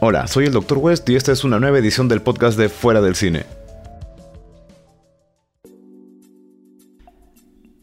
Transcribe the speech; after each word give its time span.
Hola, 0.00 0.26
soy 0.26 0.46
el 0.46 0.52
Dr. 0.52 0.78
West 0.78 1.08
y 1.08 1.14
esta 1.14 1.30
es 1.32 1.44
una 1.44 1.60
nueva 1.60 1.78
edición 1.78 2.08
del 2.08 2.20
podcast 2.20 2.58
de 2.58 2.68
Fuera 2.68 3.00
del 3.00 3.14
Cine. 3.14 3.46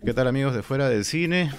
¿Qué 0.03 0.13
tal 0.13 0.27
amigos 0.27 0.53
de 0.53 0.61
Fuera 0.61 0.89
del 0.89 1.05
Cine? 1.05 1.51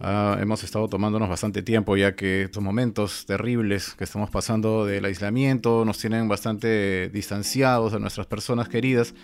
Ah, 0.00 0.36
hemos 0.40 0.64
estado 0.64 0.88
tomándonos 0.88 1.28
bastante 1.28 1.62
tiempo 1.62 1.96
ya 1.96 2.16
que 2.16 2.42
estos 2.42 2.62
momentos 2.62 3.26
terribles 3.26 3.94
que 3.94 4.04
estamos 4.04 4.28
pasando 4.28 4.84
del 4.84 5.04
aislamiento 5.04 5.84
nos 5.84 5.98
tienen 5.98 6.26
bastante 6.26 7.08
distanciados 7.10 7.92
de 7.92 8.00
nuestras 8.00 8.26
personas 8.26 8.68
queridas 8.68 9.14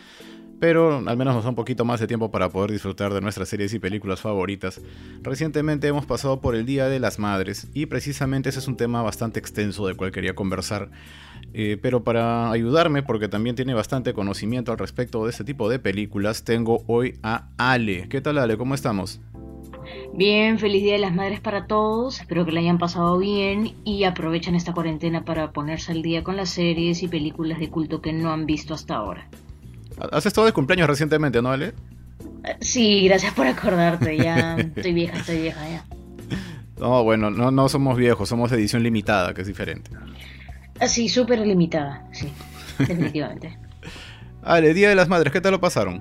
pero 0.60 1.02
al 1.06 1.16
menos 1.16 1.34
nos 1.34 1.44
da 1.44 1.50
un 1.50 1.56
poquito 1.56 1.84
más 1.84 2.00
de 2.00 2.06
tiempo 2.06 2.30
para 2.30 2.48
poder 2.48 2.70
disfrutar 2.70 3.12
de 3.14 3.20
nuestras 3.20 3.48
series 3.48 3.72
y 3.74 3.78
películas 3.78 4.20
favoritas. 4.20 4.80
Recientemente 5.22 5.86
hemos 5.86 6.06
pasado 6.06 6.40
por 6.40 6.54
el 6.54 6.66
Día 6.66 6.88
de 6.88 7.00
las 7.00 7.18
Madres 7.18 7.68
y 7.74 7.86
precisamente 7.86 8.48
ese 8.48 8.58
es 8.58 8.68
un 8.68 8.76
tema 8.76 9.02
bastante 9.02 9.38
extenso 9.38 9.86
del 9.86 9.96
cual 9.96 10.10
quería 10.10 10.34
conversar. 10.34 10.90
Eh, 11.54 11.78
pero 11.80 12.04
para 12.04 12.50
ayudarme, 12.50 13.02
porque 13.02 13.28
también 13.28 13.56
tiene 13.56 13.72
bastante 13.72 14.12
conocimiento 14.12 14.72
al 14.72 14.78
respecto 14.78 15.24
de 15.24 15.30
este 15.30 15.44
tipo 15.44 15.70
de 15.70 15.78
películas, 15.78 16.44
tengo 16.44 16.82
hoy 16.86 17.18
a 17.22 17.48
Ale. 17.56 18.08
¿Qué 18.08 18.20
tal 18.20 18.38
Ale? 18.38 18.58
¿Cómo 18.58 18.74
estamos? 18.74 19.20
Bien, 20.12 20.58
feliz 20.58 20.82
Día 20.82 20.94
de 20.94 20.98
las 20.98 21.14
Madres 21.14 21.40
para 21.40 21.66
todos, 21.66 22.20
espero 22.20 22.44
que 22.44 22.52
la 22.52 22.60
hayan 22.60 22.78
pasado 22.78 23.16
bien 23.16 23.74
y 23.84 24.04
aprovechen 24.04 24.54
esta 24.54 24.74
cuarentena 24.74 25.24
para 25.24 25.52
ponerse 25.52 25.92
al 25.92 26.02
día 26.02 26.22
con 26.22 26.36
las 26.36 26.50
series 26.50 27.02
y 27.02 27.08
películas 27.08 27.58
de 27.58 27.70
culto 27.70 28.02
que 28.02 28.12
no 28.12 28.30
han 28.30 28.44
visto 28.44 28.74
hasta 28.74 28.96
ahora. 28.96 29.28
Has 30.12 30.26
estado 30.26 30.46
de 30.46 30.52
cumpleaños 30.52 30.88
recientemente, 30.88 31.42
¿no, 31.42 31.50
Ale? 31.50 31.74
Sí, 32.60 33.04
gracias 33.04 33.34
por 33.34 33.46
acordarte, 33.46 34.16
ya 34.16 34.56
estoy 34.56 34.92
vieja, 34.92 35.18
estoy 35.18 35.42
vieja 35.42 35.68
ya. 35.68 35.84
No, 36.78 37.02
bueno, 37.02 37.28
no, 37.28 37.50
no 37.50 37.68
somos 37.68 37.96
viejos, 37.96 38.28
somos 38.28 38.52
edición 38.52 38.84
limitada, 38.84 39.34
que 39.34 39.40
es 39.40 39.48
diferente. 39.48 39.90
Ah, 40.78 40.86
sí, 40.86 41.08
súper 41.08 41.40
limitada, 41.40 42.06
sí, 42.12 42.32
definitivamente. 42.78 43.58
Ale, 44.42 44.72
Día 44.74 44.88
de 44.88 44.94
las 44.94 45.08
Madres, 45.08 45.32
¿qué 45.32 45.40
tal 45.40 45.50
lo 45.50 45.60
pasaron? 45.60 45.96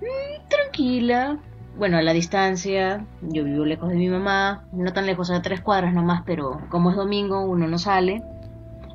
Mm, 0.00 0.48
tranquila, 0.48 1.38
bueno, 1.76 1.98
a 1.98 2.02
la 2.02 2.14
distancia, 2.14 3.04
yo 3.20 3.44
vivo 3.44 3.66
lejos 3.66 3.90
de 3.90 3.96
mi 3.96 4.08
mamá, 4.08 4.64
no 4.72 4.92
tan 4.94 5.04
lejos, 5.04 5.30
a 5.30 5.42
tres 5.42 5.60
cuadras 5.60 5.92
nomás, 5.92 6.22
pero 6.24 6.62
como 6.70 6.90
es 6.90 6.96
domingo 6.96 7.44
uno 7.44 7.68
no 7.68 7.78
sale. 7.78 8.22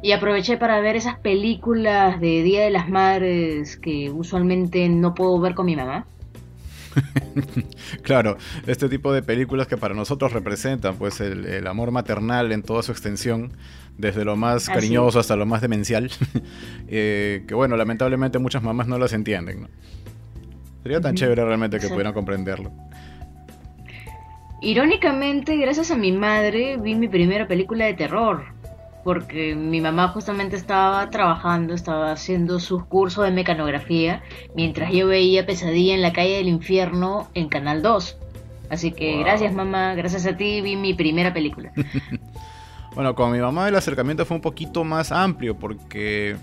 Y 0.05 0.11
aproveché 0.11 0.57
para 0.57 0.79
ver 0.81 0.95
esas 0.95 1.17
películas 1.17 2.21
de 2.21 2.43
Día 2.43 2.61
de 2.61 2.69
las 2.69 2.87
Madres 2.87 3.75
que 3.75 4.11
usualmente 4.11 4.87
no 4.87 5.15
puedo 5.15 5.39
ver 5.39 5.55
con 5.55 5.65
mi 5.65 5.75
mamá. 5.75 6.05
claro, 8.03 8.37
este 8.67 8.87
tipo 8.87 9.11
de 9.11 9.23
películas 9.23 9.65
que 9.65 9.77
para 9.77 9.95
nosotros 9.95 10.31
representan 10.31 10.97
pues 10.97 11.21
el, 11.21 11.65
amor 11.65 11.89
maternal 11.89 12.51
en 12.51 12.61
toda 12.61 12.83
su 12.83 12.91
extensión, 12.91 13.53
desde 13.97 14.25
lo 14.25 14.35
más 14.35 14.67
cariñoso 14.67 15.19
hasta 15.19 15.35
lo 15.35 15.47
más 15.47 15.61
demencial, 15.61 16.11
eh, 16.87 17.43
que 17.47 17.55
bueno, 17.55 17.75
lamentablemente 17.75 18.37
muchas 18.37 18.61
mamás 18.61 18.85
no 18.85 18.99
las 18.99 19.11
entienden. 19.11 19.69
Sería 20.83 21.01
tan 21.01 21.15
chévere 21.15 21.43
realmente 21.43 21.79
que 21.79 21.87
pudieran 21.87 22.13
comprenderlo. 22.13 22.71
Irónicamente, 24.61 25.57
gracias 25.57 25.89
a 25.89 25.97
mi 25.97 26.11
madre, 26.11 26.77
vi 26.77 26.93
mi 26.93 27.07
primera 27.07 27.47
película 27.47 27.85
de 27.85 27.95
terror 27.95 28.54
porque 29.05 29.53
mi 29.53 29.81
mamá 29.81 30.07
justamente 30.07 30.55
estaba 30.55 31.11
trabajando, 31.11 31.75
estaba 31.75 32.11
haciendo 32.11 32.59
sus 32.59 32.85
cursos 32.85 33.23
de 33.23 33.29
mecanografía, 33.29 34.23
mientras 34.55 34.91
yo 34.91 35.05
veía 35.05 35.45
Pesadilla 35.45 35.93
en 35.93 36.01
la 36.01 36.11
calle 36.11 36.37
del 36.37 36.47
infierno 36.47 37.29
en 37.35 37.47
Canal 37.47 37.83
2. 37.83 38.17
Así 38.71 38.91
que 38.91 39.19
gracias 39.19 39.53
mamá, 39.53 39.93
gracias 39.93 40.25
a 40.25 40.35
ti 40.35 40.59
vi 40.61 40.75
mi 40.75 40.95
primera 40.95 41.31
película. 41.35 41.71
bueno, 42.95 43.13
con 43.13 43.31
mi 43.31 43.37
mamá 43.37 43.69
el 43.69 43.75
acercamiento 43.75 44.25
fue 44.25 44.37
un 44.37 44.41
poquito 44.41 44.83
más 44.83 45.11
amplio 45.11 45.55
porque 45.55 46.35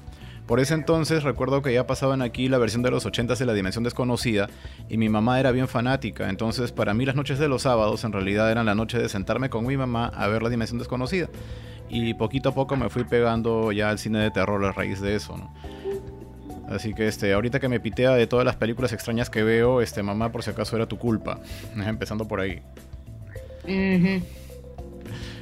por 0.47 0.61
ese 0.61 0.75
entonces 0.75 1.25
recuerdo 1.25 1.63
que 1.63 1.75
ya 1.75 1.89
pasaban 1.89 2.23
aquí 2.23 2.49
la 2.49 2.59
versión 2.59 2.85
de 2.85 2.93
los 2.93 3.05
80 3.05 3.35
de 3.35 3.45
la 3.45 3.55
Dimensión 3.55 3.83
Desconocida 3.83 4.49
y 4.89 4.99
mi 4.99 5.09
mamá 5.09 5.41
era 5.41 5.51
bien 5.51 5.67
fanática, 5.67 6.29
entonces 6.29 6.71
para 6.71 6.95
mí 6.95 7.07
las 7.07 7.17
noches 7.17 7.41
de 7.41 7.49
los 7.49 7.63
sábados 7.63 8.05
en 8.05 8.13
realidad 8.13 8.53
eran 8.53 8.67
la 8.67 8.77
noche 8.77 8.99
de 8.99 9.09
sentarme 9.09 9.51
con 9.51 9.67
mi 9.67 9.77
mamá 9.77 10.13
a 10.15 10.29
ver 10.29 10.45
la 10.45 10.49
Dimensión 10.49 10.79
Desconocida 10.79 11.29
y 11.93 12.15
poquito 12.15 12.49
a 12.49 12.55
poco 12.55 12.75
me 12.75 12.89
fui 12.89 13.05
pegando 13.05 13.71
ya 13.71 13.91
al 13.91 13.99
cine 13.99 14.19
de 14.21 14.31
terror 14.31 14.65
a 14.65 14.73
raíz 14.73 15.01
de 15.03 15.15
eso, 15.15 15.37
¿no? 15.37 15.53
Así 16.69 16.95
que 16.95 17.07
este, 17.07 17.35
ahorita 17.35 17.61
que 17.61 17.69
me 17.69 17.81
pitea 17.81 18.13
de 18.13 18.27
todas 18.27 18.47
las 18.47 18.57
películas 18.57 18.95
extrañas 18.95 19.29
que 19.29 19.43
veo, 19.43 19.83
este, 19.83 20.03
mamá, 20.03 20.33
por 20.33 20.43
si 20.43 20.51
acaso 20.51 20.75
era 20.75 20.87
tu 20.87 20.97
culpa. 20.97 21.39
Empezando 21.77 22.27
por 22.27 22.41
ahí. 22.41 22.63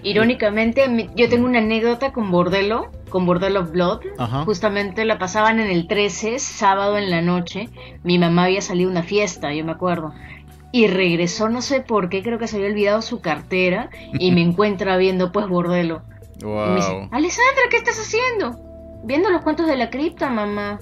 Irónicamente, 0.02 1.08
yo 1.14 1.28
tengo 1.28 1.46
una 1.46 1.58
anécdota 1.58 2.12
con 2.12 2.32
Bordelo, 2.32 2.90
con 3.10 3.26
Bordelo 3.26 3.64
Blood. 3.66 4.00
Justamente 4.44 5.04
la 5.04 5.18
pasaban 5.18 5.60
en 5.60 5.70
el 5.70 5.86
13, 5.86 6.40
sábado 6.40 6.98
en 6.98 7.10
la 7.10 7.22
noche. 7.22 7.68
Mi 8.02 8.18
mamá 8.18 8.44
había 8.44 8.60
salido 8.60 8.88
a 8.88 8.92
una 8.92 9.02
fiesta, 9.04 9.54
yo 9.54 9.64
me 9.64 9.72
acuerdo. 9.72 10.12
Y 10.72 10.88
regresó, 10.88 11.48
no 11.48 11.62
sé 11.62 11.80
por 11.80 12.08
qué, 12.08 12.24
creo 12.24 12.38
que 12.38 12.48
se 12.48 12.56
había 12.56 12.68
olvidado 12.68 13.02
su 13.02 13.20
cartera 13.20 13.90
y 14.12 14.32
me 14.32 14.40
encuentra 14.42 14.96
viendo 14.96 15.30
pues 15.30 15.46
Bordelo. 15.48 16.02
Wow. 16.42 17.08
Alessandra, 17.10 17.62
¿qué 17.70 17.76
estás 17.76 17.98
haciendo? 17.98 18.58
Viendo 19.04 19.30
los 19.30 19.42
cuentos 19.42 19.66
de 19.66 19.76
la 19.76 19.90
cripta, 19.90 20.30
mamá. 20.30 20.78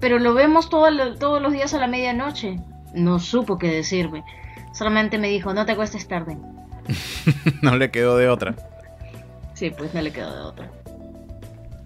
Pero 0.00 0.18
lo 0.18 0.34
vemos 0.34 0.68
todos 0.68 0.92
los 0.92 1.52
días 1.52 1.74
a 1.74 1.78
la 1.78 1.86
medianoche. 1.86 2.58
No 2.94 3.18
supo 3.18 3.58
qué 3.58 3.68
decirme. 3.68 4.24
Solamente 4.72 5.18
me 5.18 5.28
dijo, 5.28 5.54
no 5.54 5.64
te 5.66 5.72
acuestes 5.72 6.08
tarde. 6.08 6.36
no 7.62 7.76
le 7.76 7.90
quedó 7.90 8.16
de 8.16 8.28
otra. 8.28 8.54
Sí, 9.54 9.70
pues 9.70 9.94
no 9.94 10.02
le 10.02 10.12
quedó 10.12 10.34
de 10.34 10.42
otra. 10.42 10.70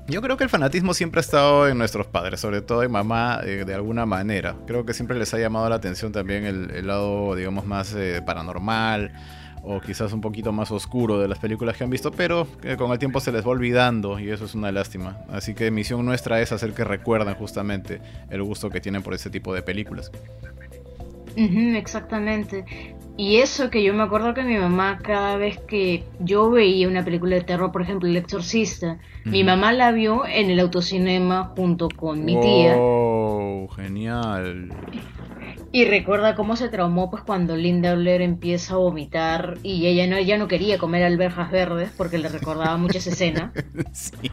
Yo 0.09 0.23
creo 0.23 0.39
que 0.39 0.45
el 0.45 0.51
fanatismo 0.51 0.95
siempre 0.95 1.19
ha 1.19 1.21
estado 1.21 1.69
en 1.69 1.77
nuestros 1.77 2.07
padres, 2.07 2.41
sobre 2.41 2.63
todo 2.63 2.83
en 2.83 2.91
mamá, 2.91 3.41
eh, 3.45 3.65
de 3.67 3.75
alguna 3.75 4.07
manera. 4.07 4.57
Creo 4.67 4.87
que 4.87 4.95
siempre 4.95 5.19
les 5.19 5.35
ha 5.35 5.39
llamado 5.39 5.69
la 5.69 5.75
atención 5.75 6.13
también 6.13 6.45
el, 6.47 6.87
lado, 6.87 7.35
digamos, 7.35 7.67
más 7.67 7.95
eh, 7.95 8.23
paranormal, 8.25 9.13
o 9.69 9.81
quizás 9.81 10.15
un 10.15 10.23
poquito 10.23 10.51
más 10.51 10.71
oscuro 10.71 11.21
de 11.21 11.29
las 11.29 11.39
películas 11.39 11.77
que 11.77 11.85
han 11.85 11.91
visto, 11.91 12.11
pero 12.11 12.49
que 12.63 12.77
con 12.79 12.91
el 12.91 12.99
tiempo 12.99 13.21
se 13.21 13.31
les 13.31 13.47
va 13.47 13.51
olvidando 13.51 14.19
y 14.19 14.31
eso 14.31 14.47
es 14.47 14.55
una 14.55 14.73
lástima. 14.73 15.19
Así 15.29 15.55
que 15.55 15.71
misión 15.71 16.05
nuestra 16.07 16.41
es 16.41 16.53
hacer 16.53 16.73
que 16.73 16.85
recuerden 16.85 17.35
justamente 17.35 18.01
el 18.31 18.43
gusto 18.43 18.71
que 18.71 18.81
tienen 18.81 19.03
por 19.03 19.13
ese 19.13 19.29
tipo 19.29 19.53
de 19.53 19.61
películas. 19.61 20.11
exactamente. 21.37 22.65
Y 23.19 23.39
eso 23.39 23.69
que 23.69 23.83
yo 23.83 23.93
me 23.95 24.05
acuerdo 24.05 24.33
que 24.33 24.45
mi 24.45 24.57
mamá 24.57 24.99
cada 25.03 25.37
vez 25.37 25.59
que 25.59 26.05
yo 26.21 26.51
veía 26.51 26.87
una 26.87 27.05
película 27.05 27.35
de 27.35 27.43
terror, 27.43 27.73
por 27.73 27.83
ejemplo 27.83 28.09
El 28.09 28.17
Exorcista, 28.17 29.01
mi 29.25 29.43
mamá 29.43 29.73
la 29.73 29.91
vio 29.91 30.25
en 30.25 30.51
el 30.51 30.61
autocinema 30.61 31.53
junto 31.57 31.89
con 31.89 32.25
mi 32.25 32.41
tía. 32.41 32.77
¡Oh, 32.79 33.67
genial! 33.75 34.73
Y 35.73 35.85
recuerda 35.85 36.37
cómo 36.37 36.55
se 36.55 36.69
traumó 36.69 37.11
pues 37.11 37.25
cuando 37.25 37.57
Linda 37.57 37.93
Blair 37.97 38.23
empieza 38.23 38.75
a 38.75 38.79
vomitar 38.79 39.59
y 39.65 39.87
ella 39.87 40.07
no, 40.07 40.15
ella 40.15 40.39
no 40.39 40.47
quería 40.47 40.79
comer 40.79 41.03
alberjas 41.03 41.51
verdes 41.51 41.91
porque 41.97 42.19
le 42.19 42.29
recordaba 42.29 42.77
mucho 42.77 42.99
esa 42.99 43.11
escena. 43.11 43.53
Sí. 43.93 44.31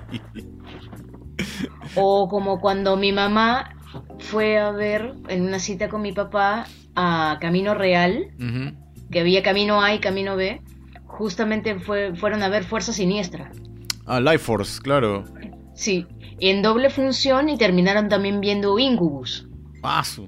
O 1.95 2.29
como 2.29 2.61
cuando 2.61 2.97
mi 2.97 3.11
mamá 3.11 3.74
fue 4.19 4.57
a 4.57 4.71
ver 4.71 5.13
en 5.27 5.43
una 5.43 5.59
cita 5.59 5.89
con 5.89 6.01
mi 6.01 6.11
papá 6.11 6.67
a 6.95 7.37
Camino 7.41 7.73
Real, 7.73 8.31
que 9.11 9.19
había 9.19 9.43
Camino 9.43 9.81
A 9.81 9.93
y 9.93 9.99
Camino 9.99 10.35
B, 10.35 10.61
justamente 11.05 11.79
fue, 11.79 12.15
fueron 12.15 12.43
a 12.43 12.49
ver 12.49 12.63
Fuerza 12.63 12.93
Siniestra. 12.93 13.51
Ah, 14.05 14.19
Life 14.19 14.39
Force, 14.39 14.81
claro. 14.81 15.23
Sí, 15.73 16.05
en 16.39 16.61
doble 16.61 16.89
función 16.89 17.49
y 17.49 17.57
terminaron 17.57 18.09
también 18.09 18.41
viendo 18.41 18.77
Incubus. 18.79 19.47
Paso. 19.81 20.27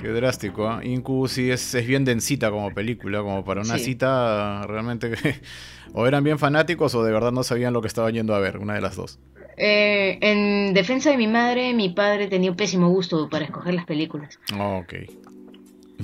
Qué 0.00 0.08
drástico, 0.08 0.80
¿eh? 0.80 0.88
Incubus 0.88 1.32
sí 1.32 1.50
es, 1.50 1.74
bien 1.86 2.04
densita 2.04 2.50
como 2.50 2.72
película, 2.72 3.20
como 3.20 3.44
para 3.44 3.60
una 3.60 3.78
cita 3.78 4.66
realmente 4.66 5.10
que 5.10 5.40
o 5.92 6.06
eran 6.06 6.24
bien 6.24 6.38
fanáticos 6.38 6.94
o 6.94 7.04
de 7.04 7.12
verdad 7.12 7.32
no 7.32 7.42
sabían 7.42 7.72
lo 7.72 7.82
que 7.82 7.88
estaban 7.88 8.12
yendo 8.14 8.34
a 8.34 8.40
ver, 8.40 8.58
una 8.58 8.74
de 8.74 8.80
las 8.80 8.96
dos. 8.96 9.18
Eh, 9.62 10.18
en 10.22 10.72
defensa 10.72 11.10
de 11.10 11.18
mi 11.18 11.26
madre, 11.26 11.74
mi 11.74 11.90
padre 11.90 12.28
tenía 12.28 12.50
un 12.50 12.56
pésimo 12.56 12.88
gusto 12.88 13.28
para 13.28 13.44
escoger 13.44 13.74
las 13.74 13.84
películas. 13.84 14.38
ok. 14.58 14.94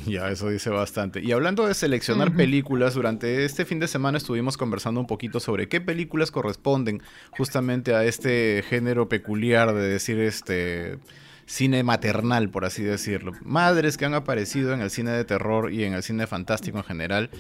Ya, 0.04 0.28
eso 0.30 0.50
dice 0.50 0.68
bastante. 0.68 1.22
Y 1.22 1.32
hablando 1.32 1.66
de 1.66 1.72
seleccionar 1.72 2.36
películas, 2.36 2.92
durante 2.92 3.46
este 3.46 3.64
fin 3.64 3.80
de 3.80 3.88
semana 3.88 4.18
estuvimos 4.18 4.58
conversando 4.58 5.00
un 5.00 5.06
poquito 5.06 5.40
sobre 5.40 5.70
qué 5.70 5.80
películas 5.80 6.30
corresponden 6.30 7.00
justamente 7.30 7.94
a 7.94 8.04
este 8.04 8.62
género 8.68 9.08
peculiar 9.08 9.72
de 9.72 9.88
decir 9.88 10.20
este 10.20 10.98
cine 11.46 11.84
maternal, 11.84 12.50
por 12.50 12.64
así 12.64 12.82
decirlo. 12.82 13.32
Madres 13.42 13.96
que 13.96 14.04
han 14.04 14.14
aparecido 14.14 14.74
en 14.74 14.80
el 14.80 14.90
cine 14.90 15.12
de 15.12 15.24
terror 15.24 15.72
y 15.72 15.84
en 15.84 15.94
el 15.94 16.02
cine 16.02 16.26
fantástico 16.26 16.78
en 16.78 16.84
general, 16.84 17.30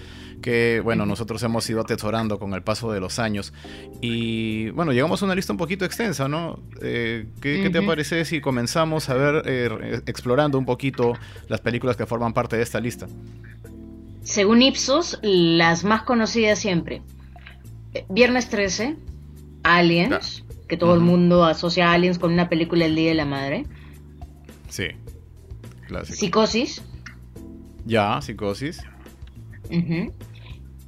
que 0.40 0.80
bueno, 0.82 1.06
nosotros 1.06 1.42
hemos 1.42 1.68
ido 1.68 1.80
atesorando 1.80 2.38
con 2.38 2.54
el 2.54 2.62
paso 2.62 2.92
de 2.92 3.00
los 3.00 3.18
años. 3.18 3.52
Y 4.00 4.70
bueno, 4.70 4.92
llegamos 4.92 5.20
a 5.22 5.24
una 5.24 5.34
lista 5.34 5.52
un 5.52 5.58
poquito 5.58 5.84
extensa, 5.84 6.28
¿no? 6.28 6.60
Eh, 6.80 7.26
¿qué, 7.40 7.68
te 7.68 7.82
parece 7.82 8.24
si 8.24 8.40
comenzamos 8.40 9.08
a 9.08 9.14
ver, 9.14 9.42
eh, 9.46 10.00
explorando 10.06 10.56
un 10.56 10.64
poquito 10.64 11.14
las 11.48 11.60
películas 11.60 11.96
que 11.96 12.06
forman 12.06 12.32
parte 12.32 12.56
de 12.56 12.62
esta 12.62 12.78
lista? 12.78 13.08
Según 14.22 14.62
Ipsos, 14.62 15.18
las 15.22 15.84
más 15.84 16.02
conocidas 16.02 16.58
siempre. 16.58 17.02
Viernes 18.08 18.48
13, 18.50 18.96
Aliens, 19.64 20.44
que 20.68 20.76
todo 20.76 20.94
el 20.94 21.00
mundo 21.00 21.44
asocia 21.44 21.90
a 21.90 21.94
Aliens 21.94 22.18
con 22.18 22.32
una 22.32 22.48
película 22.48 22.84
El 22.84 22.94
Día 22.94 23.08
de 23.08 23.14
la 23.14 23.24
Madre. 23.24 23.66
Sí, 24.68 24.88
clásico. 25.86 26.16
Psicosis. 26.16 26.82
Ya, 27.84 28.20
Psicosis. 28.20 28.82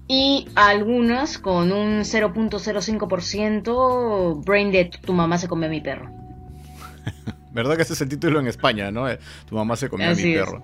Y 0.08 0.48
algunas 0.54 1.38
con 1.38 1.72
un 1.72 2.00
0.05% 2.00 4.44
Brain 4.44 4.72
Dead, 4.72 4.90
tu 5.04 5.12
mamá 5.12 5.38
se 5.38 5.46
come 5.48 5.66
a 5.66 5.68
mi 5.68 5.82
perro. 5.82 6.10
¿Verdad 7.52 7.76
que 7.76 7.82
ese 7.82 7.92
es 7.92 8.00
el 8.00 8.08
título 8.08 8.40
en 8.40 8.46
España, 8.46 8.90
no? 8.90 9.06
Eh, 9.08 9.18
tu 9.46 9.54
mamá 9.54 9.76
se 9.76 9.88
comió 9.88 10.10
a 10.10 10.14
mi 10.14 10.34
perro. 10.34 10.62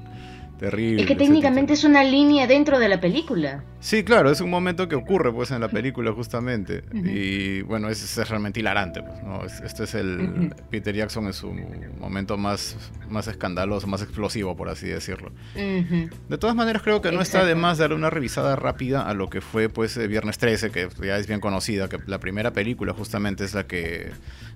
Terrible. 0.59 1.03
Es 1.03 1.09
que 1.09 1.17
técnicamente 1.17 1.73
es 1.73 1.83
una 1.85 2.05
línea 2.05 2.47
dentro 2.47 2.79
de 2.79 2.89
la 2.89 3.01
película. 3.01 3.65
Sí, 3.81 4.05
claro, 4.05 4.31
es 4.31 4.41
un 4.41 4.51
momento 4.51 4.89
que 4.89 4.95
ocurre 4.95 5.33
pues 5.33 5.51
en 5.51 5.61
la 5.61 5.69
película 5.69 6.13
justamente. 6.13 6.85
Y 6.93 7.63
bueno, 7.63 7.89
es, 7.89 8.17
es 8.17 8.29
realmente 8.29 8.61
hilarante. 8.61 9.03
Pues, 9.03 9.23
¿no? 9.23 9.45
Este 9.45 9.85
es 9.85 9.95
el 9.95 10.55
Peter 10.71 10.95
Jackson 10.95 11.27
en 11.27 11.33
su 11.33 11.53
momento 11.99 12.37
más, 12.37 12.77
más 13.09 13.27
escandaloso, 13.27 13.87
más 13.89 14.03
explosivo, 14.03 14.57
por 14.57 14.69
así 14.69 14.87
decirlo. 14.87 15.33
De 15.55 16.39
todas 16.39 16.55
maneras, 16.55 16.83
creo 16.83 17.03
que 17.03 17.11
no 17.11 17.21
está 17.21 17.45
de 17.45 17.55
más 17.55 17.79
darle 17.79 17.97
una 17.97 18.11
revisada 18.11 18.57
rápida 18.57 19.03
a 19.09 19.15
lo 19.15 19.29
que 19.29 19.41
fue 19.41 19.69
pues 19.69 19.99
Viernes 20.09 20.39
13, 20.39 20.71
que 20.71 20.89
ya 21.03 21.19
es 21.19 21.27
bien 21.27 21.41
conocida, 21.41 21.89
que 21.89 21.99
la 22.07 22.21
primera 22.21 22.53
película 22.53 22.93
justamente 22.93 23.45
es 23.45 23.55
la 23.55 23.67
que, 23.67 24.13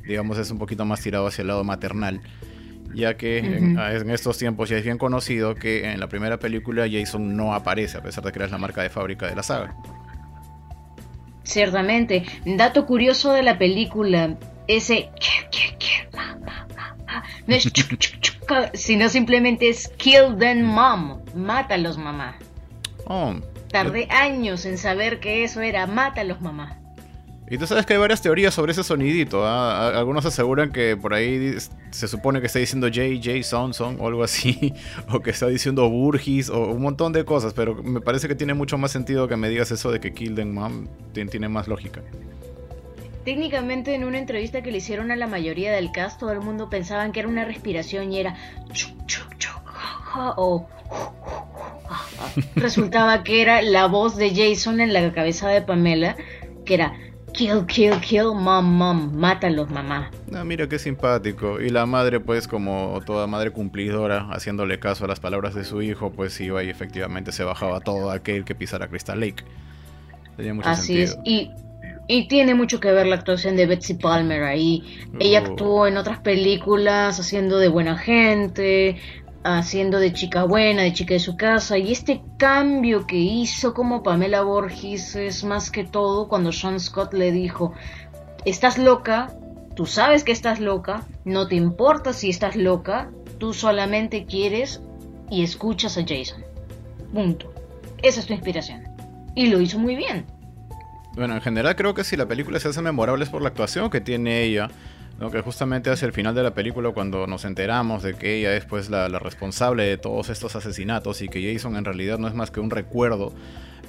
digamos, 0.07 0.39
es 0.39 0.51
un 0.51 0.59
poquito 0.59 0.85
más 0.85 1.01
tirado 1.01 1.27
hacia 1.27 1.43
el 1.43 1.49
lado 1.49 1.65
maternal 1.65 2.21
ya 2.95 3.17
que 3.17 3.39
en, 3.39 4.11
estos 4.11 4.39
tiempos 4.39 4.69
ya 4.69 4.77
es 4.77 4.85
bien 4.85 4.99
conocido 4.99 5.55
que 5.55 5.91
en 5.91 6.01
la 6.01 6.09
primera 6.09 6.39
película 6.39 6.87
Jason 6.91 7.37
no 7.37 7.55
aparece, 7.55 7.99
a 7.99 8.03
pesar 8.03 8.25
de 8.25 8.33
que 8.33 8.39
era 8.39 8.49
la 8.49 8.59
marca 8.59 8.83
de 8.83 8.91
fábrica 8.91 9.27
de 9.27 9.37
la 9.37 9.43
saga. 9.43 9.75
Ciertamente. 11.43 12.25
Dato 12.45 12.85
curioso 12.85 13.33
de 13.33 13.43
la 13.43 13.59
película, 13.59 14.37
ese 14.67 15.11
no 17.47 17.55
es 17.55 17.73
sino 18.75 19.09
simplemente 19.09 19.69
es 19.69 19.89
kill 19.97 20.37
them 20.39 20.63
mom, 20.63 21.21
mátalos 21.35 21.99
mamá. 21.99 22.37
Oh, 23.07 23.35
Tardé 23.71 24.09
años 24.11 24.65
en 24.65 24.79
saber 24.79 25.21
que 25.21 25.45
eso 25.45 25.61
era 25.61 25.87
mátalos 25.87 26.41
mamá. 26.41 26.79
Y 27.51 27.57
tú 27.57 27.67
sabes 27.67 27.87
que 27.87 27.95
hay 27.95 27.99
varias 27.99 28.21
teorías 28.21 28.53
sobre 28.53 28.73
ese 28.73 28.85
sonidito. 28.85 29.45
¿ah? 29.47 29.89
Algunos 29.99 30.27
aseguran 30.27 30.71
que 30.71 30.97
por 30.97 31.15
ahí 31.15 31.57
se 31.91 32.09
supone 32.09 32.41
que 32.41 32.47
está 32.47 32.59
diciendo 32.59 32.89
JJ 32.89 33.43
Sonson 33.43 33.97
o 34.01 34.07
algo 34.07 34.23
así, 34.23 34.75
o 35.11 35.21
que 35.21 35.31
está 35.31 35.47
diciendo 35.47 35.89
Burgis 35.89 36.51
o 36.51 36.73
un 36.73 36.83
montón 36.83 37.13
de 37.13 37.25
cosas, 37.25 37.55
pero 37.55 37.83
me 37.83 38.01
parece 38.01 38.29
que 38.29 38.35
tiene 38.35 38.55
mucho 38.55 38.77
más 38.77 38.91
sentido 38.91 39.29
que 39.29 39.37
me 39.37 39.49
digas 39.49 39.71
eso 39.71 39.91
de 39.91 40.01
que 40.01 40.13
Kill 40.13 40.35
Them 40.35 40.53
Mom 40.53 40.89
tiene 41.13 41.49
más 41.49 41.69
lógica. 41.69 42.03
Técnicamente 43.25 43.95
en 43.95 44.05
una 44.05 44.19
entrevista 44.19 44.63
que 44.63 44.71
le 44.71 44.79
hicieron 44.79 45.11
a 45.11 45.17
la 45.17 45.27
mayoría 45.27 45.73
del 45.73 45.91
cast, 45.91 46.21
todo 46.21 46.33
el 46.33 46.41
mundo 46.41 46.71
pensaba 46.71 47.11
que 47.13 47.21
era 47.21 47.29
una 47.29 47.45
respiración 47.45 48.13
y 48.13 48.21
era 48.21 48.37
o 50.37 50.67
resultaba 52.57 53.23
que 53.23 53.43
era 53.43 53.63
la 53.63 53.87
voz 53.87 54.17
de 54.17 54.35
Jason 54.35 54.81
en 54.81 54.93
la 54.93 55.13
cabeza 55.13 55.49
de 55.49 55.63
Pamela, 55.63 56.17
que 56.65 56.75
era 56.75 56.95
Kill, 57.39 57.65
kill, 57.67 58.01
kill, 58.01 58.35
mom, 58.35 58.65
mom, 58.65 59.15
mátalos, 59.15 59.71
mamá. 59.71 60.11
Ah, 60.35 60.43
mira 60.43 60.69
qué 60.69 60.77
simpático. 60.77 61.61
Y 61.61 61.71
la 61.71 61.87
madre, 61.87 62.19
pues, 62.19 62.49
como 62.49 63.01
toda 63.07 63.29
madre 63.29 63.53
cumplidora, 63.53 64.27
haciéndole 64.33 64.81
caso 64.81 65.05
a 65.05 65.07
las 65.07 65.21
palabras 65.21 65.55
de 65.55 65.63
su 65.63 65.81
hijo, 65.81 66.11
pues 66.11 66.41
iba 66.41 66.65
y 66.65 66.69
efectivamente 66.69 67.31
se 67.31 67.45
bajaba 67.45 67.79
todo 67.79 68.11
aquel 68.11 68.45
que 68.45 68.57
pisara 68.57 68.89
Crystal 68.89 69.21
Lake. 69.21 69.45
Tenía 70.37 70.53
mucho 70.53 70.69
Así 70.69 71.01
es. 71.01 71.17
Y, 71.25 71.53
y 72.09 72.27
tiene 72.27 72.57
mucho 72.57 72.81
que 72.81 72.91
ver 72.91 73.07
la 73.07 73.15
actuación 73.15 73.55
de 73.55 73.67
Betsy 73.67 73.95
Palmer 73.95 74.43
ahí. 74.43 74.99
Ella 75.21 75.45
oh. 75.47 75.53
actuó 75.53 75.87
en 75.87 75.97
otras 75.97 76.19
películas 76.19 77.21
haciendo 77.21 77.61
de 77.61 77.69
buena 77.69 77.97
gente, 77.97 78.97
haciendo 79.45 79.99
de 79.99 80.13
chica 80.13 80.45
buena, 80.45 80.83
de 80.83 80.93
chica 80.93 81.15
de 81.15 81.21
su 81.21 81.37
casa, 81.37 81.79
y 81.79 81.93
este 81.93 82.23
cambio 82.37 83.07
que 83.07 83.17
hizo 83.17 83.75
como 83.75 84.03
Pamela 84.03 84.43
Borges 84.43 85.17
es 85.17 85.45
más 85.45 85.71
que 85.71 85.85
todo 85.85 86.29
cuando 86.29 86.53
Sean 86.53 86.81
Scott 86.81 87.15
le 87.15 87.33
dijo, 87.33 87.73
estás 88.45 88.79
loca, 88.79 89.33
tú 89.75 89.87
sabes 89.87 90.25
que 90.25 90.33
estás 90.33 90.61
loca, 90.61 91.07
no 91.25 91.49
te 91.49 91.55
importa 91.55 92.13
si 92.13 92.31
estás 92.31 92.57
loca, 92.57 93.11
tú 93.39 93.55
solamente 93.55 94.27
quieres 94.27 94.83
y 95.31 95.43
escuchas 95.43 95.97
a 95.99 96.03
Jason. 96.03 96.45
Punto. 97.13 97.53
Esa 98.03 98.21
es 98.21 98.27
tu 98.27 98.33
inspiración. 98.33 98.85
Y 99.35 99.47
lo 99.47 99.61
hizo 99.61 99.79
muy 99.79 99.97
bien. 99.97 100.27
Bueno, 101.15 101.35
en 101.35 101.41
general 101.41 101.75
creo 101.75 101.95
que 101.95 102.05
si 102.05 102.17
la 102.17 102.27
película 102.27 102.61
se 102.61 102.69
hace 102.69 102.81
memorable 102.81 103.25
es 103.25 103.31
por 103.31 103.43
la 103.43 103.49
actuación 103.49 103.91
que 103.91 104.01
tiene 104.01 104.43
ella 104.43 104.69
que 105.31 105.41
justamente 105.43 105.91
hacia 105.91 106.07
el 106.07 106.13
final 106.13 106.35
de 106.35 106.45
la 106.45 106.55
película, 106.55 106.91
cuando 106.93 107.27
nos 107.27 107.45
enteramos 107.45 108.03
de 108.05 108.15
que 108.15 108.39
ella 108.39 108.55
es 108.55 108.65
pues 108.65 108.89
la, 108.89 109.09
responsable 109.19 109.83
de 109.83 109.99
todos 109.99 110.29
estos 110.31 110.55
asesinatos 110.55 111.23
y 111.23 111.29
que 111.29 111.53
Jason 111.53 111.77
en 111.77 111.85
realidad 111.85 112.19
no 112.19 112.29
es 112.29 112.35
más 112.35 112.53
que 112.53 112.61
un 112.61 112.71
recuerdo, 112.71 113.33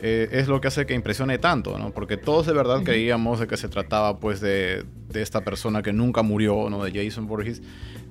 eh, 0.02 0.30
es 0.32 0.48
lo 0.48 0.60
que 0.60 0.70
hace 0.70 0.86
que 0.86 0.96
impresione 0.96 1.38
tanto, 1.38 1.78
¿no? 1.78 1.92
Porque 1.92 2.18
todos 2.18 2.48
de 2.48 2.54
verdad 2.54 2.82
creíamos 2.84 3.40
de 3.40 3.48
que 3.48 3.58
se 3.58 3.70
trataba 3.70 4.20
pues 4.20 4.42
de, 4.42 4.86
de, 5.10 5.22
esta 5.22 5.42
persona 5.42 5.84
que 5.84 5.94
nunca 5.94 6.24
murió, 6.24 6.70
¿no? 6.70 6.84
De 6.84 6.92
Jason 6.92 7.28
Borges 7.28 7.62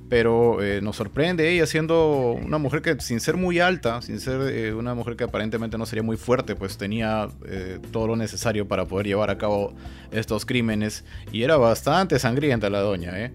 pero 0.08 0.62
eh, 0.62 0.80
nos 0.80 0.96
sorprende 0.96 1.52
ella 1.52 1.66
siendo 1.66 2.32
una 2.32 2.58
mujer 2.58 2.82
que 2.82 2.98
sin 3.00 3.20
ser 3.20 3.36
muy 3.36 3.60
alta, 3.60 4.00
sin 4.02 4.20
ser 4.20 4.40
eh, 4.52 4.74
una 4.74 4.94
mujer 4.94 5.16
que 5.16 5.24
aparentemente 5.24 5.76
no 5.76 5.86
sería 5.86 6.02
muy 6.02 6.16
fuerte, 6.16 6.54
pues 6.54 6.78
tenía 6.78 7.28
eh, 7.46 7.78
todo 7.92 8.06
lo 8.06 8.16
necesario 8.16 8.66
para 8.66 8.86
poder 8.86 9.06
llevar 9.06 9.30
a 9.30 9.38
cabo 9.38 9.74
estos 10.10 10.46
crímenes 10.46 11.04
y 11.32 11.42
era 11.42 11.56
bastante 11.56 12.18
sangrienta 12.18 12.70
la 12.70 12.80
doña, 12.80 13.18
¿eh? 13.18 13.32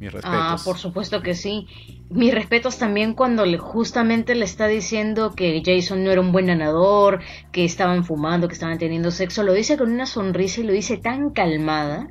Mis 0.00 0.10
respetos. 0.10 0.38
Ah, 0.40 0.56
por 0.64 0.78
supuesto 0.78 1.20
que 1.20 1.34
sí. 1.34 1.66
Mis 2.08 2.32
respetos 2.32 2.78
también 2.78 3.12
cuando 3.12 3.44
le, 3.44 3.58
justamente 3.58 4.34
le 4.34 4.46
está 4.46 4.66
diciendo 4.66 5.34
que 5.36 5.62
Jason 5.62 6.02
no 6.02 6.10
era 6.10 6.22
un 6.22 6.32
buen 6.32 6.46
ganador, 6.46 7.20
que 7.52 7.66
estaban 7.66 8.02
fumando, 8.04 8.48
que 8.48 8.54
estaban 8.54 8.78
teniendo 8.78 9.10
sexo. 9.10 9.42
Lo 9.42 9.52
dice 9.52 9.76
con 9.76 9.92
una 9.92 10.06
sonrisa 10.06 10.62
y 10.62 10.64
lo 10.64 10.72
dice 10.72 10.96
tan 10.96 11.30
calmada 11.30 12.08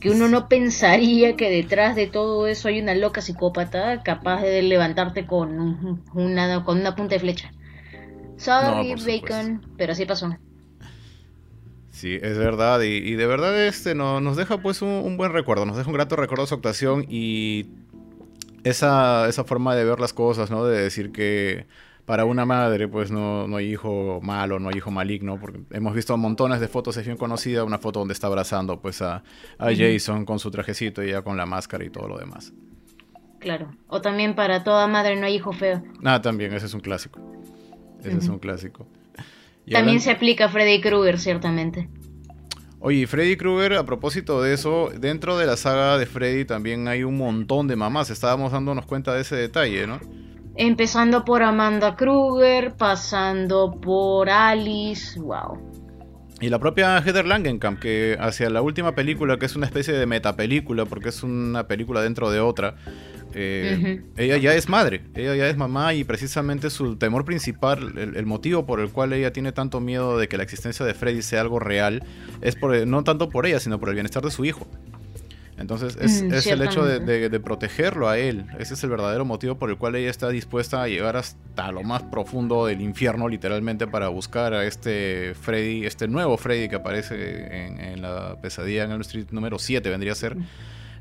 que 0.00 0.10
uno 0.10 0.28
no 0.28 0.48
pensaría 0.48 1.36
que 1.36 1.50
detrás 1.50 1.96
de 1.96 2.06
todo 2.06 2.46
eso 2.46 2.68
hay 2.68 2.80
una 2.80 2.94
loca 2.94 3.20
psicópata 3.20 4.02
capaz 4.02 4.42
de 4.42 4.62
levantarte 4.62 5.26
con 5.26 6.02
una, 6.14 6.64
con 6.64 6.80
una 6.80 6.94
punta 6.94 7.14
de 7.14 7.20
flecha. 7.20 7.52
Sorry, 8.36 8.94
Bacon, 8.94 9.66
pero 9.76 9.92
así 9.92 10.04
pasó. 10.04 10.36
Sí, 11.90 12.18
es 12.20 12.38
verdad, 12.38 12.80
y, 12.80 13.14
de 13.14 13.26
verdad 13.26 13.66
este 13.66 13.94
no, 13.94 14.20
nos 14.20 14.36
deja 14.36 14.58
pues 14.58 14.80
un, 14.82 15.16
buen 15.16 15.32
recuerdo, 15.32 15.66
nos 15.66 15.76
deja 15.76 15.88
un 15.88 15.94
grato 15.94 16.16
recuerdo 16.16 16.44
de 16.44 16.48
su 16.48 16.54
actuación 16.54 17.04
y 17.08 17.66
esa, 18.64 19.28
esa 19.28 19.44
forma 19.44 19.76
de 19.76 19.84
ver 19.84 20.00
las 20.00 20.12
cosas, 20.12 20.50
¿no? 20.50 20.64
De 20.64 20.80
decir 20.80 21.12
que 21.12 21.66
para 22.12 22.26
una 22.26 22.44
madre, 22.44 22.88
pues 22.88 23.10
no, 23.10 23.48
no 23.48 23.56
hay 23.56 23.72
hijo 23.72 24.20
malo, 24.22 24.58
no 24.58 24.68
hay 24.68 24.76
hijo 24.76 24.90
maligno, 24.90 25.40
porque 25.40 25.60
hemos 25.70 25.94
visto 25.94 26.14
montones 26.18 26.60
de 26.60 26.68
fotos, 26.68 26.94
es 26.98 27.06
bien 27.06 27.16
conocida, 27.16 27.64
una 27.64 27.78
foto 27.78 28.00
donde 28.00 28.12
está 28.12 28.26
abrazando 28.26 28.82
pues 28.82 29.00
a, 29.00 29.22
Jason 29.58 30.26
con 30.26 30.38
su 30.38 30.50
trajecito 30.50 31.02
y 31.02 31.12
ya 31.12 31.22
con 31.22 31.38
la 31.38 31.46
máscara 31.46 31.86
y 31.86 31.88
todo 31.88 32.08
lo 32.08 32.18
demás. 32.18 32.52
Claro, 33.38 33.74
o 33.88 34.02
también 34.02 34.34
para 34.34 34.62
toda 34.62 34.86
madre 34.88 35.16
no 35.16 35.24
hay 35.24 35.36
hijo 35.36 35.54
feo. 35.54 35.82
Ah, 36.04 36.20
también, 36.20 36.52
ese 36.52 36.66
es 36.66 36.74
un 36.74 36.80
clásico. 36.80 37.18
Ese 38.00 38.18
es 38.18 38.28
un 38.28 38.38
clásico. 38.38 38.86
también 39.70 40.02
se 40.02 40.10
aplica 40.10 40.44
a 40.44 40.48
Freddy 40.50 40.82
Krueger, 40.82 41.18
ciertamente. 41.18 41.88
Oye, 42.80 43.06
Freddy 43.06 43.38
Krueger, 43.38 43.72
a 43.72 43.86
propósito 43.86 44.42
de 44.42 44.52
eso, 44.52 44.90
dentro 44.98 45.38
de 45.38 45.46
la 45.46 45.56
saga 45.56 45.96
de 45.96 46.04
Freddy 46.04 46.44
también 46.44 46.88
hay 46.88 47.04
un 47.04 47.16
montón 47.16 47.68
de 47.68 47.76
mamás. 47.76 48.10
Estábamos 48.10 48.52
dándonos 48.52 48.84
cuenta 48.84 49.14
de 49.14 49.22
ese 49.22 49.34
detalle, 49.34 49.86
¿no? 49.86 49.98
Empezando 50.56 51.24
por 51.24 51.42
Amanda 51.42 51.96
Kruger, 51.96 52.74
pasando 52.76 53.80
por 53.80 54.28
Alice, 54.28 55.18
wow. 55.18 55.58
Y 56.40 56.48
la 56.48 56.58
propia 56.58 57.00
Heather 57.00 57.24
Langenkamp, 57.24 57.78
que 57.78 58.16
hacia 58.18 58.50
la 58.50 58.62
última 58.62 58.94
película, 58.94 59.38
que 59.38 59.46
es 59.46 59.54
una 59.54 59.66
especie 59.66 59.94
de 59.94 60.06
metapelícula, 60.06 60.84
porque 60.86 61.10
es 61.10 61.22
una 61.22 61.68
película 61.68 62.02
dentro 62.02 62.30
de 62.30 62.40
otra, 62.40 62.74
eh, 63.34 64.02
ella 64.16 64.36
ya 64.36 64.54
es 64.54 64.68
madre, 64.68 65.02
ella 65.14 65.34
ya 65.34 65.48
es 65.48 65.56
mamá 65.56 65.94
y 65.94 66.04
precisamente 66.04 66.68
su 66.68 66.96
temor 66.96 67.24
principal, 67.24 67.96
el, 67.96 68.26
motivo 68.26 68.66
por 68.66 68.80
el 68.80 68.90
cual 68.90 69.12
ella 69.12 69.32
tiene 69.32 69.52
tanto 69.52 69.80
miedo 69.80 70.18
de 70.18 70.28
que 70.28 70.36
la 70.36 70.42
existencia 70.42 70.84
de 70.84 70.94
Freddy 70.94 71.22
sea 71.22 71.40
algo 71.40 71.58
real, 71.58 72.02
es 72.40 72.56
por, 72.56 72.86
no 72.86 73.04
tanto 73.04 73.28
por 73.28 73.46
ella, 73.46 73.60
sino 73.60 73.78
por 73.78 73.88
el 73.88 73.94
bienestar 73.94 74.22
de 74.22 74.30
su 74.30 74.44
hijo. 74.44 74.66
Entonces 75.62 75.96
es, 76.00 76.22
mm, 76.24 76.50
el 76.52 76.62
hecho 76.62 76.84
de, 76.84 77.40
protegerlo 77.40 78.08
a 78.08 78.18
él. 78.18 78.46
Ese 78.58 78.74
es 78.74 78.82
el 78.82 78.90
verdadero 78.90 79.24
motivo 79.24 79.54
por 79.54 79.70
el 79.70 79.78
cual 79.78 79.94
ella 79.94 80.10
está 80.10 80.28
dispuesta 80.28 80.82
a 80.82 80.88
llegar 80.88 81.16
hasta 81.16 81.70
lo 81.70 81.84
más 81.84 82.02
profundo 82.02 82.66
del 82.66 82.80
infierno, 82.80 83.28
literalmente, 83.28 83.86
para 83.86 84.08
buscar 84.08 84.54
a 84.54 84.64
este 84.64 85.34
Freddy, 85.40 85.86
este 85.86 86.08
nuevo 86.08 86.36
Freddy 86.36 86.68
que 86.68 86.76
aparece 86.76 87.92
en, 87.92 88.02
la 88.02 88.40
pesadilla 88.42 88.82
en 88.82 88.90
el 88.90 89.02
Street 89.02 89.26
número 89.30 89.60
7, 89.60 89.88
vendría 89.88 90.12
a 90.12 90.16
ser. 90.16 90.36
Mm. 90.36 90.46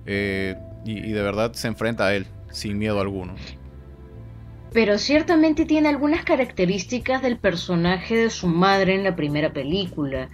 Eh, 0.06 0.56
y, 0.86 1.12
de 1.12 1.22
verdad 1.22 1.54
se 1.54 1.68
enfrenta 1.68 2.06
a 2.06 2.14
él 2.14 2.28
sin 2.52 2.78
miedo 2.78 3.02
alguno. 3.02 3.34
Pero 4.74 5.00
ciertamente 5.00 5.66
tiene 5.66 5.90
algunas 5.90 6.24
características 6.24 7.24
del 7.24 7.38
personaje 7.38 8.16
de 8.16 8.30
su 8.30 8.48
madre 8.48 8.94
en 8.94 9.04
la 9.04 9.16
primera 9.16 9.52
película 9.52 10.30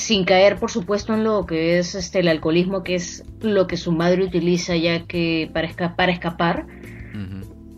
sin 0.00 0.24
caer 0.24 0.56
por 0.56 0.70
supuesto 0.70 1.14
en 1.14 1.24
lo 1.24 1.46
que 1.46 1.78
es 1.78 1.94
este 1.94 2.20
el 2.20 2.28
alcoholismo 2.28 2.82
que 2.82 2.94
es 2.94 3.24
lo 3.40 3.66
que 3.66 3.76
su 3.76 3.92
madre 3.92 4.24
utiliza 4.24 4.74
ya 4.76 5.04
que 5.04 5.50
para, 5.52 5.96
para 5.96 6.12
escapar. 6.12 6.66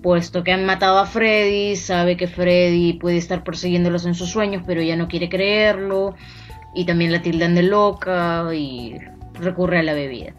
Puesto 0.02 0.43
que 0.43 0.50
han 0.50 0.67
matado 0.67 0.99
a 0.99 1.07
Freddy 1.07 1.76
sabe 1.76 2.17
que 2.17 2.26
Freddy 2.26 2.95
puede 2.95 3.19
estar 3.19 3.45
persiguiéndolos 3.45 4.05
en 4.05 4.14
sus 4.14 4.31
sueños 4.31 4.64
pero 4.67 4.83
ya 4.83 4.97
no 4.97 5.07
quiere 5.07 5.29
creerlo. 5.29 6.17
Y 6.75 6.87
también 6.87 7.12
la 7.12 7.23
tildan 7.23 7.55
de 7.55 7.62
loca 7.62 8.52
y 8.52 8.97
recurre 9.35 9.79
a 9.79 9.83
la 9.83 9.93
bebida. 9.93 10.33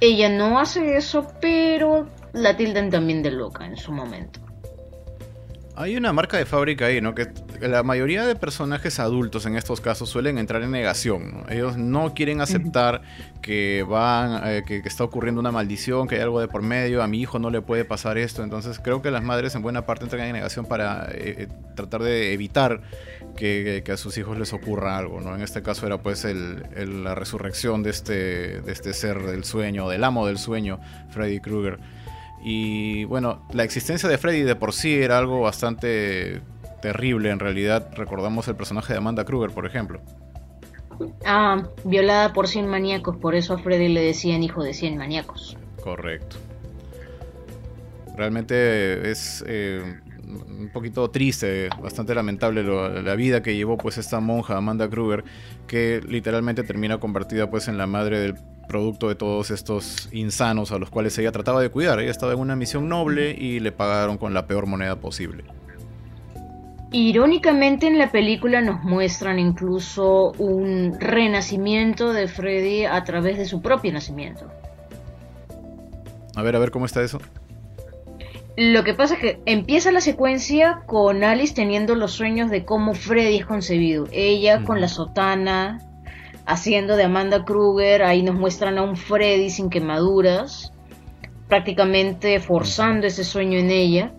Ella 0.00 0.28
no 0.28 0.60
hace 0.60 0.96
eso 0.96 1.26
pero 1.40 2.08
la 2.32 2.56
tildan 2.56 2.90
también 2.90 3.22
de 3.22 3.32
loca 3.32 3.66
en 3.66 3.76
su 3.76 3.90
momento 3.90 4.51
hay 5.74 5.96
una 5.96 6.12
marca 6.12 6.36
de 6.36 6.44
fábrica 6.44 6.86
ahí, 6.86 7.00
¿no? 7.00 7.14
Que 7.14 7.28
la 7.60 7.82
mayoría 7.82 8.26
de 8.26 8.36
personajes 8.36 8.98
adultos 8.98 9.46
en 9.46 9.56
estos 9.56 9.80
casos 9.80 10.08
suelen 10.10 10.36
entrar 10.36 10.62
en 10.62 10.70
negación. 10.70 11.44
Ellos 11.48 11.76
no 11.78 12.12
quieren 12.12 12.40
aceptar 12.40 13.02
que 13.40 13.84
van, 13.88 14.42
eh, 14.44 14.62
que, 14.66 14.82
está 14.84 15.04
ocurriendo 15.04 15.40
una 15.40 15.50
maldición, 15.50 16.08
que 16.08 16.16
hay 16.16 16.20
algo 16.20 16.40
de 16.40 16.48
por 16.48 16.62
medio. 16.62 17.02
A 17.02 17.06
mi 17.06 17.20
hijo 17.20 17.38
no 17.38 17.48
le 17.48 17.62
puede 17.62 17.84
pasar 17.84 18.18
esto. 18.18 18.42
Entonces 18.42 18.78
creo 18.78 19.00
que 19.00 19.10
las 19.10 19.22
madres 19.22 19.54
en 19.54 19.62
buena 19.62 19.86
parte 19.86 20.04
entran 20.04 20.26
en 20.26 20.32
negación 20.34 20.66
para 20.66 21.08
eh, 21.10 21.36
eh, 21.38 21.48
tratar 21.74 22.02
de 22.02 22.34
evitar 22.34 22.82
que, 23.36 23.82
a 23.90 23.96
sus 23.96 24.18
hijos 24.18 24.38
les 24.38 24.52
ocurra 24.52 24.98
algo, 24.98 25.20
¿no? 25.20 25.34
En 25.34 25.42
este 25.42 25.62
caso 25.62 25.86
era 25.86 26.02
pues 26.02 26.24
la 26.24 27.14
resurrección 27.14 27.82
de 27.82 27.90
este, 27.90 28.60
de 28.60 28.72
este 28.72 28.92
ser 28.92 29.22
del 29.22 29.44
sueño, 29.44 29.88
del 29.88 30.04
amo 30.04 30.26
del 30.26 30.38
sueño, 30.38 30.80
Freddy 31.10 31.40
Krueger. 31.40 31.78
Y 32.42 33.04
bueno, 33.04 33.46
la 33.52 33.62
existencia 33.64 34.08
de 34.08 34.18
Freddy 34.18 34.42
de 34.42 34.56
por 34.56 34.72
sí 34.72 34.94
era 34.94 35.18
algo 35.18 35.40
bastante 35.40 36.42
terrible 36.80 37.30
en 37.30 37.38
realidad. 37.38 37.90
Recordamos 37.94 38.48
el 38.48 38.56
personaje 38.56 38.92
de 38.92 38.98
Amanda 38.98 39.24
Kruger, 39.24 39.50
por 39.50 39.64
ejemplo. 39.64 40.00
Ah, 41.24 41.62
violada 41.84 42.32
por 42.32 42.48
100 42.48 42.66
maníacos, 42.66 43.16
por 43.16 43.34
eso 43.34 43.54
a 43.54 43.58
Freddy 43.58 43.88
le 43.88 44.02
decían 44.02 44.42
hijo 44.42 44.62
de 44.62 44.74
100 44.74 44.98
maníacos. 44.98 45.56
Correcto. 45.82 46.36
Realmente 48.16 49.10
es 49.10 49.42
eh, 49.46 50.00
un 50.46 50.70
poquito 50.72 51.10
triste, 51.10 51.68
bastante 51.80 52.14
lamentable 52.14 52.62
la 53.02 53.14
vida 53.14 53.42
que 53.42 53.54
llevó 53.54 53.76
pues 53.76 53.98
esta 53.98 54.20
monja 54.20 54.56
Amanda 54.56 54.88
Kruger, 54.88 55.24
que 55.66 56.00
literalmente 56.06 56.62
termina 56.62 56.98
convertida 56.98 57.50
pues 57.50 57.68
en 57.68 57.78
la 57.78 57.86
madre 57.86 58.18
del 58.20 58.34
producto 58.68 59.08
de 59.08 59.14
todos 59.14 59.50
estos 59.50 60.08
insanos 60.12 60.72
a 60.72 60.78
los 60.78 60.90
cuales 60.90 61.16
ella 61.18 61.32
trataba 61.32 61.60
de 61.60 61.68
cuidar. 61.68 62.00
Ella 62.00 62.10
estaba 62.10 62.32
en 62.32 62.38
una 62.38 62.56
misión 62.56 62.88
noble 62.88 63.32
y 63.32 63.60
le 63.60 63.72
pagaron 63.72 64.18
con 64.18 64.34
la 64.34 64.46
peor 64.46 64.66
moneda 64.66 64.96
posible. 64.96 65.44
Irónicamente 66.90 67.86
en 67.86 67.96
la 67.96 68.12
película 68.12 68.60
nos 68.60 68.82
muestran 68.82 69.38
incluso 69.38 70.32
un 70.32 70.98
renacimiento 71.00 72.12
de 72.12 72.28
Freddy 72.28 72.84
a 72.84 73.02
través 73.04 73.38
de 73.38 73.46
su 73.46 73.62
propio 73.62 73.92
nacimiento. 73.92 74.50
A 76.34 76.42
ver, 76.42 76.54
a 76.56 76.58
ver 76.58 76.70
cómo 76.70 76.86
está 76.86 77.02
eso. 77.02 77.18
Lo 78.56 78.84
que 78.84 78.92
pasa 78.92 79.14
es 79.14 79.20
que 79.20 79.40
empieza 79.46 79.92
la 79.92 80.02
secuencia 80.02 80.82
con 80.86 81.24
Alice 81.24 81.54
teniendo 81.54 81.94
los 81.94 82.12
sueños 82.12 82.50
de 82.50 82.64
cómo 82.64 82.94
Freddy 82.94 83.38
es 83.38 83.46
concebido. 83.46 84.06
Ella 84.12 84.62
con 84.62 84.80
la 84.80 84.88
sotana, 84.88 85.80
haciendo 86.44 86.96
de 86.96 87.04
Amanda 87.04 87.44
Kruger, 87.44 88.02
ahí 88.02 88.22
nos 88.22 88.34
muestran 88.34 88.76
a 88.76 88.82
un 88.82 88.96
Freddy 88.96 89.48
sin 89.48 89.70
quemaduras, 89.70 90.72
prácticamente 91.48 92.40
forzando 92.40 93.06
ese 93.06 93.24
sueño 93.24 93.58
en 93.58 93.70
ella. 93.70 94.12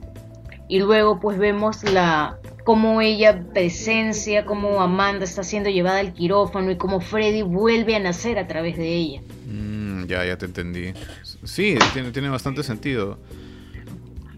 Y 0.67 0.79
luego 0.79 1.19
pues 1.19 1.37
vemos 1.37 1.83
la 1.83 2.39
cómo 2.63 3.01
ella 3.01 3.39
presencia, 3.53 4.45
cómo 4.45 4.81
Amanda 4.81 5.25
está 5.25 5.43
siendo 5.43 5.69
llevada 5.69 5.99
al 5.99 6.13
quirófano 6.13 6.71
y 6.71 6.77
cómo 6.77 7.01
Freddy 7.01 7.43
vuelve 7.43 7.95
a 7.95 7.99
nacer 7.99 8.39
a 8.39 8.47
través 8.47 8.77
de 8.77 8.95
ella. 8.95 9.21
Mm, 9.45 10.05
ya, 10.05 10.25
ya 10.25 10.37
te 10.39 10.45
entendí. 10.45 10.93
Sí, 11.43 11.75
tiene, 11.93 12.11
tiene 12.11 12.29
bastante 12.29 12.63
sentido. 12.63 13.19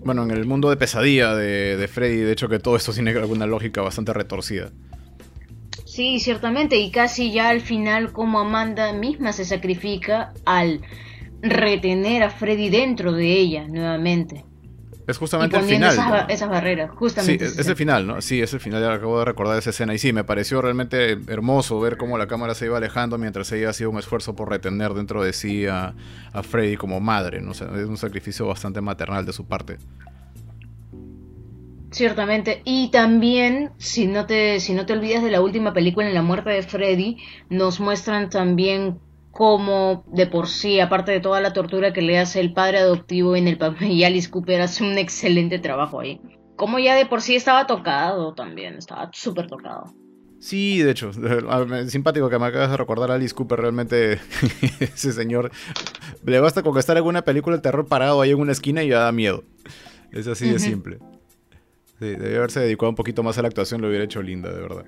Bueno, 0.06 0.22
en 0.22 0.30
el 0.30 0.46
mundo 0.46 0.70
de 0.70 0.78
pesadilla 0.78 1.34
de, 1.36 1.88
Freddy, 1.88 2.18
de 2.18 2.32
hecho 2.32 2.48
que 2.48 2.60
todo 2.60 2.76
esto 2.76 2.94
tiene 2.94 3.10
alguna 3.10 3.48
lógica 3.48 3.82
bastante 3.82 4.14
retorcida. 4.14 4.72
Sí, 5.84 6.20
ciertamente, 6.20 6.78
y 6.78 6.92
casi 6.92 7.32
ya 7.32 7.50
al 7.50 7.60
final 7.60 8.14
como 8.14 8.40
Amanda 8.40 8.94
misma 8.94 9.34
se 9.34 9.46
sacrifica 9.46 10.32
al 10.46 10.82
retener 11.42 12.22
a 12.22 12.30
Freddy 12.30 12.70
dentro 12.70 13.14
de 13.14 13.32
ella 13.32 13.68
nuevamente. 13.68 14.46
Es 15.08 15.18
justamente 15.18 15.58
el 15.58 15.64
final. 15.64 16.26
Esas, 16.30 16.50
barreras, 16.50 16.90
justamente. 16.92 17.48
Sí, 17.48 17.60
es, 17.60 17.68
el 17.68 17.76
final, 17.76 18.08
¿no? 18.08 18.22
Sí, 18.22 18.42
es 18.42 18.54
el 18.54 18.60
final, 18.60 18.82
ya 18.82 18.94
acabo 18.94 19.20
de 19.20 19.26
recordar 19.26 19.58
esa 19.58 19.70
escena. 19.70 19.94
Y 19.94 20.00
sí, 20.00 20.14
me 20.14 20.24
pareció 20.24 20.62
realmente 20.62 21.20
hermoso 21.28 21.80
ver 21.80 21.98
cómo 21.98 22.18
la 22.18 22.28
cámara 22.28 22.56
se 22.56 22.66
iba 22.66 22.78
alejando 22.78 23.18
mientras 23.18 23.52
ella 23.52 23.70
hacía 23.70 23.88
un 23.88 24.00
esfuerzo 24.00 24.36
por 24.36 24.50
retener 24.50 24.94
dentro 24.94 25.24
de 25.24 25.34
sí 25.34 25.68
a, 25.68 25.94
Freddy 26.44 26.76
como 26.76 27.00
madre, 27.00 27.42
¿no? 27.42 27.52
es 27.52 27.62
un 27.62 27.98
sacrificio 27.98 28.48
bastante 28.48 28.82
maternal 28.82 29.26
de 29.26 29.34
su 29.34 29.46
parte. 29.46 29.78
Ciertamente. 31.96 32.62
Y 32.66 32.90
también, 32.90 33.72
si 33.78 34.06
no, 34.06 34.26
te, 34.26 34.60
si 34.60 34.74
no 34.74 34.86
te 34.86 34.92
olvidas 34.92 35.24
de 35.24 35.32
la 35.32 35.40
última 35.40 35.72
película, 35.72 36.06
en 36.06 36.14
La 36.14 36.24
muerte 36.24 36.50
de 36.50 36.62
Freddy, 36.62 37.18
nos 37.50 37.80
muestran 37.80 38.30
también 38.30 39.00
cómo 39.36 40.06
de 40.08 40.28
por 40.28 40.48
sí, 40.48 40.80
aparte 40.80 41.12
de 41.12 41.20
toda 41.20 41.42
la 41.42 41.52
tortura 41.52 41.92
que 41.92 42.02
le 42.02 42.18
hace 42.18 42.40
el 42.40 42.54
padre 42.54 42.78
adoptivo 42.78 43.36
en 43.36 43.50
el 43.50 43.58
papel, 43.58 43.92
y 43.92 44.06
Alice 44.06 44.32
Cooper 44.32 44.62
hace 44.62 44.84
un 44.84 44.98
excelente 44.98 45.60
trabajo 45.60 46.00
ahí. 46.00 46.22
Como 46.56 46.80
ya 46.80 46.96
de 46.96 47.06
por 47.06 47.22
sí 47.22 47.36
estaba 47.36 47.68
tocado 47.68 48.34
también, 48.34 48.76
estaba 48.76 49.10
súper 49.12 49.48
tocado. 49.48 49.94
Sí, 50.40 50.82
de 50.82 50.92
hecho, 50.92 51.12
simpático 51.88 52.30
que 52.30 52.40
me 52.40 52.46
acabas 52.46 52.72
de 52.72 52.78
recordar 52.78 53.12
a 53.12 53.16
Alice 53.16 53.36
Cooper, 53.36 53.60
realmente 53.60 54.14
ese 54.80 55.12
señor 55.12 55.52
le 56.26 56.40
basta 56.40 56.64
con 56.64 56.78
estar 56.78 56.96
en 56.96 57.04
una 57.04 57.24
película 57.24 57.58
de 57.58 57.62
terror 57.62 57.88
parado 57.88 58.22
ahí 58.22 58.32
en 58.32 58.40
una 58.40 58.54
esquina 58.54 58.84
y 58.84 58.90
ya 58.90 59.00
da 59.00 59.12
miedo. 59.12 59.44
Es 60.14 60.28
así 60.28 60.50
de 60.50 60.60
simple. 60.60 61.00
Sí, 62.00 62.06
debe 62.06 62.38
haberse 62.38 62.62
dedicado 62.62 62.90
un 62.90 62.96
poquito 62.96 63.22
más 63.22 63.38
a 63.38 63.42
la 63.42 63.50
actuación, 63.50 63.82
lo 63.82 63.90
hubiera 63.90 64.06
hecho 64.06 64.22
linda, 64.22 64.54
de 64.54 64.62
verdad. 64.62 64.86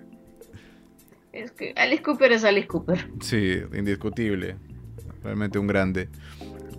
Alice 1.76 2.02
Cooper 2.02 2.32
es 2.32 2.44
Alice 2.44 2.68
Cooper. 2.68 3.10
Sí, 3.22 3.60
indiscutible. 3.74 4.56
Realmente 5.24 5.60
un 5.60 5.68
grande. 5.68 6.10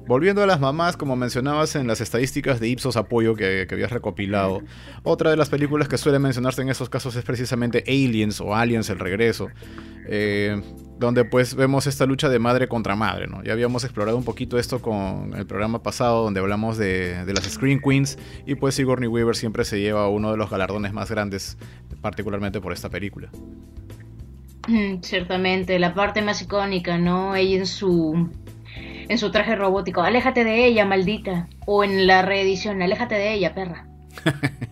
Volviendo 0.07 0.43
a 0.43 0.47
las 0.47 0.59
mamás, 0.59 0.97
como 0.97 1.17
mencionabas 1.17 1.77
en 1.77 1.87
las 1.87 2.01
estadísticas 2.01 2.61
de 2.61 2.69
Ipsos 2.69 2.97
Apoyo 2.97 3.35
que, 3.35 3.67
que, 3.69 3.75
habías 3.75 3.93
recopilado, 3.93 4.63
otra 5.03 5.31
de 5.31 5.37
las 5.37 5.51
películas 5.51 5.87
que 5.87 5.99
suele 5.99 6.19
mencionarse 6.19 6.63
en 6.63 6.71
esos 6.71 6.89
casos 6.89 7.15
es 7.15 7.25
precisamente 7.25 7.85
Aliens 7.87 8.41
o 8.41 8.55
Aliens 8.55 8.89
el 8.89 8.99
regreso. 8.99 9.49
Eh, 10.11 10.63
donde 10.99 11.27
pues 11.27 11.55
vemos 11.55 11.87
esta 11.87 12.07
lucha 12.07 12.31
de 12.31 12.39
madre 12.39 12.67
contra 12.67 12.97
madre, 12.97 13.27
¿no? 13.27 13.45
Ya 13.45 13.53
habíamos 13.53 13.85
explorado 13.85 14.17
un 14.17 14.25
poquito 14.25 14.59
esto 14.59 14.81
con 14.81 15.35
el 15.37 15.47
programa 15.47 15.83
pasado 15.83 16.25
donde 16.25 16.41
hablamos 16.41 16.79
de, 16.79 17.23
las 17.27 17.45
Screen 17.45 17.79
Queens 17.79 18.19
y 18.47 18.55
pues 18.55 18.75
Sigourney 18.75 19.07
Weaver 19.07 19.37
siempre 19.37 19.67
se 19.67 19.79
lleva 19.79 20.09
uno 20.09 20.31
de 20.31 20.39
los 20.39 20.49
galardones 20.49 20.95
más 20.95 21.11
grandes, 21.11 21.59
particularmente 22.01 22.61
por 22.63 22.73
esta 22.73 22.89
película. 22.89 23.31
Ciertamente, 25.03 25.79
la 25.79 25.95
parte 25.95 26.23
más 26.23 26.43
icónica, 26.43 26.99
¿no? 26.99 27.35
Ella 27.35 27.59
en 27.59 27.67
su 27.67 28.29
en 29.09 29.19
su 29.19 29.31
traje 29.31 29.57
robótico, 29.57 30.03
aléjate 30.03 30.45
de 30.45 30.67
ella, 30.67 30.85
maldita. 30.85 31.49
O 31.67 31.83
en 31.85 32.07
la 32.07 32.23
reedición, 32.23 32.83
aléjate 32.83 33.15
de 33.15 33.35
ella, 33.35 33.55
perra. 33.55 33.87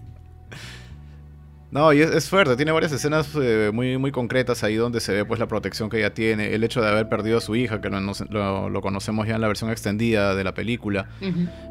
No, 1.70 1.92
y 1.92 2.00
es, 2.00 2.28
fuerte, 2.28 2.54
tiene 2.54 2.70
varias 2.70 2.92
escenas 2.92 3.28
eh, 3.34 3.70
muy, 3.72 3.98
muy 3.98 4.12
concretas 4.12 4.62
ahí 4.62 4.76
donde 4.76 5.00
se 5.00 5.12
ve 5.12 5.24
pues 5.24 5.40
la 5.40 5.48
protección 5.48 5.90
que 5.90 5.98
ella 5.98 6.14
tiene, 6.14 6.54
el 6.54 6.62
hecho 6.62 6.80
de 6.80 6.88
haber 6.88 7.08
perdido 7.08 7.38
a 7.38 7.40
su 7.40 7.56
hija, 7.56 7.80
que 7.80 7.90
lo, 7.90 8.80
conocemos 8.80 9.26
ya 9.26 9.34
en 9.34 9.40
la 9.40 9.48
versión 9.48 9.70
extendida 9.70 10.36
de 10.36 10.44
la 10.44 10.54
película. 10.54 11.08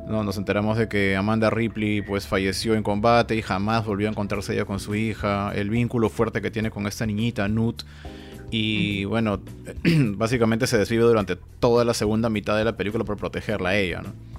¿no? 0.08 0.24
Nos 0.24 0.38
enteramos 0.38 0.78
de 0.78 0.90
que 0.90 1.16
Amanda 1.16 1.50
Ripley 1.50 2.02
pues 2.02 2.28
falleció 2.28 2.76
en 2.76 2.84
combate 2.84 3.36
y 3.36 3.42
jamás 3.42 3.86
volvió 3.86 4.10
a 4.10 4.12
encontrarse 4.12 4.54
ella 4.54 4.66
con 4.66 4.82
su 4.82 4.96
hija, 4.96 5.54
el 5.56 5.70
vínculo 5.70 6.10
fuerte 6.10 6.42
que 6.42 6.52
tiene 6.52 6.70
con 6.72 6.88
esta 6.88 7.06
niñita, 7.06 7.48
Nut. 7.48 7.84
Y 8.52 9.06
bueno, 9.06 9.40
básicamente 10.18 10.68
se 10.68 10.78
desvive 10.78 11.04
durante 11.04 11.38
toda 11.60 11.86
la 11.86 11.94
segunda 11.94 12.30
mitad 12.30 12.58
de 12.58 12.66
la 12.66 12.76
película 12.76 13.06
por 13.06 13.18
protegerla 13.18 13.70
a 13.70 13.78
ella, 13.78 14.02
¿no? 14.02 14.35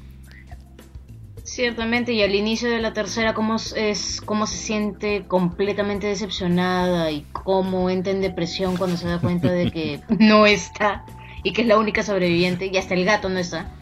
Ciertamente, 1.57 2.13
y 2.13 2.23
al 2.23 2.35
inicio 2.35 2.69
de 2.69 2.81
la 2.81 2.93
tercera, 2.93 3.33
cómo 3.33 3.57
es 3.77 4.21
cómo 4.21 4.47
se 4.47 4.59
siente 4.59 5.25
completamente 5.27 6.07
decepcionada 6.07 7.11
y 7.11 7.25
cómo 7.33 7.89
entra 7.89 8.13
en 8.13 8.21
depresión 8.21 8.77
cuando 8.77 8.99
se 8.99 9.09
da 9.09 9.23
cuenta 9.23 9.51
de 9.51 9.71
que 9.71 10.03
no 10.19 10.45
está 10.45 11.07
y 11.43 11.55
que 11.55 11.63
es 11.63 11.67
la 11.67 11.79
única 11.79 12.03
sobreviviente 12.03 12.67
y 12.67 12.77
hasta 12.77 12.93
el 12.93 13.07
gato 13.07 13.31
no 13.31 13.39
está. 13.39 13.73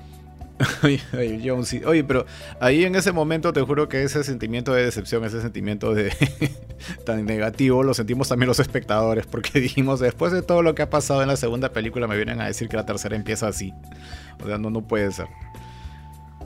Oye, 0.84 2.04
pero 2.04 2.26
ahí 2.60 2.84
en 2.84 2.94
ese 2.94 3.10
momento 3.10 3.52
te 3.52 3.60
juro 3.60 3.88
que 3.88 4.04
ese 4.04 4.22
sentimiento 4.22 4.72
de 4.72 4.84
decepción, 4.84 5.24
ese 5.24 5.40
sentimiento 5.40 5.94
de 5.94 6.12
tan 7.04 7.26
negativo, 7.26 7.82
lo 7.82 7.92
sentimos 7.92 8.28
también 8.28 8.46
los 8.46 8.60
espectadores, 8.60 9.26
porque 9.26 9.58
dijimos, 9.58 9.98
después 9.98 10.30
de 10.30 10.42
todo 10.42 10.62
lo 10.62 10.76
que 10.76 10.82
ha 10.82 10.90
pasado 10.90 11.22
en 11.22 11.28
la 11.28 11.36
segunda 11.36 11.70
película, 11.70 12.06
me 12.06 12.14
vienen 12.14 12.40
a 12.40 12.46
decir 12.46 12.68
que 12.68 12.76
la 12.76 12.86
tercera 12.86 13.16
empieza 13.16 13.48
así. 13.48 13.72
O 14.40 14.46
sea, 14.46 14.58
no, 14.58 14.70
no 14.70 14.82
puede 14.82 15.10
ser. 15.10 15.26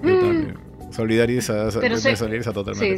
Yo 0.03 0.09
mm. 0.09 0.68
Solidariza, 0.91 1.71
solidariza 1.71 2.53
totalmente 2.53 2.97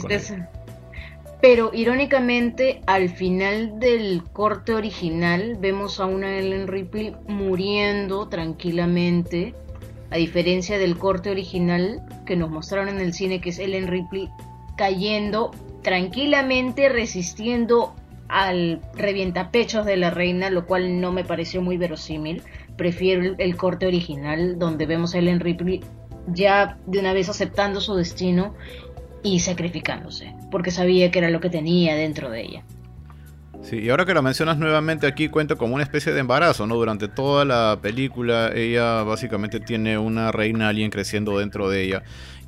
Pero 1.41 1.71
irónicamente, 1.73 2.83
al 2.87 3.09
final 3.09 3.79
del 3.81 4.23
corte 4.33 4.75
original, 4.75 5.57
vemos 5.61 6.01
a 6.01 6.07
una 6.07 6.39
Ellen 6.39 6.69
Ripley 6.69 7.15
muriendo 7.27 8.29
tranquilamente, 8.29 9.55
a 10.11 10.17
diferencia 10.17 10.79
del 10.79 10.97
corte 10.97 11.31
original 11.31 12.03
que 12.27 12.37
nos 12.37 12.51
mostraron 12.51 12.89
en 12.89 13.01
el 13.01 13.13
cine, 13.13 13.41
que 13.41 13.51
es 13.51 13.59
Ellen 13.59 13.87
Ripley 13.87 14.29
cayendo 14.77 15.51
tranquilamente, 15.83 16.89
resistiendo 16.89 17.95
al 18.29 18.81
revientapechos 18.95 19.85
de 19.85 19.97
la 19.97 20.11
reina, 20.11 20.51
lo 20.51 20.67
cual 20.67 21.01
no 21.01 21.13
me 21.13 21.25
pareció 21.25 21.61
muy 21.61 21.77
verosímil. 21.77 22.43
Prefiero 22.77 23.35
el, 23.37 23.57
corte 23.57 23.87
original, 23.87 24.59
donde 24.59 24.87
vemos 24.87 25.15
a 25.15 25.19
Ellen 25.19 25.41
Ripley 25.41 25.83
ya 26.29 26.79
de 26.87 26.99
una 26.99 27.13
vez 27.13 27.29
aceptando 27.29 27.81
su 27.81 27.95
destino 27.95 28.55
y 29.23 29.41
sacrificándose, 29.41 30.35
porque 30.51 30.71
sabía 30.71 31.11
que 31.11 31.19
era 31.19 31.31
lo 31.31 31.41
que 31.41 31.51
tenía 31.51 31.95
dentro 31.95 32.31
de 32.31 32.43
ella. 32.43 32.65
Sí, 33.63 33.79
y 33.79 33.91
ahora 33.91 34.07
que 34.07 34.15
lo 34.15 34.23
mencionas 34.23 34.57
nuevamente 34.57 35.07
aquí 35.07 35.29
cuenta 35.29 35.57
como 35.57 35.75
una 35.75 35.83
especie 35.83 36.13
de 36.13 36.21
embarazo, 36.21 36.67
¿no? 36.67 36.77
Durante 36.77 37.09
toda 37.09 37.45
la 37.45 37.79
película 37.81 38.51
ella 38.55 39.03
básicamente 39.03 39.61
tiene 39.61 39.99
una 39.99 40.33
reina 40.33 40.69
alien 40.69 40.91
creciendo 40.91 41.39
dentro 41.39 41.69
de 41.69 41.83
ella 41.83 42.03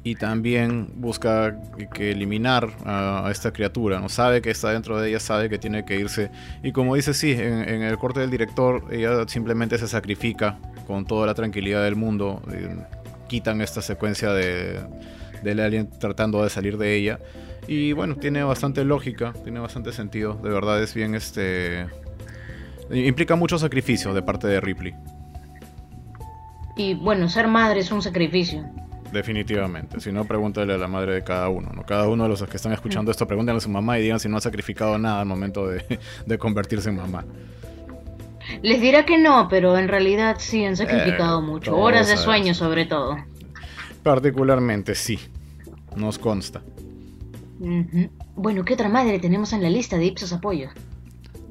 y 0.05 0.15
también 0.15 0.89
busca 0.97 1.61
que 1.95 2.11
eliminar 2.11 2.71
a, 2.87 3.29
esta 3.31 3.53
criatura, 3.53 4.01
¿no? 4.01 4.09
Sabe 4.09 4.41
que 4.41 4.51
está 4.51 4.71
dentro 4.71 4.99
de 4.99 5.11
ella, 5.11 5.21
sabe 5.21 5.51
que 5.51 5.59
tiene 5.59 5.85
que 5.85 5.97
irse 5.97 6.31
y 6.63 6.73
como 6.73 6.97
dice 6.97 7.13
sí, 7.13 7.33
en, 7.33 7.83
el 7.83 7.99
corte 7.99 8.21
del 8.21 8.31
director 8.31 8.85
ella 8.91 9.29
simplemente 9.29 9.77
se 9.77 9.89
sacrifica 9.89 10.59
con 10.87 11.05
toda 11.05 11.27
la 11.27 11.35
tranquilidad 11.35 11.85
del 11.85 11.95
mundo, 11.95 12.43
eh, 12.53 12.75
quitan 13.33 13.63
esta 13.63 13.81
secuencia 13.81 14.31
de 14.35 14.79
del 15.43 15.61
alien 15.61 15.89
tratando 15.99 16.45
de 16.45 16.51
salir 16.51 16.77
de 16.77 16.95
ella. 16.95 17.19
Y 17.67 17.93
bueno, 17.93 18.17
tiene 18.17 18.43
bastante 18.43 18.85
lógica, 18.85 19.33
tiene 19.43 19.59
bastante 19.59 19.91
sentido. 19.93 20.35
De 20.35 20.51
verdad 20.51 20.83
es 20.83 20.93
bien 20.93 21.15
este. 21.15 21.87
Implica 22.91 23.35
mucho 23.35 23.59
sacrificio 23.59 24.13
de 24.13 24.21
parte 24.21 24.49
de 24.49 24.61
Ripley. 24.61 24.95
Y 26.77 26.95
bueno, 26.95 27.27
ser 27.31 27.49
madre 27.49 27.81
es 27.81 27.91
un 27.91 28.03
sacrificio. 28.03 28.63
Definitivamente. 29.11 29.99
Si 30.01 30.13
no, 30.13 30.27
pregúntale 30.27 30.75
a 30.75 30.79
la 30.79 30.89
madre 30.89 31.15
de 31.15 31.25
cada 31.25 31.49
uno. 31.49 31.71
¿no? 31.73 31.87
Cada 31.87 32.07
uno 32.09 32.25
de 32.25 32.29
los 32.29 32.43
que 32.43 32.57
están 32.59 32.73
escuchando 32.73 33.09
mm. 33.09 33.13
esto, 33.13 33.27
pregúntenle 33.27 33.59
a 33.59 33.61
su 33.61 33.71
mamá 33.71 33.99
y 33.99 34.03
digan 34.03 34.21
si 34.21 34.29
no 34.29 34.37
ha 34.37 34.41
sacrificado 34.43 34.99
nada 34.99 35.21
al 35.21 35.27
momento 35.27 35.67
de, 35.67 35.99
de 36.27 36.39
convertirse 36.39 36.91
en 36.91 36.97
mamá. 36.97 37.25
Les 38.61 38.81
dirá 38.81 39.05
que 39.05 39.19
no, 39.19 39.49
pero 39.49 39.77
en 39.79 39.89
realidad 39.89 40.37
sí 40.39 40.65
han 40.65 40.77
sacrificado 40.77 41.41
eh, 41.41 41.43
mucho. 41.43 41.77
Horas 41.77 42.09
de 42.09 42.17
sueño, 42.17 42.55
sobre 42.55 42.85
todo. 42.85 43.17
Particularmente, 44.03 44.95
sí. 44.95 45.19
Nos 45.97 46.19
consta. 46.19 46.63
Bueno, 48.35 48.65
¿qué 48.65 48.75
otra 48.75 48.89
madre 48.89 49.19
tenemos 49.19 49.53
en 49.53 49.63
la 49.63 49.71
lista 49.71 49.97
de 49.97 50.07
Ipsos 50.07 50.33
Apoyo? 50.33 50.71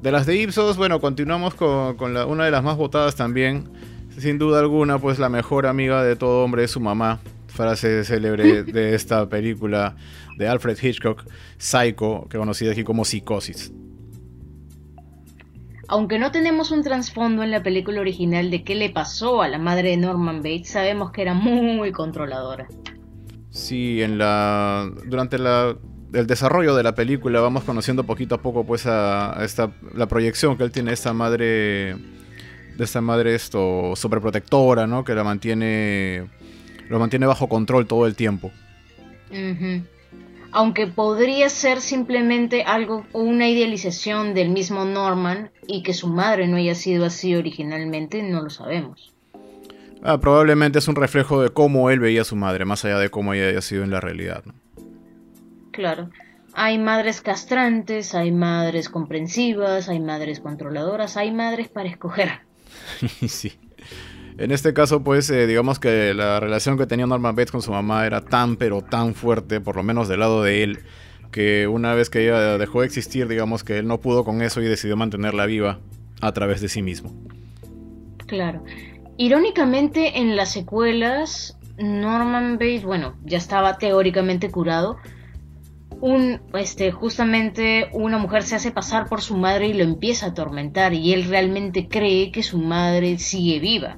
De 0.01 0.12
las 0.12 0.25
de 0.25 0.36
Ipsos, 0.36 0.77
bueno, 0.77 1.00
continuamos 1.00 1.53
con, 1.53 1.96
una 2.01 2.46
de 2.46 2.51
las 2.51 2.63
más 2.63 2.75
votadas 2.75 3.15
también. 3.15 3.70
Sin 4.17 4.38
duda 4.38 4.60
alguna, 4.60 5.00
pues 5.00 5.20
la 5.20 5.29
mejor 5.29 5.67
amiga 5.67 6.03
de 6.03 6.15
todo 6.15 6.43
hombre 6.43 6.63
es 6.63 6.72
su 6.72 6.79
mamá. 6.79 7.20
Frase 7.48 8.03
célebre 8.03 8.63
de 8.63 8.96
esta 8.96 9.29
película 9.29 9.96
de 10.38 10.48
Alfred 10.48 10.77
Hitchcock, 10.81 11.24
Psycho, 11.58 12.27
que 12.29 12.38
conocida 12.38 12.72
aquí 12.72 12.84
como 12.84 13.05
Psicosis. 13.05 13.72
Aunque 15.92 16.20
no 16.20 16.32
tenemos 16.32 16.72
un 16.72 16.84
trasfondo 16.84 17.44
en 17.44 17.52
la 17.52 17.64
película 17.64 18.00
original 18.00 18.50
de 18.50 18.64
qué 18.64 18.76
le 18.76 18.90
pasó 18.90 19.42
a 19.42 19.50
la 19.50 19.58
madre 19.58 19.90
de 19.90 19.98
Norman 19.98 20.38
Bates, 20.38 20.70
sabemos 20.70 21.12
que 21.12 21.22
era 21.22 21.34
muy 21.34 21.92
controladora. 21.92 22.70
Sí, 23.50 24.02
en 24.02 24.18
la 24.18 24.90
durante 25.06 25.38
la 25.38 25.76
el 26.14 26.28
desarrollo 26.28 26.76
de 26.76 26.84
la 26.84 26.96
película 26.96 27.42
vamos 27.42 27.66
conociendo 27.66 28.06
poquito 28.06 28.36
a 28.36 28.42
poco 28.42 28.66
pues 28.66 28.86
a, 28.86 29.44
esta 29.44 29.72
la 29.94 30.08
proyección 30.08 30.58
que 30.58 30.64
él 30.64 30.72
tiene 30.72 30.92
de 30.92 30.94
esta 30.94 31.12
madre 31.12 31.96
de 31.96 32.84
esta 32.86 33.02
madre 33.02 33.36
esto 33.36 33.94
sobreprotectora, 33.98 34.88
¿no? 34.88 35.04
Que 35.04 35.14
la 35.14 35.26
mantiene 35.26 36.30
lo 36.88 37.00
mantiene 37.00 37.26
bajo 37.26 37.50
control 37.50 37.86
todo 37.86 38.08
el 38.08 38.16
tiempo 38.16 38.50
aunque 40.51 40.87
podría 40.87 41.50
ser 41.50 41.81
simplemente 41.81 42.64
algo 42.64 43.05
o 43.14 43.22
una 43.22 43.48
idealización 43.48 44.33
del 44.33 44.50
mismo 44.50 44.85
Norman 44.85 45.51
y 45.68 45.83
que 45.83 45.94
su 45.94 46.07
madre 46.07 46.48
no 46.48 46.57
haya 46.57 46.75
sido 46.75 47.05
así 47.05 47.35
originalmente, 47.35 48.24
no 48.24 48.42
lo 48.42 48.50
sabemos. 48.50 49.14
Ah, 50.03 50.20
probablemente 50.20 50.79
es 50.79 50.87
un 50.87 50.96
reflejo 50.96 51.42
de 51.42 51.50
cómo 51.50 51.90
él 51.90 52.00
veía 52.00 52.22
a 52.22 52.25
su 52.25 52.35
madre, 52.35 52.66
más 52.66 52.83
allá 52.85 52.98
de 52.98 53.09
cómo 53.09 53.33
ella 53.33 53.50
haya 53.50 53.61
sido 53.61 53.83
en 53.83 53.92
la 53.92 54.01
realidad. 54.01 54.44
Claro. 55.72 56.09
Hay 56.53 56.77
madres 56.79 57.22
castrantes, 57.22 58.14
hay 58.14 58.31
madres 58.31 58.90
comprensivas, 58.90 59.87
hay 59.87 60.00
madres 60.00 60.40
controladoras, 60.40 61.18
hay 61.18 61.31
madres 61.31 61.70
para 61.70 61.87
escoger. 61.87 62.42
sí. 63.27 63.53
En 64.37 64.51
este 64.51 64.74
caso, 64.74 65.03
pues, 65.03 65.29
eh, 65.29 65.48
digamos 65.48 65.79
que 65.79 66.13
la 66.13 66.39
relación 66.39 66.77
que 66.77 66.87
tenía 66.87 67.05
Norman 67.05 67.35
Bates 67.35 67.51
con 67.51 67.61
su 67.61 67.72
mamá 67.72 68.05
era 68.05 68.22
tan, 68.22 68.55
pero 68.55 68.81
tan 68.81 69.13
fuerte, 69.13 69.59
por 69.61 69.75
lo 69.75 69.83
menos 69.83 70.07
del 70.07 70.20
lado 70.20 70.44
de 70.44 70.63
él, 70.63 70.79
que 71.31 71.67
una 71.67 71.94
vez 71.94 72.09
que 72.09 72.24
ella 72.24 72.57
dejó 72.57 72.81
de 72.81 72.87
existir, 72.87 73.27
digamos 73.27 73.63
que 73.63 73.77
él 73.79 73.87
no 73.87 74.00
pudo 74.00 74.24
con 74.24 74.41
eso 74.41 74.61
y 74.61 74.65
decidió 74.65 74.98
mantenerla 74.98 75.46
viva 75.46 75.79
a 76.22 76.31
través 76.33 76.61
de 76.61 76.70
sí 76.70 76.81
mismo. 76.81 77.13
Claro. 78.25 78.63
Irónicamente, 79.17 80.20
en 80.20 80.35
las 80.35 80.51
secuelas, 80.51 81.57
Norman 81.77 82.53
Bates, 82.53 82.83
bueno, 82.83 83.15
ya 83.24 83.37
estaba 83.37 83.77
teóricamente 83.77 84.50
curado. 84.50 84.98
Un, 86.00 86.41
este, 86.53 86.91
justamente 86.91 87.89
una 87.94 88.17
mujer 88.17 88.44
se 88.44 88.55
hace 88.55 88.72
pasar 88.72 89.07
por 89.07 89.22
su 89.22 89.37
madre 89.37 89.67
y 89.67 89.74
lo 89.74 89.83
empieza 89.83 90.25
a 90.25 90.29
atormentar 90.29 90.94
y 90.94 91.13
él 91.13 91.25
realmente 91.25 91.87
cree 91.87 92.31
que 92.31 92.41
su 92.41 92.57
madre 92.57 93.20
sigue 93.20 93.59
viva 93.59 93.98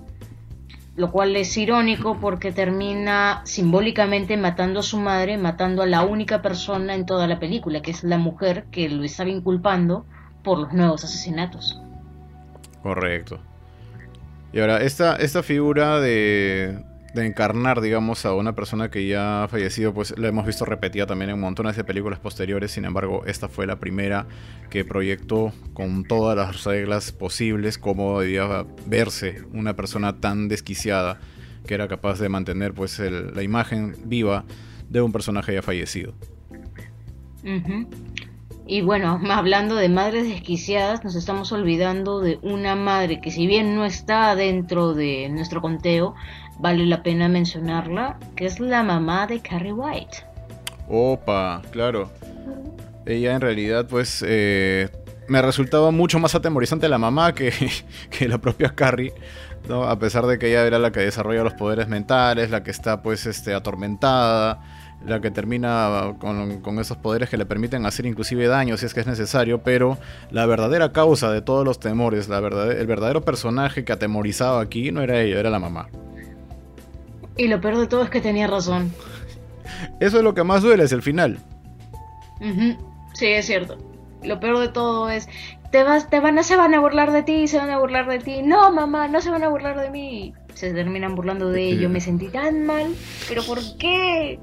lo 0.96 1.12
cual 1.12 1.36
es 1.36 1.58
irónico 1.58 2.20
porque 2.20 2.52
termina 2.52 3.42
simbólicamente 3.46 4.38
matando 4.38 4.82
a 4.82 4.84
su 4.84 5.00
madre, 5.00 5.38
matando 5.38 5.82
a 5.82 5.88
la 5.88 6.04
única 6.04 6.42
persona 6.42 6.94
en 6.94 7.06
toda 7.06 7.28
la 7.28 7.40
película, 7.40 7.82
que 7.82 7.92
es 7.92 8.04
la 8.04 8.18
mujer 8.18 8.66
que 8.72 8.90
lo 8.90 9.04
estaba 9.04 9.30
inculpando 9.30 10.06
por 10.44 10.60
los 10.60 10.74
nuevos 10.74 11.04
asesinatos. 11.04 11.82
Correcto. 12.84 13.40
Y 14.52 14.60
ahora, 14.60 14.84
esta, 14.84 15.16
esta 15.16 15.42
figura 15.42 16.00
de, 16.00 16.84
de 17.14 17.26
encarnar, 17.26 17.82
digamos, 17.82 18.26
a 18.26 18.34
una 18.34 18.56
persona 18.56 18.90
que 18.90 19.08
ya 19.08 19.44
ha 19.44 19.48
fallecido, 19.48 19.94
pues 19.94 20.18
la 20.18 20.28
hemos 20.28 20.46
visto 20.46 20.66
repetida 20.66 21.06
también 21.06 21.30
en 21.30 21.40
montones 21.40 21.76
de 21.76 21.84
películas 21.84 22.20
posteriores. 22.20 22.72
Sin 22.72 22.86
embargo, 22.86 23.24
esta 23.26 23.48
fue 23.48 23.68
la 23.68 23.80
primera 23.80 24.26
que 24.70 24.84
proyectó 24.84 25.54
con 25.74 26.06
todas 26.06 26.36
las 26.36 26.64
reglas 26.64 27.12
posibles 27.12 27.78
cómo 27.78 28.20
debía 28.20 28.66
verse 28.88 29.44
una 29.54 29.76
persona 29.76 30.20
tan 30.20 30.48
desquiciada 30.48 31.20
que 31.68 31.76
era 31.76 31.88
capaz 31.88 32.20
de 32.20 32.30
mantener 32.30 32.74
pues 32.74 33.00
la 33.00 33.44
imagen 33.44 33.96
viva 34.06 34.44
de 34.90 35.02
un 35.02 35.12
personaje 35.12 35.54
ya 35.54 35.62
fallecido. 35.62 36.14
Y 38.66 38.82
bueno, 38.82 39.20
hablando 39.30 39.76
de 39.76 39.90
madres 39.90 40.28
desquiciadas, 40.28 41.04
nos 41.04 41.16
estamos 41.16 41.52
olvidando 41.52 42.20
de 42.20 42.40
una 42.42 42.76
madre 42.76 43.22
que 43.22 43.32
si 43.32 43.48
bien 43.48 43.76
no 43.76 43.86
está 43.86 44.36
dentro 44.36 44.94
de 44.94 45.30
nuestro 45.30 45.62
conteo, 45.62 46.16
vale 46.60 46.86
la 46.86 47.04
pena 47.04 47.28
mencionarla, 47.28 48.18
que 48.36 48.46
es 48.46 48.60
la 48.60 48.84
mamá 48.84 49.28
de 49.28 49.40
Carrie 49.42 49.74
White. 49.74 50.18
Opa, 50.88 51.62
claro. 51.72 52.10
Ella 53.06 53.34
en 53.34 53.42
realidad 53.42 53.88
pues 53.90 54.24
eh, 54.26 54.90
me 55.28 55.42
resultaba 55.42 55.92
mucho 55.92 56.20
más 56.20 56.36
atemorizante 56.36 56.88
la 56.88 56.98
mamá 56.98 57.34
que, 57.34 57.52
que 58.10 58.28
la 58.28 58.38
propia 58.38 58.70
Carrie. 58.76 59.14
¿no? 59.68 59.84
A 59.84 59.98
pesar 59.98 60.26
de 60.26 60.38
que 60.38 60.50
ella 60.50 60.66
era 60.66 60.80
la 60.80 60.92
que 60.92 61.00
desarrolla 61.02 61.44
los 61.44 61.54
poderes 61.54 61.88
mentales, 61.88 62.50
la 62.50 62.64
que 62.64 62.72
está 62.72 63.02
pues 63.02 63.26
este, 63.26 63.54
atormentada, 63.54 64.62
la 65.06 65.22
que 65.22 65.32
termina 65.32 66.16
con, 66.20 66.80
esos 66.80 66.98
poderes 66.98 67.30
que 67.30 67.38
le 67.38 67.46
permiten 67.46 67.86
hacer 67.86 68.06
inclusive 68.06 68.48
daño 68.48 68.78
si 68.78 68.86
es 68.86 68.94
que 68.94 69.02
es 69.02 69.08
necesario, 69.08 69.62
pero 69.64 69.98
la 70.32 70.46
verdadera 70.46 70.92
causa 70.92 71.32
de 71.32 71.42
todos 71.42 71.66
los 71.66 71.80
temores, 71.80 72.30
la 72.30 72.38
el 72.38 72.88
verdadero 72.88 73.22
personaje 73.22 73.84
que 73.84 73.94
atemorizaba 73.94 74.62
aquí 74.62 74.92
no 74.92 75.02
era 75.02 75.22
ella, 75.22 75.40
era 75.40 75.50
la 75.50 75.60
mamá. 75.60 75.90
Y 77.38 77.48
lo 77.48 77.62
peor 77.62 77.78
de 77.78 77.88
todo 77.88 78.04
es 78.04 78.10
que 78.10 78.22
tenía 78.22 78.48
razón. 78.48 78.92
Eso 80.00 80.18
es 80.18 80.24
lo 80.24 80.34
que 80.34 80.44
más 80.44 80.62
duele, 80.62 80.84
es 80.84 80.92
el 80.92 81.02
final. 81.02 81.40
Sí, 83.14 83.28
es 83.28 83.46
cierto. 83.46 83.78
Lo 84.24 84.40
peor 84.40 84.60
de 84.60 84.68
todo 84.70 85.10
es, 85.10 85.28
te 85.72 85.84
vas, 85.84 86.10
te 86.10 86.20
van 86.20 86.42
se 86.44 86.56
van 86.56 86.74
a 86.74 86.80
burlar 86.80 87.12
de 87.12 87.24
ti, 87.24 87.48
se 87.48 87.58
van 87.58 87.70
a 87.70 87.80
burlar 87.80 88.08
de 88.08 88.20
ti. 88.20 88.42
No, 88.42 88.72
mamá, 88.72 89.08
no 89.08 89.22
se 89.22 89.30
van 89.30 89.44
a 89.44 89.50
burlar 89.50 89.80
de 89.80 89.90
mí. 89.90 90.34
Se 90.54 90.74
terminan 90.74 91.16
burlando 91.16 91.50
de 91.50 91.64
ello. 91.64 91.90
Me 91.90 92.00
sentí 92.00 92.28
tan 92.28 92.66
mal. 92.66 92.94
¿Pero 93.28 93.44
por 93.44 93.60
qué? 93.78 94.40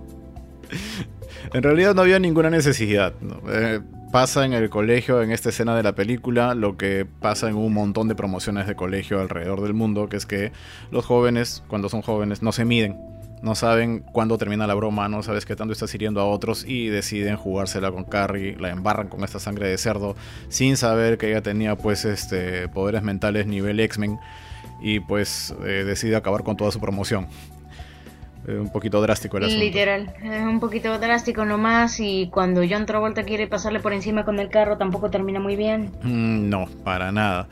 en 1.55 1.62
realidad 1.62 1.94
no 1.94 2.03
había 2.03 2.18
ninguna 2.18 2.50
necesidad. 2.50 3.12
Eh, 3.48 3.81
pasa 4.11 4.44
en 4.44 4.53
el 4.53 4.70
colegio, 4.70 5.23
en 5.23 5.31
esta 5.31 5.51
escena 5.51 5.77
de 5.77 5.83
la 5.83 5.94
película, 5.94 6.55
lo 6.55 6.77
que 6.77 7.07
pasa 7.20 7.49
en 7.49 7.57
un 7.57 7.73
montón 7.73 8.09
de 8.09 8.14
promociones 8.14 8.66
de 8.66 8.75
colegio 8.75 9.20
alrededor 9.20 9.61
del 9.62 9.75
mundo, 9.75 10.09
que 10.09 10.16
es 10.16 10.27
que 10.27 10.53
los 10.90 11.05
jóvenes, 11.07 11.62
cuando 11.68 11.88
son 11.88 12.03
jóvenes, 12.03 12.42
no 12.42 12.53
se 12.53 12.64
miden. 12.64 12.99
no 13.42 13.55
saben 13.55 14.01
cuándo 14.01 14.37
termina 14.37 14.66
la 14.66 14.75
broma, 14.75 15.09
no 15.09 15.23
sabes 15.23 15.46
qué 15.46 15.57
tanto 15.57 15.73
estás 15.73 15.94
hiriendo 15.94 16.20
a 16.20 16.27
otros 16.27 16.64
y 16.66 16.88
deciden 16.88 17.37
jugársela 17.37 17.90
con 17.90 18.05
Carrie, 18.05 18.57
la 18.59 18.68
embarran 18.68 19.09
con 19.09 19.25
esta 19.25 19.38
sangre 19.38 19.66
de 19.66 19.79
cerdo 19.79 20.14
sin 20.51 20.77
saber 20.77 21.16
que 21.16 21.31
ella 21.31 21.40
tenía 21.40 21.75
pues 21.75 22.05
este 22.05 22.68
poderes 22.68 23.03
mentales 23.03 23.46
nivel 23.46 23.81
X-Men 23.81 24.18
y 24.83 25.01
pues 25.01 25.55
eh, 25.62 25.85
decide 25.87 26.16
acabar 26.16 26.42
con 26.42 26.59
toda 26.59 26.70
su 26.70 26.81
promoción. 26.81 27.29
Eh, 28.51 28.59
un 28.59 28.71
poquito 28.71 29.01
drástico 29.01 29.39
el 29.39 29.45
asunto. 29.45 29.65
Literal, 29.65 30.13
es 30.23 30.43
un 30.43 30.59
poquito 30.59 30.99
drástico 30.99 31.45
nomás 31.45 32.01
y 32.01 32.29
cuando 32.33 32.63
John 32.69 32.85
Travolta 32.85 33.23
quiere 33.23 33.47
pasarle 33.47 33.79
por 33.79 33.93
encima 33.93 34.25
con 34.25 34.41
el 34.41 34.49
carro 34.49 34.77
tampoco 34.77 35.11
termina 35.11 35.39
muy 35.39 35.55
bien. 35.55 35.93
Mm, 36.03 36.49
no, 36.49 36.67
para 36.85 37.13
nada. 37.13 37.49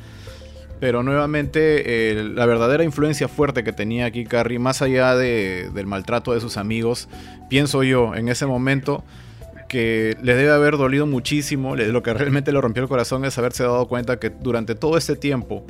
Pero 0.81 1.03
nuevamente 1.03 2.15
la 2.15 2.47
verdadera 2.47 2.85
influencia 2.85 3.29
fuerte 3.29 3.65
que 3.65 3.73
tenía 3.73 4.07
aquí 4.07 4.25
Carrie, 4.25 4.59
más 4.59 4.81
allá 4.81 5.17
de, 5.17 5.71
del 5.75 5.87
maltrato 5.87 6.33
de 6.33 6.41
sus 6.41 6.57
amigos, 6.57 7.09
pienso 7.49 7.83
yo 7.83 8.15
en 8.15 8.29
ese 8.29 8.47
momento 8.47 9.05
que 9.69 10.17
le 10.23 10.35
debe 10.35 10.53
haber 10.53 10.77
dolido 10.77 11.07
muchísimo, 11.07 11.75
lo 11.75 12.03
que 12.03 12.15
realmente 12.15 12.53
le 12.53 12.61
rompió 12.61 12.83
el 12.85 12.89
corazón 12.89 13.25
es 13.25 13.37
haberse 13.39 13.65
dado 13.65 13.87
cuenta 13.89 14.21
que 14.21 14.31
durante 14.31 14.77
todo 14.77 14.97
este 14.97 15.17
tiempo 15.17 15.67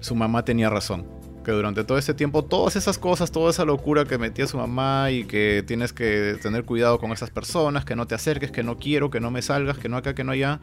su 0.00 0.16
mamá 0.16 0.44
tenía 0.44 0.70
razón 0.70 1.06
que 1.48 1.52
durante 1.52 1.82
todo 1.82 1.96
este 1.96 2.12
tiempo 2.12 2.44
todas 2.44 2.76
esas 2.76 2.98
cosas, 2.98 3.32
toda 3.32 3.48
esa 3.48 3.64
locura 3.64 4.04
que 4.04 4.18
metía 4.18 4.46
su 4.46 4.58
mamá 4.58 5.10
y 5.10 5.24
que 5.24 5.64
tienes 5.66 5.94
que 5.94 6.36
tener 6.42 6.66
cuidado 6.66 6.98
con 6.98 7.10
esas 7.10 7.30
personas, 7.30 7.86
que 7.86 7.96
no 7.96 8.06
te 8.06 8.14
acerques, 8.14 8.50
que 8.50 8.62
no 8.62 8.76
quiero, 8.76 9.08
que 9.08 9.18
no 9.18 9.30
me 9.30 9.40
salgas, 9.40 9.78
que 9.78 9.88
no 9.88 9.96
acá, 9.96 10.14
que 10.14 10.24
no 10.24 10.32
allá, 10.32 10.60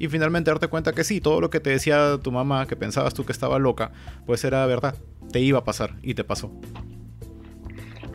y 0.00 0.08
finalmente 0.08 0.50
darte 0.50 0.66
cuenta 0.66 0.92
que 0.92 1.04
sí, 1.04 1.20
todo 1.20 1.40
lo 1.40 1.50
que 1.50 1.60
te 1.60 1.70
decía 1.70 2.18
tu 2.20 2.32
mamá, 2.32 2.66
que 2.66 2.74
pensabas 2.74 3.14
tú 3.14 3.24
que 3.24 3.30
estaba 3.30 3.60
loca, 3.60 3.92
pues 4.26 4.42
era 4.42 4.66
verdad, 4.66 4.96
te 5.30 5.38
iba 5.38 5.60
a 5.60 5.64
pasar 5.64 5.94
y 6.02 6.14
te 6.14 6.24
pasó. 6.24 6.50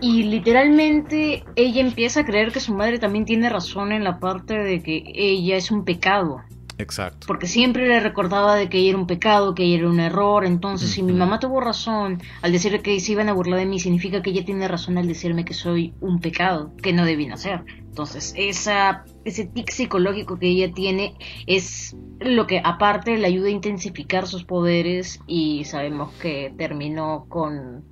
Y 0.02 0.24
literalmente 0.24 1.46
ella 1.56 1.80
empieza 1.80 2.20
a 2.20 2.26
creer 2.26 2.52
que 2.52 2.60
su 2.60 2.74
madre 2.74 3.00
también 3.00 3.24
tiene 3.24 3.48
razón 3.48 3.94
en 3.94 4.04
la 4.04 4.20
parte 4.20 4.56
de 4.56 4.84
que 4.84 5.04
ella 5.16 5.56
es 5.56 5.72
un 5.72 5.86
pecado. 5.86 6.42
Exacto. 6.80 7.28
Porque 7.28 7.46
siempre 7.46 7.88
le 7.90 8.00
recordaba 8.00 8.56
de 8.56 8.70
que 8.70 8.90
era 8.90 8.98
un 8.98 9.06
pecado, 9.06 9.54
que 9.54 9.76
era 9.76 9.90
un 9.90 10.00
error. 10.00 10.46
Entonces, 10.46 10.90
si 10.90 11.04
mi 11.04 11.12
mamá 11.12 11.38
tuvo 11.38 11.60
razón 11.60 12.22
al 12.42 12.54
decir 12.54 12.82
que 12.82 12.98
se 13.02 13.12
iban 13.12 13.28
a 13.28 13.34
burlar 13.34 13.60
de 13.60 13.66
mí, 13.66 13.80
significa 13.80 14.22
que 14.22 14.30
ella 14.30 14.46
tiene 14.46 14.66
razón 14.66 14.98
al 14.98 15.06
decirme 15.06 15.44
que 15.44 15.54
soy 15.54 15.94
un 16.00 16.20
pecado, 16.20 16.72
que 16.82 16.94
no 16.94 17.04
debí 17.04 17.28
nacer. 17.28 17.66
Entonces, 17.80 18.34
esa, 18.38 19.04
ese 19.26 19.44
tic 19.44 19.70
psicológico 19.72 20.40
que 20.40 20.48
ella 20.48 20.72
tiene 20.72 21.16
es 21.48 21.98
lo 22.22 22.48
que 22.48 22.62
aparte 22.64 23.18
le 23.18 23.28
ayuda 23.28 23.50
a 23.50 23.52
intensificar 23.52 24.26
sus 24.26 24.46
poderes 24.46 25.20
y 25.28 25.66
sabemos 25.66 26.14
que 26.14 26.54
terminó 26.58 27.26
con 27.28 27.84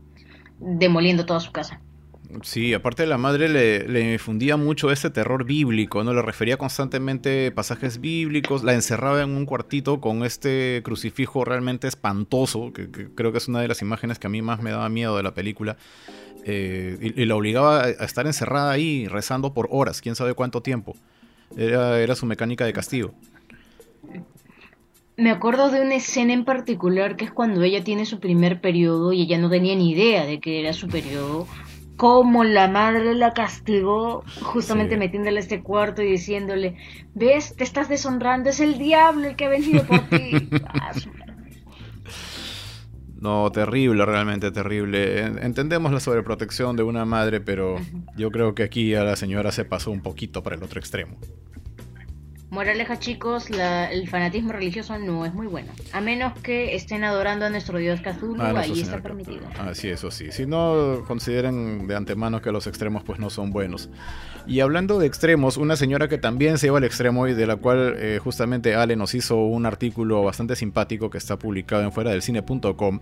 demoliendo 0.59 1.25
toda 1.25 1.41
su 1.41 1.51
casa. 1.51 1.81
Sí, 2.41 2.73
aparte 2.73 3.05
la 3.05 3.17
madre 3.17 3.47
le, 3.47 4.13
infundía 4.13 4.57
mucho 4.57 4.91
ese 4.91 5.09
terror 5.09 5.45
bíblico, 5.45 6.03
¿no? 6.03 6.13
Le 6.13 6.21
refería 6.21 6.57
constantemente 6.57 7.51
pasajes 7.51 8.01
bíblicos, 8.01 8.63
la 8.63 8.73
encerraba 8.73 9.21
en 9.21 9.29
un 9.29 9.45
cuartito 9.45 10.01
con 10.01 10.25
este 10.25 10.81
crucifijo 10.83 11.45
realmente 11.45 11.87
espantoso, 11.87 12.73
que, 12.73 12.89
creo 12.89 13.31
que 13.31 13.37
es 13.37 13.47
una 13.47 13.61
de 13.61 13.69
las 13.69 13.81
imágenes 13.81 14.19
que 14.19 14.27
a 14.27 14.29
mí 14.29 14.41
más 14.41 14.61
me 14.61 14.71
daba 14.71 14.89
miedo 14.89 15.15
de 15.15 15.23
la 15.23 15.33
película, 15.33 15.77
eh, 16.43 17.13
y, 17.15 17.25
la 17.25 17.35
obligaba 17.35 17.83
a 17.83 17.89
estar 17.89 18.27
encerrada 18.27 18.71
ahí 18.71 19.07
rezando 19.07 19.53
por 19.53 19.69
horas, 19.71 20.01
quién 20.01 20.15
sabe 20.15 20.33
cuánto 20.33 20.61
tiempo. 20.61 20.95
Era, 21.55 21.99
era 22.01 22.15
su 22.15 22.25
mecánica 22.25 22.65
de 22.65 22.73
castigo. 22.73 23.13
Me 25.15 25.31
acuerdo 25.31 25.71
de 25.71 25.81
una 25.81 25.95
escena 25.95 26.33
en 26.33 26.43
particular 26.43 27.15
que 27.15 27.25
es 27.25 27.31
cuando 27.31 27.63
ella 27.63 27.83
tiene 27.83 28.05
su 28.05 28.19
primer 28.19 28.59
periodo 28.59 29.13
y 29.13 29.21
ella 29.21 29.37
no 29.37 29.49
tenía 29.49 29.75
ni 29.75 29.91
idea 29.91 30.25
de 30.25 30.39
que 30.39 30.59
era 30.59 30.73
su 30.73 30.87
periodo 30.87 31.47
cómo 31.97 32.43
la 32.43 32.67
madre 32.67 33.13
la 33.15 33.33
castigó 33.33 34.23
justamente 34.41 34.97
metiéndole 34.97 35.37
a 35.37 35.41
este 35.41 35.61
cuarto 35.61 36.01
y 36.01 36.11
diciéndole, 36.11 36.77
ves, 37.13 37.55
te 37.55 37.63
estás 37.63 37.89
deshonrando, 37.89 38.49
es 38.49 38.59
el 38.59 38.77
diablo 38.77 39.27
el 39.27 39.35
que 39.35 39.45
ha 39.45 39.49
venido 39.49 39.83
por 39.83 39.99
ti. 40.01 40.49
Ah, 40.67 40.91
no, 43.19 43.51
terrible, 43.51 44.05
realmente 44.05 44.51
terrible. 44.51 45.21
Entendemos 45.21 45.91
la 45.91 45.99
sobreprotección 45.99 46.75
de 46.75 46.83
una 46.83 47.03
madre, 47.03 47.41
pero 47.41 47.77
yo 48.15 48.31
creo 48.31 48.53
que 48.53 48.63
aquí 48.63 48.93
a 48.93 49.03
la 49.03 49.15
señora 49.15 49.51
se 49.51 49.65
pasó 49.65 49.89
un 49.91 50.01
poquito 50.01 50.43
para 50.43 50.55
el 50.55 50.63
otro 50.63 50.79
extremo. 50.79 51.17
Moraleja 52.57 52.97
chicos, 52.97 53.51
el 53.51 54.09
fanatismo 54.09 54.51
religioso 54.51 54.97
no 54.97 55.27
es 55.27 55.33
muy 55.35 55.45
bueno. 55.45 55.71
A 55.93 56.01
menos 56.01 56.33
que 56.39 56.73
estén 56.73 57.03
adorando 57.03 57.45
a 57.45 57.51
nuestro 57.51 57.77
dios 57.77 58.01
Cthulhu, 58.01 58.41
ah, 58.41 58.51
ahí 58.57 58.81
está 58.81 58.99
permitido. 58.99 59.41
Ah, 59.59 59.75
sí, 59.75 59.89
eso 59.89 60.09
sí. 60.09 60.31
Si 60.31 60.47
no, 60.47 61.03
consideren 61.05 61.85
de 61.85 61.95
antemano 61.95 62.41
que 62.41 62.51
los 62.51 62.65
extremos 62.65 63.03
pues 63.03 63.19
no 63.19 63.29
son 63.29 63.51
buenos. 63.51 63.91
Y 64.47 64.61
hablando 64.61 64.97
de 64.97 65.05
extremos, 65.05 65.57
una 65.57 65.75
señora 65.75 66.07
que 66.07 66.17
también 66.17 66.57
se 66.57 66.65
lleva 66.65 66.79
al 66.79 66.83
extremo 66.83 67.27
y 67.27 67.35
de 67.35 67.45
la 67.45 67.57
cual 67.57 67.93
eh, 67.99 68.19
justamente 68.23 68.73
Ale 68.73 68.95
nos 68.95 69.13
hizo 69.13 69.35
un 69.37 69.67
artículo 69.67 70.23
bastante 70.23 70.55
simpático 70.55 71.11
que 71.11 71.19
está 71.19 71.37
publicado 71.37 71.83
en 71.83 71.91
fuera 71.91 72.09
del 72.09 72.23
cine.com 72.23 73.01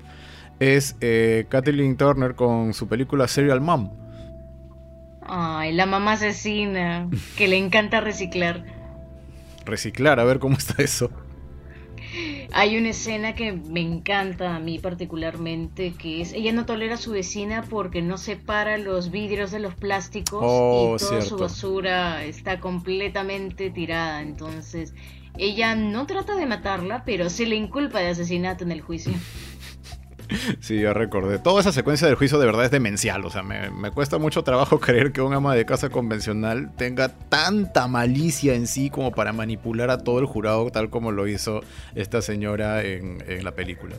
es 0.59 0.97
eh, 0.99 1.45
Kathleen 1.47 1.95
Turner 1.95 2.35
con 2.35 2.73
su 2.73 2.89
película 2.89 3.25
Serial 3.29 3.61
Mom. 3.61 3.91
Ay, 5.21 5.71
la 5.71 5.85
mamá 5.85 6.11
asesina, 6.11 7.09
que 7.37 7.47
le 7.47 7.55
encanta 7.55 8.01
reciclar 8.01 8.74
reciclar, 9.65 10.19
a 10.19 10.23
ver 10.23 10.39
cómo 10.39 10.57
está 10.57 10.81
eso. 10.81 11.09
Hay 12.53 12.77
una 12.77 12.89
escena 12.89 13.35
que 13.35 13.51
me 13.51 13.81
encanta 13.81 14.55
a 14.55 14.59
mí 14.59 14.79
particularmente, 14.79 15.93
que 15.93 16.21
es, 16.21 16.31
ella 16.31 16.53
no 16.53 16.65
tolera 16.65 16.93
a 16.93 16.97
su 16.97 17.11
vecina 17.11 17.65
porque 17.69 18.01
no 18.01 18.17
separa 18.17 18.77
los 18.77 19.11
vidrios 19.11 19.51
de 19.51 19.59
los 19.59 19.75
plásticos 19.75 20.41
y 20.41 20.45
oh, 20.47 20.95
toda 20.97 21.21
su 21.21 21.37
basura 21.37 22.23
está 22.23 22.61
completamente 22.61 23.69
tirada. 23.71 24.21
Entonces, 24.21 24.93
ella 25.37 25.75
no 25.75 26.07
trata 26.07 26.35
de 26.35 26.45
matarla, 26.45 27.03
pero 27.03 27.29
se 27.29 27.45
le 27.45 27.57
inculpa 27.57 27.99
de 27.99 28.09
asesinato 28.09 28.63
en 28.63 28.71
el 28.71 28.81
juicio. 28.81 29.11
Sí, 30.59 30.81
ya 30.81 30.93
recordé. 30.93 31.39
Toda 31.39 31.61
esa 31.61 31.71
secuencia 31.71 32.07
del 32.07 32.15
juicio 32.15 32.39
de 32.39 32.45
verdad 32.45 32.65
es 32.65 32.71
demencial. 32.71 33.25
O 33.25 33.29
sea, 33.29 33.43
me, 33.43 33.91
cuesta 33.91 34.17
mucho 34.17 34.43
trabajo 34.43 34.79
creer 34.81 35.11
que 35.11 35.21
un 35.21 35.33
ama 35.33 35.55
de 35.55 35.65
casa 35.65 35.89
convencional 35.89 36.71
tenga 36.75 37.09
tanta 37.09 37.87
malicia 37.87 38.55
en 38.55 38.67
sí 38.67 38.89
como 38.89 39.11
para 39.11 39.33
manipular 39.33 39.89
a 39.89 39.99
todo 39.99 40.19
el 40.19 40.25
jurado, 40.25 40.69
tal 40.71 40.89
como 40.89 41.11
lo 41.11 41.27
hizo 41.27 41.61
esta 41.95 42.21
señora 42.21 42.83
en, 42.83 43.23
en 43.27 43.43
la 43.43 43.51
película. 43.51 43.95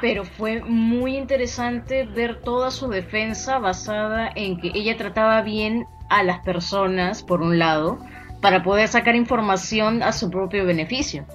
Pero 0.00 0.24
fue 0.24 0.62
muy 0.62 1.16
interesante 1.16 2.04
ver 2.04 2.40
toda 2.40 2.70
su 2.70 2.88
defensa 2.88 3.58
basada 3.58 4.30
en 4.34 4.60
que 4.60 4.70
ella 4.74 4.96
trataba 4.96 5.42
bien 5.42 5.86
a 6.08 6.22
las 6.22 6.38
personas, 6.40 7.22
por 7.22 7.42
un 7.42 7.58
lado, 7.58 7.98
para 8.40 8.62
poder 8.62 8.88
sacar 8.88 9.16
información 9.16 10.02
a 10.02 10.12
su 10.12 10.30
propio 10.30 10.64
beneficio. 10.64 11.26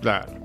Claro. 0.00 0.41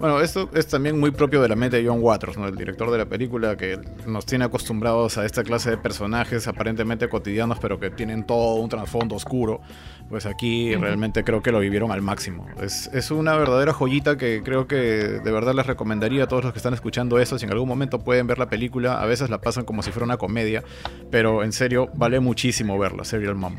Bueno, 0.00 0.22
esto 0.22 0.48
es 0.54 0.66
también 0.66 0.98
muy 0.98 1.10
propio 1.10 1.42
de 1.42 1.48
la 1.48 1.56
mente 1.56 1.76
de 1.76 1.86
John 1.86 1.98
Waters, 2.00 2.38
¿no? 2.38 2.48
el 2.48 2.56
director 2.56 2.90
de 2.90 2.96
la 2.96 3.04
película, 3.04 3.58
que 3.58 3.78
nos 4.06 4.24
tiene 4.24 4.46
acostumbrados 4.46 5.18
a 5.18 5.26
esta 5.26 5.44
clase 5.44 5.68
de 5.68 5.76
personajes 5.76 6.48
aparentemente 6.48 7.06
cotidianos, 7.10 7.58
pero 7.60 7.78
que 7.78 7.90
tienen 7.90 8.24
todo 8.24 8.54
un 8.54 8.70
trasfondo 8.70 9.14
oscuro. 9.14 9.60
Pues 10.08 10.24
aquí 10.24 10.74
realmente 10.74 11.22
creo 11.22 11.42
que 11.42 11.52
lo 11.52 11.60
vivieron 11.60 11.92
al 11.92 12.00
máximo. 12.00 12.46
Es, 12.62 12.88
es, 12.94 13.10
una 13.10 13.36
verdadera 13.36 13.74
joyita 13.74 14.16
que 14.16 14.42
creo 14.42 14.66
que 14.66 14.76
de 14.76 15.30
verdad 15.30 15.54
les 15.54 15.66
recomendaría 15.66 16.24
a 16.24 16.26
todos 16.26 16.44
los 16.44 16.54
que 16.54 16.58
están 16.60 16.72
escuchando 16.72 17.18
eso. 17.18 17.38
Si 17.38 17.44
en 17.44 17.52
algún 17.52 17.68
momento 17.68 17.98
pueden 17.98 18.26
ver 18.26 18.38
la 18.38 18.48
película, 18.48 19.02
a 19.02 19.04
veces 19.04 19.28
la 19.28 19.42
pasan 19.42 19.66
como 19.66 19.82
si 19.82 19.90
fuera 19.92 20.06
una 20.06 20.16
comedia, 20.16 20.64
pero 21.10 21.44
en 21.44 21.52
serio 21.52 21.90
vale 21.94 22.20
muchísimo 22.20 22.78
verla, 22.78 23.04
Serial 23.04 23.34
Mom. 23.34 23.58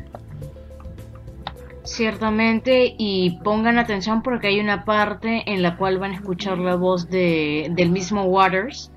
Ciertamente, 1.92 2.94
y 2.96 3.38
pongan 3.44 3.76
atención 3.76 4.22
porque 4.22 4.46
hay 4.46 4.60
una 4.60 4.86
parte 4.86 5.42
en 5.52 5.60
la 5.60 5.76
cual 5.76 5.98
van 5.98 6.12
a 6.12 6.14
escuchar 6.14 6.56
la 6.56 6.74
voz 6.74 7.10
de, 7.10 7.70
del 7.72 7.90
mismo 7.90 8.24
Waters. 8.24 8.90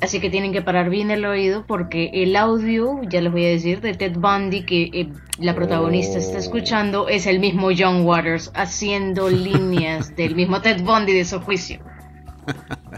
Así 0.00 0.18
que 0.18 0.28
tienen 0.28 0.52
que 0.52 0.60
parar 0.60 0.90
bien 0.90 1.12
el 1.12 1.24
oído 1.24 1.64
porque 1.68 2.10
el 2.12 2.34
audio, 2.34 3.00
ya 3.08 3.20
les 3.20 3.30
voy 3.30 3.44
a 3.44 3.50
decir, 3.50 3.80
de 3.80 3.94
Ted 3.94 4.16
Bundy 4.18 4.64
que 4.64 4.90
eh, 4.92 5.08
la 5.38 5.54
protagonista 5.54 6.18
está 6.18 6.38
escuchando 6.38 7.08
es 7.08 7.26
el 7.28 7.38
mismo 7.38 7.68
John 7.76 8.04
Waters 8.04 8.50
haciendo 8.56 9.30
líneas 9.30 10.16
del 10.16 10.34
mismo 10.34 10.60
Ted 10.60 10.82
Bundy 10.82 11.12
de 11.12 11.24
su 11.24 11.40
juicio. 11.40 11.78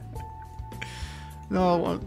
no, 1.51 2.01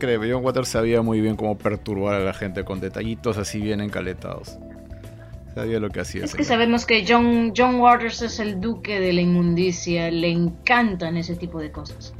creo, 0.00 0.22
John 0.28 0.44
Waters 0.44 0.70
sabía 0.70 1.02
muy 1.02 1.20
bien 1.20 1.36
cómo 1.36 1.56
perturbar 1.56 2.16
a 2.16 2.24
la 2.24 2.34
gente 2.34 2.64
con 2.64 2.80
detallitos 2.80 3.38
así 3.38 3.60
bien 3.60 3.80
encaletados 3.80 4.58
lo 5.64 5.90
que 5.90 6.00
hacía. 6.00 6.24
Es 6.24 6.34
que 6.34 6.44
sabemos 6.44 6.84
que 6.84 7.04
John, 7.08 7.52
John 7.56 7.80
Waters 7.80 8.22
es 8.22 8.38
el 8.38 8.60
duque 8.60 9.00
de 9.00 9.12
la 9.12 9.22
inmundicia, 9.22 10.10
le 10.10 10.30
encantan 10.30 11.16
ese 11.16 11.34
tipo 11.34 11.60
de 11.60 11.70
cosas. 11.70 12.12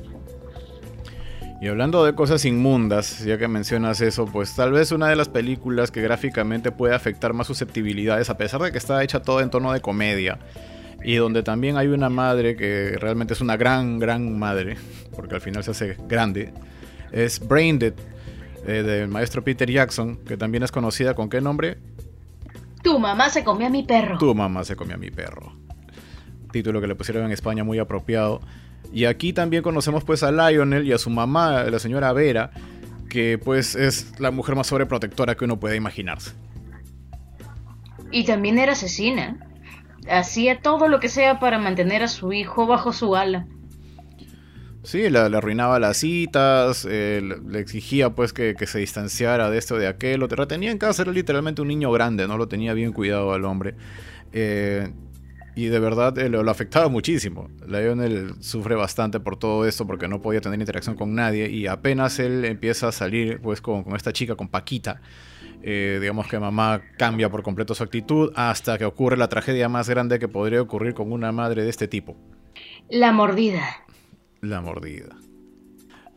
Y 1.60 1.68
hablando 1.68 2.04
de 2.04 2.14
cosas 2.14 2.44
inmundas, 2.44 3.24
ya 3.24 3.38
que 3.38 3.48
mencionas 3.48 4.00
eso, 4.02 4.26
pues 4.26 4.54
tal 4.54 4.72
vez 4.72 4.92
una 4.92 5.08
de 5.08 5.16
las 5.16 5.28
películas 5.28 5.90
que 5.90 6.02
gráficamente 6.02 6.70
puede 6.70 6.94
afectar 6.94 7.32
más 7.32 7.46
susceptibilidades, 7.46 8.28
a 8.28 8.36
pesar 8.36 8.60
de 8.60 8.72
que 8.72 8.78
está 8.78 9.02
hecha 9.02 9.22
todo 9.22 9.40
en 9.40 9.48
tono 9.48 9.72
de 9.72 9.80
comedia, 9.80 10.38
y 11.02 11.16
donde 11.16 11.42
también 11.42 11.78
hay 11.78 11.88
una 11.88 12.10
madre 12.10 12.56
que 12.56 12.96
realmente 12.98 13.32
es 13.32 13.40
una 13.40 13.56
gran, 13.56 13.98
gran 13.98 14.38
madre, 14.38 14.76
porque 15.14 15.36
al 15.36 15.40
final 15.40 15.64
se 15.64 15.70
hace 15.70 15.96
grande, 16.06 16.52
es 17.10 17.46
Braindead 17.46 17.94
eh, 18.66 18.82
del 18.82 19.08
maestro 19.08 19.42
Peter 19.42 19.70
Jackson, 19.70 20.18
que 20.26 20.36
también 20.36 20.62
es 20.62 20.70
conocida 20.70 21.14
con 21.14 21.30
qué 21.30 21.40
nombre? 21.40 21.78
Tu 22.86 23.00
mamá 23.00 23.30
se 23.30 23.42
comió 23.42 23.66
a 23.66 23.70
mi 23.70 23.82
perro. 23.82 24.16
Tu 24.16 24.32
mamá 24.32 24.62
se 24.62 24.76
comió 24.76 24.94
a 24.94 24.96
mi 24.96 25.10
perro. 25.10 25.52
Título 26.52 26.80
que 26.80 26.86
le 26.86 26.94
pusieron 26.94 27.24
en 27.24 27.32
España 27.32 27.64
muy 27.64 27.80
apropiado. 27.80 28.40
Y 28.92 29.06
aquí 29.06 29.32
también 29.32 29.64
conocemos 29.64 30.04
pues 30.04 30.22
a 30.22 30.30
Lionel 30.30 30.86
y 30.86 30.92
a 30.92 30.98
su 30.98 31.10
mamá, 31.10 31.64
la 31.64 31.80
señora 31.80 32.12
Vera, 32.12 32.52
que 33.10 33.38
pues 33.38 33.74
es 33.74 34.20
la 34.20 34.30
mujer 34.30 34.54
más 34.54 34.68
sobreprotectora 34.68 35.34
que 35.34 35.46
uno 35.46 35.58
puede 35.58 35.74
imaginarse. 35.74 36.30
Y 38.12 38.24
también 38.24 38.56
era 38.56 38.74
asesina. 38.74 39.36
Hacía 40.08 40.60
todo 40.60 40.86
lo 40.86 41.00
que 41.00 41.08
sea 41.08 41.40
para 41.40 41.58
mantener 41.58 42.04
a 42.04 42.08
su 42.08 42.32
hijo 42.32 42.68
bajo 42.68 42.92
su 42.92 43.16
ala. 43.16 43.48
Sí, 44.86 45.10
le, 45.10 45.18
arruinaba 45.18 45.80
las 45.80 45.96
citas, 45.96 46.86
eh, 46.88 47.20
le, 47.20 47.58
exigía 47.58 48.10
pues 48.10 48.32
que, 48.32 48.54
se 48.68 48.78
distanciara 48.78 49.50
de 49.50 49.58
esto 49.58 49.74
o 49.74 49.78
de 49.78 49.88
aquello, 49.88 50.16
lo 50.18 50.28
retenía 50.28 50.70
en 50.70 50.78
casa, 50.78 51.02
era 51.02 51.10
literalmente 51.10 51.60
un 51.60 51.66
niño 51.66 51.90
grande, 51.90 52.28
no 52.28 52.38
lo 52.38 52.46
tenía 52.46 52.72
bien 52.72 52.92
cuidado 52.92 53.32
al 53.32 53.44
hombre. 53.46 53.74
Eh, 54.32 54.92
y 55.56 55.64
de 55.66 55.80
verdad 55.80 56.16
eh, 56.18 56.28
lo, 56.28 56.48
afectaba 56.48 56.88
muchísimo. 56.88 57.48
Lionel 57.66 58.34
sufre 58.38 58.76
bastante 58.76 59.18
por 59.18 59.36
todo 59.36 59.66
esto 59.66 59.88
porque 59.88 60.06
no 60.06 60.22
podía 60.22 60.40
tener 60.40 60.60
interacción 60.60 60.94
con 60.94 61.16
nadie 61.16 61.50
y 61.50 61.66
apenas 61.66 62.20
él 62.20 62.44
empieza 62.44 62.86
a 62.86 62.92
salir 62.92 63.40
pues 63.40 63.60
con, 63.60 63.82
con 63.82 63.96
esta 63.96 64.12
chica, 64.12 64.36
con 64.36 64.46
Paquita, 64.46 65.00
digamos 65.64 66.28
que 66.28 66.38
mamá 66.38 66.80
cambia 66.96 67.28
por 67.28 67.42
completo 67.42 67.74
su 67.74 67.82
actitud 67.82 68.32
hasta 68.36 68.78
que 68.78 68.84
ocurre 68.84 69.16
la 69.16 69.26
tragedia 69.26 69.68
más 69.68 69.88
grande 69.88 70.20
que 70.20 70.28
podría 70.28 70.62
ocurrir 70.62 70.94
con 70.94 71.10
una 71.10 71.32
madre 71.32 71.64
de 71.64 71.70
este 71.70 71.88
tipo. 71.88 72.16
La 72.88 73.10
mordida. 73.10 73.64
La 74.48 74.60
mordida. 74.60 75.16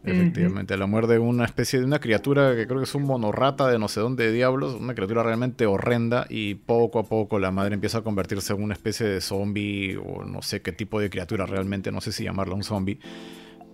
Efectivamente, 0.03 0.77
la 0.77 0.87
muerde 0.87 1.19
una 1.19 1.43
especie 1.43 1.79
de 1.79 1.85
una 1.85 1.99
criatura 1.99 2.55
que 2.55 2.65
creo 2.67 2.79
que 2.79 2.85
es 2.85 2.95
un 2.95 3.03
monorrata 3.03 3.67
de 3.67 3.77
no 3.77 3.89
sé 3.89 3.99
dónde 3.99 4.31
diablos, 4.31 4.75
una 4.75 4.95
criatura 4.95 5.23
realmente 5.23 5.65
horrenda 5.65 6.25
y 6.29 6.55
poco 6.55 6.99
a 6.99 7.03
poco 7.03 7.37
la 7.37 7.51
madre 7.51 7.73
empieza 7.73 7.97
a 7.97 8.01
convertirse 8.01 8.53
en 8.53 8.63
una 8.63 8.73
especie 8.73 9.05
de 9.05 9.19
zombie 9.19 9.97
o 9.97 10.23
no 10.23 10.41
sé 10.41 10.61
qué 10.61 10.71
tipo 10.71 11.01
de 11.01 11.09
criatura 11.09 11.45
realmente, 11.45 11.91
no 11.91 11.99
sé 11.99 12.13
si 12.13 12.23
llamarla 12.23 12.55
un 12.55 12.63
zombie, 12.63 12.97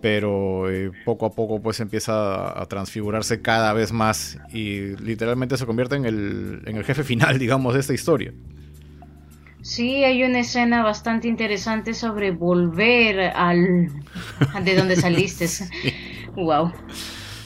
pero 0.00 0.68
eh, 0.68 0.90
poco 1.04 1.26
a 1.26 1.30
poco 1.30 1.62
pues 1.62 1.78
empieza 1.78 2.60
a, 2.60 2.66
transfigurarse 2.66 3.40
cada 3.40 3.72
vez 3.72 3.92
más 3.92 4.38
y 4.52 4.96
literalmente 4.96 5.56
se 5.56 5.64
convierte 5.64 5.94
en 5.94 6.06
el, 6.06 6.62
en 6.66 6.76
el 6.76 6.84
jefe 6.84 7.04
final, 7.04 7.38
digamos, 7.38 7.74
de 7.74 7.80
esta 7.80 7.94
historia. 7.94 8.32
Sí, 9.66 10.04
hay 10.04 10.22
una 10.22 10.38
escena 10.38 10.84
bastante 10.84 11.26
interesante 11.26 11.92
sobre 11.92 12.30
volver 12.30 13.18
al 13.34 13.88
de 14.62 14.76
donde 14.76 14.94
saliste. 14.94 15.48
Wow. 16.36 16.72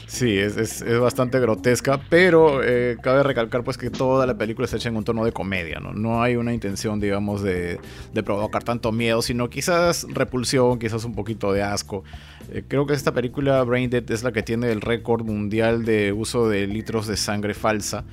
Sí, 0.07 0.37
es, 0.37 0.85
bastante 1.01 1.39
grotesca, 1.39 2.01
pero 2.11 2.65
eh, 2.65 2.97
cabe 3.01 3.23
recalcar 3.23 3.63
pues 3.63 3.79
que 3.79 3.91
toda 3.91 4.27
la 4.27 4.37
película 4.37 4.65
está 4.65 4.77
hecha 4.77 4.89
en 4.89 4.97
un 4.97 5.05
tono 5.05 5.25
de 5.25 5.31
comedia, 5.31 5.79
¿no? 5.79 5.93
No 5.93 6.21
hay 6.21 6.35
una 6.35 6.53
intención, 6.53 6.99
digamos, 6.99 7.43
de, 7.43 7.79
provocar 8.25 8.65
tanto 8.65 8.91
miedo, 8.91 9.23
sino 9.23 9.49
quizás 9.49 10.09
repulsión, 10.11 10.81
quizás 10.81 11.05
un 11.05 11.15
poquito 11.15 11.53
de 11.53 11.63
asco. 11.63 12.03
Eh, 12.51 12.65
creo 12.67 12.87
que 12.87 12.95
esta 12.95 13.15
película, 13.15 13.63
Brain 13.63 13.89
Dead, 13.89 14.11
es 14.11 14.25
la 14.25 14.33
que 14.33 14.43
tiene 14.43 14.73
el 14.73 14.81
récord 14.81 15.25
mundial 15.25 15.85
de 15.85 16.13
uso 16.13 16.49
de 16.49 16.67
litros 16.67 17.07
de 17.07 17.17
sangre 17.17 17.55
falsa. 17.55 18.05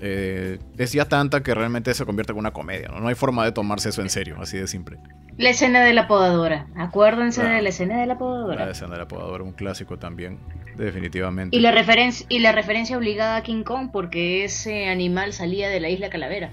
Eh, 0.00 0.58
es 0.76 0.92
ya 0.92 1.06
tanta 1.06 1.42
que 1.42 1.54
realmente 1.54 1.92
se 1.94 2.04
convierte 2.04 2.32
en 2.32 2.38
una 2.38 2.52
comedia, 2.52 2.88
¿no? 2.88 3.06
hay 3.08 3.14
forma 3.14 3.44
de 3.44 3.52
tomarse 3.52 3.88
eso 3.88 4.02
en 4.02 4.10
serio, 4.10 4.36
así 4.40 4.58
de 4.58 4.66
simple. 4.66 4.98
La 5.36 5.50
escena 5.50 5.84
de 5.84 5.92
la 5.92 6.08
podadora, 6.08 6.66
acuérdense 6.76 7.42
de 7.42 7.62
la 7.62 7.68
escena 7.68 8.00
de 8.00 8.06
la 8.06 8.18
podadora. 8.18 8.66
La 8.66 8.72
escena 8.72 8.92
de 8.94 8.98
la 8.98 9.08
podadora, 9.08 9.44
un 9.44 9.52
clásico 9.52 9.98
también, 9.98 10.38
definitivamente. 10.76 11.56
Y 11.56 11.60
la, 11.60 11.70
referencia 11.70 12.26
y 12.28 12.40
la 12.40 12.52
referencia 12.52 12.96
obligada 12.96 13.36
a 13.36 13.42
King 13.42 13.62
Kong, 13.62 13.90
porque 13.92 14.44
ese 14.44 14.88
animal 14.88 15.32
salía 15.32 15.68
de 15.68 15.80
la 15.80 15.88
isla 15.88 16.10
Calavera. 16.10 16.52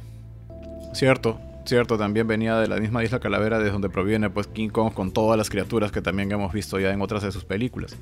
Cierto, 0.94 1.40
cierto, 1.66 1.98
también 1.98 2.28
venía 2.28 2.58
de 2.58 2.68
la 2.68 2.78
misma 2.78 3.04
isla 3.04 3.20
Calavera, 3.20 3.60
de 3.60 3.70
donde 3.70 3.90
proviene 3.90 4.30
pues 4.30 4.48
King 4.48 4.70
Kong 4.70 4.94
con 4.94 5.12
todas 5.12 5.38
las 5.38 5.50
criaturas 5.50 5.92
que 5.92 6.02
también 6.02 6.32
hemos 6.32 6.54
visto 6.54 6.80
ya 6.80 6.92
en 6.92 7.02
otras 7.02 7.24
de 7.24 7.32
sus 7.32 7.44
películas. 7.44 7.98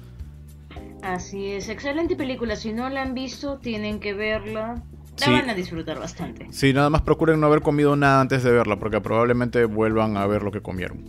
Así 1.03 1.51
es, 1.51 1.67
excelente 1.67 2.15
película. 2.15 2.55
Si 2.55 2.71
no 2.71 2.89
la 2.89 3.01
han 3.01 3.13
visto, 3.13 3.57
tienen 3.57 3.99
que 3.99 4.13
verla. 4.13 4.81
La 5.19 5.31
van 5.31 5.49
a 5.49 5.53
disfrutar 5.53 5.99
bastante. 5.99 6.47
Sí, 6.51 6.73
nada 6.73 6.89
más 6.89 7.01
procuren 7.01 7.39
no 7.39 7.47
haber 7.47 7.61
comido 7.61 7.95
nada 7.95 8.21
antes 8.21 8.43
de 8.43 8.51
verla, 8.51 8.77
porque 8.77 8.99
probablemente 8.99 9.65
vuelvan 9.65 10.17
a 10.17 10.25
ver 10.25 10.43
lo 10.43 10.51
que 10.51 10.61
comieron. 10.61 11.03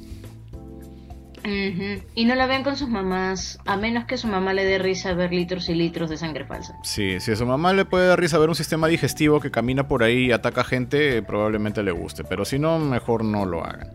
Y 1.46 2.24
no 2.24 2.34
la 2.34 2.46
ven 2.46 2.62
con 2.62 2.74
sus 2.76 2.88
mamás, 2.88 3.58
a 3.66 3.76
menos 3.76 4.06
que 4.06 4.16
su 4.16 4.26
mamá 4.26 4.54
le 4.54 4.64
dé 4.64 4.78
risa 4.78 5.12
ver 5.12 5.30
litros 5.30 5.68
y 5.68 5.74
litros 5.74 6.08
de 6.08 6.16
sangre 6.16 6.46
falsa. 6.46 6.74
Sí, 6.82 7.20
si 7.20 7.32
a 7.32 7.36
su 7.36 7.44
mamá 7.44 7.74
le 7.74 7.84
puede 7.84 8.08
dar 8.08 8.18
risa 8.18 8.38
ver 8.38 8.48
un 8.48 8.54
sistema 8.54 8.88
digestivo 8.88 9.40
que 9.40 9.50
camina 9.50 9.86
por 9.86 10.02
ahí 10.02 10.26
y 10.26 10.32
ataca 10.32 10.64
gente, 10.64 11.20
probablemente 11.22 11.82
le 11.82 11.92
guste, 11.92 12.24
pero 12.24 12.46
si 12.46 12.58
no, 12.58 12.78
mejor 12.78 13.24
no 13.24 13.44
lo 13.44 13.62
hagan. 13.62 13.90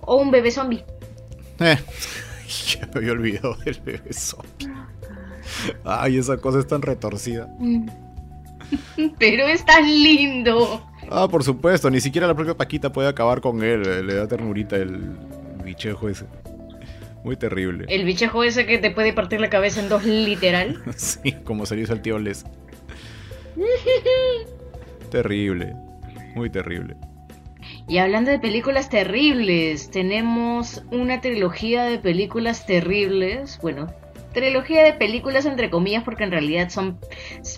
O 0.00 0.16
un 0.16 0.30
bebé 0.30 0.52
zombie. 0.52 0.84
Eh, 1.58 1.78
ya 2.68 2.86
me 2.86 3.00
había 3.00 3.12
olvidado 3.12 3.56
del 3.56 3.80
bebé 3.80 4.12
zombie. 4.12 4.68
Ay, 5.84 6.18
esa 6.18 6.36
cosa 6.36 6.60
es 6.60 6.68
tan 6.68 6.82
retorcida. 6.82 7.48
Mm. 7.58 7.86
Pero 9.18 9.46
es 9.46 9.64
tan 9.64 9.84
lindo. 9.86 10.86
Ah, 11.10 11.28
por 11.28 11.44
supuesto, 11.44 11.90
ni 11.90 12.00
siquiera 12.00 12.26
la 12.26 12.34
propia 12.34 12.56
Paquita 12.56 12.92
puede 12.92 13.08
acabar 13.08 13.40
con 13.40 13.62
él. 13.62 14.06
Le 14.06 14.14
da 14.14 14.26
ternurita 14.26 14.76
el 14.76 15.16
bichejo 15.64 16.08
ese. 16.08 16.26
Muy 17.24 17.36
terrible. 17.36 17.86
El 17.88 18.04
bichejo 18.04 18.42
ese 18.42 18.66
que 18.66 18.78
te 18.78 18.90
puede 18.90 19.12
partir 19.12 19.40
la 19.40 19.50
cabeza 19.50 19.80
en 19.80 19.88
dos, 19.88 20.04
literal. 20.04 20.82
sí, 20.96 21.32
como 21.44 21.66
se 21.66 21.76
le 21.76 21.82
hizo 21.82 21.92
al 21.92 22.02
tío 22.02 22.18
Les. 22.18 22.44
terrible. 25.10 25.74
Muy 26.34 26.50
terrible. 26.50 26.96
Y 27.88 27.98
hablando 27.98 28.30
de 28.30 28.38
películas 28.38 28.88
terribles, 28.88 29.90
tenemos 29.90 30.82
una 30.90 31.20
trilogía 31.20 31.84
de 31.84 31.98
películas 31.98 32.66
terribles. 32.66 33.58
Bueno, 33.60 33.92
trilogía 34.32 34.84
de 34.84 34.92
películas 34.92 35.46
entre 35.46 35.70
comillas 35.70 36.04
porque 36.04 36.24
en 36.24 36.30
realidad 36.30 36.70
son 36.70 36.98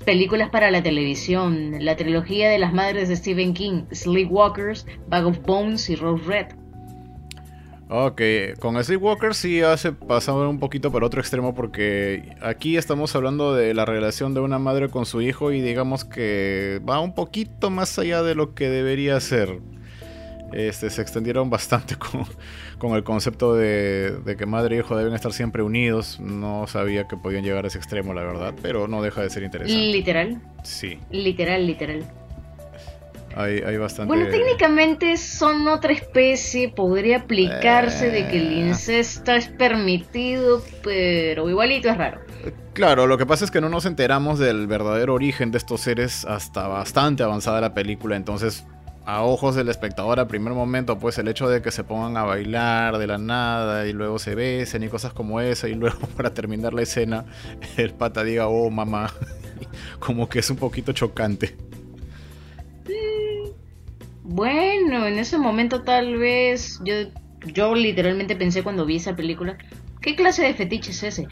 películas 0.05 0.51
para 0.51 0.71
la 0.71 0.83
televisión. 0.83 1.77
La 1.81 1.97
trilogía 1.97 2.51
de 2.51 2.59
las 2.59 2.73
madres 2.73 3.09
de 3.09 3.17
Stephen 3.17 3.55
King, 3.55 3.85
Sleepwalkers, 3.93 4.87
Bag 5.09 5.27
of 5.27 5.39
Bones 5.43 5.89
y 5.91 5.97
Rose 5.97 6.25
Red. 6.25 6.47
Ok, 7.89 8.23
con 8.61 8.83
Sleepwalkers 8.83 9.37
sí 9.37 9.61
hace 9.61 9.93
pasar 9.93 10.35
un 10.35 10.59
poquito 10.59 10.91
por 10.91 11.05
otro 11.05 11.21
extremo 11.21 11.55
porque 11.55 12.35
aquí 12.41 12.77
estamos 12.79 13.15
hablando 13.15 13.55
de 13.55 13.75
la 13.75 13.85
relación 13.85 14.33
de 14.33 14.41
una 14.41 14.59
madre 14.59 14.89
con 14.89 15.05
su 15.05 15.21
hijo 15.21 15.53
y 15.53 15.61
digamos 15.61 16.05
que 16.05 16.81
va 16.89 17.01
un 17.01 17.15
poquito 17.15 17.71
más 17.71 17.99
allá 17.99 18.23
de 18.23 18.35
lo 18.35 18.55
que 18.55 18.71
debería 18.71 19.21
ser. 19.21 19.61
Este, 20.55 20.89
se 20.89 21.03
extendieron 21.03 21.51
bastante 21.51 21.97
con, 21.99 22.25
con 22.79 22.95
el 22.95 23.03
concepto 23.03 23.55
de, 23.55 24.37
que 24.39 24.47
madre 24.47 24.77
e 24.77 24.79
hijo 24.79 24.97
deben 24.97 25.15
estar 25.15 25.33
siempre 25.33 25.63
unidos. 25.63 26.21
No 26.21 26.67
sabía 26.69 27.09
que 27.09 27.17
podían 27.17 27.43
llegar 27.43 27.65
a 27.65 27.69
ese 27.69 27.79
extremo, 27.79 28.15
la 28.15 28.23
verdad, 28.23 28.55
pero 28.63 28.87
no 28.87 29.03
deja 29.03 29.21
de 29.23 29.31
ser 29.31 29.43
interesante. 29.43 29.83
Literal. 29.83 30.41
Sí. 30.63 30.99
Literal, 31.11 31.67
literal. 31.67 32.05
Hay, 33.37 33.59
hay 33.67 33.77
bastante... 33.79 34.15
Bueno, 34.15 34.31
técnicamente 34.31 35.17
son 35.17 35.67
otra 35.67 35.93
especie, 35.93 36.69
podría 36.69 37.19
aplicarse 37.19 38.09
de 38.11 38.29
que 38.29 38.37
el 38.37 38.53
eh. 38.53 38.69
incesto 38.69 39.33
es 39.33 39.49
permitido, 39.49 40.63
pero 40.85 41.51
igualito 41.51 41.89
es 41.89 41.97
raro. 41.97 42.21
Claro, 42.75 43.09
lo 43.09 43.19
que 43.19 43.27
pasa 43.27 43.45
es 43.45 43.51
que 43.51 43.61
no 43.61 43.69
nos 43.69 43.87
enteramos 43.87 44.39
del 44.39 44.69
verdadero 44.69 45.15
origen 45.15 45.51
de 45.51 45.59
estos 45.59 45.81
seres 45.81 46.25
hasta 46.25 46.69
bastante 46.69 47.25
avanzada 47.25 47.61
la 47.61 47.75
película, 47.75 48.15
entonces 48.15 48.65
a 49.07 49.23
ojos 49.23 49.55
del 49.55 49.69
espectador 49.69 50.19
a 50.19 50.29
primer 50.29 50.55
momento, 50.55 50.99
pues 50.99 51.19
el 51.19 51.29
hecho 51.29 51.49
de 51.49 51.61
que 51.61 51.71
se 51.71 51.85
pongan 51.85 52.17
a 52.17 52.25
bailar 52.25 52.99
de 52.99 53.07
la 53.07 53.19
nada 53.19 53.87
y 53.87 53.93
luego 53.93 54.19
se 54.19 54.35
besen 54.35 54.83
y 54.83 54.89
cosas 54.89 55.13
como 55.13 55.41
esa 55.41 55.69
y 55.69 55.75
luego 55.75 55.99
para 56.17 56.33
terminar 56.33 56.73
la 56.73 56.83
escena 56.83 57.25
el 57.77 57.93
pata 57.93 58.25
diga, 58.25 58.49
oh 58.49 58.71
mamá, 58.71 59.13
como 59.99 60.29
que 60.29 60.39
es 60.39 60.51
un 60.51 60.57
poquito 60.57 60.93
chocante. 60.93 61.57
Bueno, 64.23 65.07
en 65.07 65.19
ese 65.19 65.37
momento 65.37 65.83
tal 65.83 66.17
vez 66.17 66.81
yo, 66.83 66.95
yo 67.53 67.75
literalmente 67.75 68.35
pensé 68.37 68.63
cuando 68.63 68.87
vi 68.87 68.97
esa 68.97 69.15
película, 69.15 69.59
¿qué 70.01 70.17
clase 70.17 70.43
de 70.43 70.55
fetiche 70.55 70.93
es 70.93 71.03
ese? 71.03 71.29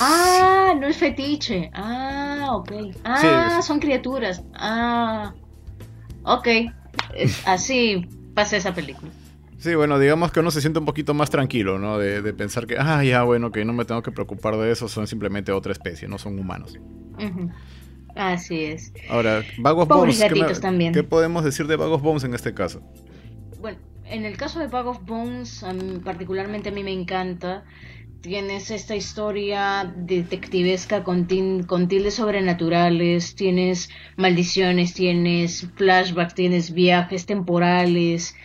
Ah, 0.00 0.72
no 0.80 0.86
es 0.86 0.96
fetiche. 0.96 1.70
Ah, 1.74 2.48
ok. 2.52 2.72
Ah, 3.04 3.60
son 3.62 3.78
criaturas. 3.78 4.42
Ah, 4.54 5.34
ok 6.24 6.48
así 7.46 8.08
pasa 8.34 8.56
esa 8.56 8.74
película. 8.74 9.10
Sí, 9.58 9.76
bueno, 9.76 9.98
digamos 10.00 10.32
que 10.32 10.40
uno 10.40 10.50
se 10.50 10.60
siente 10.60 10.80
un 10.80 10.84
poquito 10.84 11.14
más 11.14 11.30
tranquilo, 11.30 11.78
¿no? 11.78 11.96
De, 11.96 12.32
pensar 12.34 12.66
que, 12.66 12.76
ah, 12.78 13.04
ya, 13.04 13.22
bueno, 13.22 13.52
que 13.52 13.64
no 13.64 13.72
me 13.72 13.84
tengo 13.84 14.02
que 14.02 14.10
preocupar 14.10 14.56
de 14.56 14.72
eso, 14.72 14.88
son 14.88 15.06
simplemente 15.06 15.52
otra 15.52 15.70
especie, 15.70 16.08
no 16.08 16.18
son 16.18 16.36
humanos. 16.36 16.76
Así 18.16 18.64
es. 18.64 18.92
Ahora, 19.08 19.44
Vagos 19.58 19.86
Bones, 19.86 20.20
¿qué, 20.20 20.92
¿qué, 20.92 21.02
podemos 21.04 21.44
decir 21.44 21.68
de 21.68 21.76
Vagos 21.76 22.02
Bones 22.02 22.24
en 22.24 22.34
este 22.34 22.52
caso? 22.54 22.82
Bueno, 23.60 23.78
en 24.04 24.24
el 24.24 24.36
caso 24.36 24.58
de 24.58 24.66
Vagos 24.66 25.04
Bones, 25.04 25.64
particularmente 26.04 26.70
a 26.70 26.72
mí 26.72 26.82
me 26.82 26.92
encanta 26.92 27.62
tienes 28.22 28.70
esta 28.70 28.94
historia 28.94 29.92
detectivesca 29.96 31.02
con, 31.02 31.26
con 31.66 31.88
tildes 31.88 32.14
sobrenaturales, 32.14 33.34
tienes 33.34 33.90
maldiciones, 34.16 34.94
tienes 34.94 35.68
flashbacks, 35.74 36.34
tienes 36.34 36.72
viajes 36.72 37.26
temporales, 37.26 38.36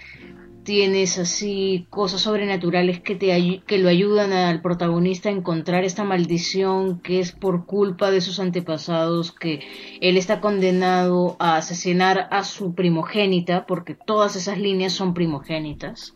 tienes 0.64 1.20
así 1.20 1.86
cosas 1.92 2.22
sobrenaturales 2.22 3.00
que 3.00 3.16
te 3.16 3.62
que 3.66 3.78
lo 3.78 3.88
ayudan 3.88 4.34
al 4.34 4.62
protagonista 4.62 5.30
a 5.30 5.32
encontrar 5.32 5.86
esta 5.86 6.04
maldición 6.04 7.00
que 7.00 7.20
es 7.20 7.32
por 7.32 7.66
culpa 7.66 8.12
de 8.12 8.20
sus 8.20 8.40
antepasados 8.40 9.32
que 9.32 9.62
él 10.02 10.18
está 10.18 10.42
condenado 10.42 11.38
a 11.40 11.56
asesinar 11.56 12.28
a 12.32 12.44
su 12.44 12.74
primogénita 12.74 13.66
porque 13.68 13.96
todas 13.96 14.36
esas 14.36 14.58
líneas 14.58 14.92
son 14.92 15.14
primogénitas. 15.14 16.14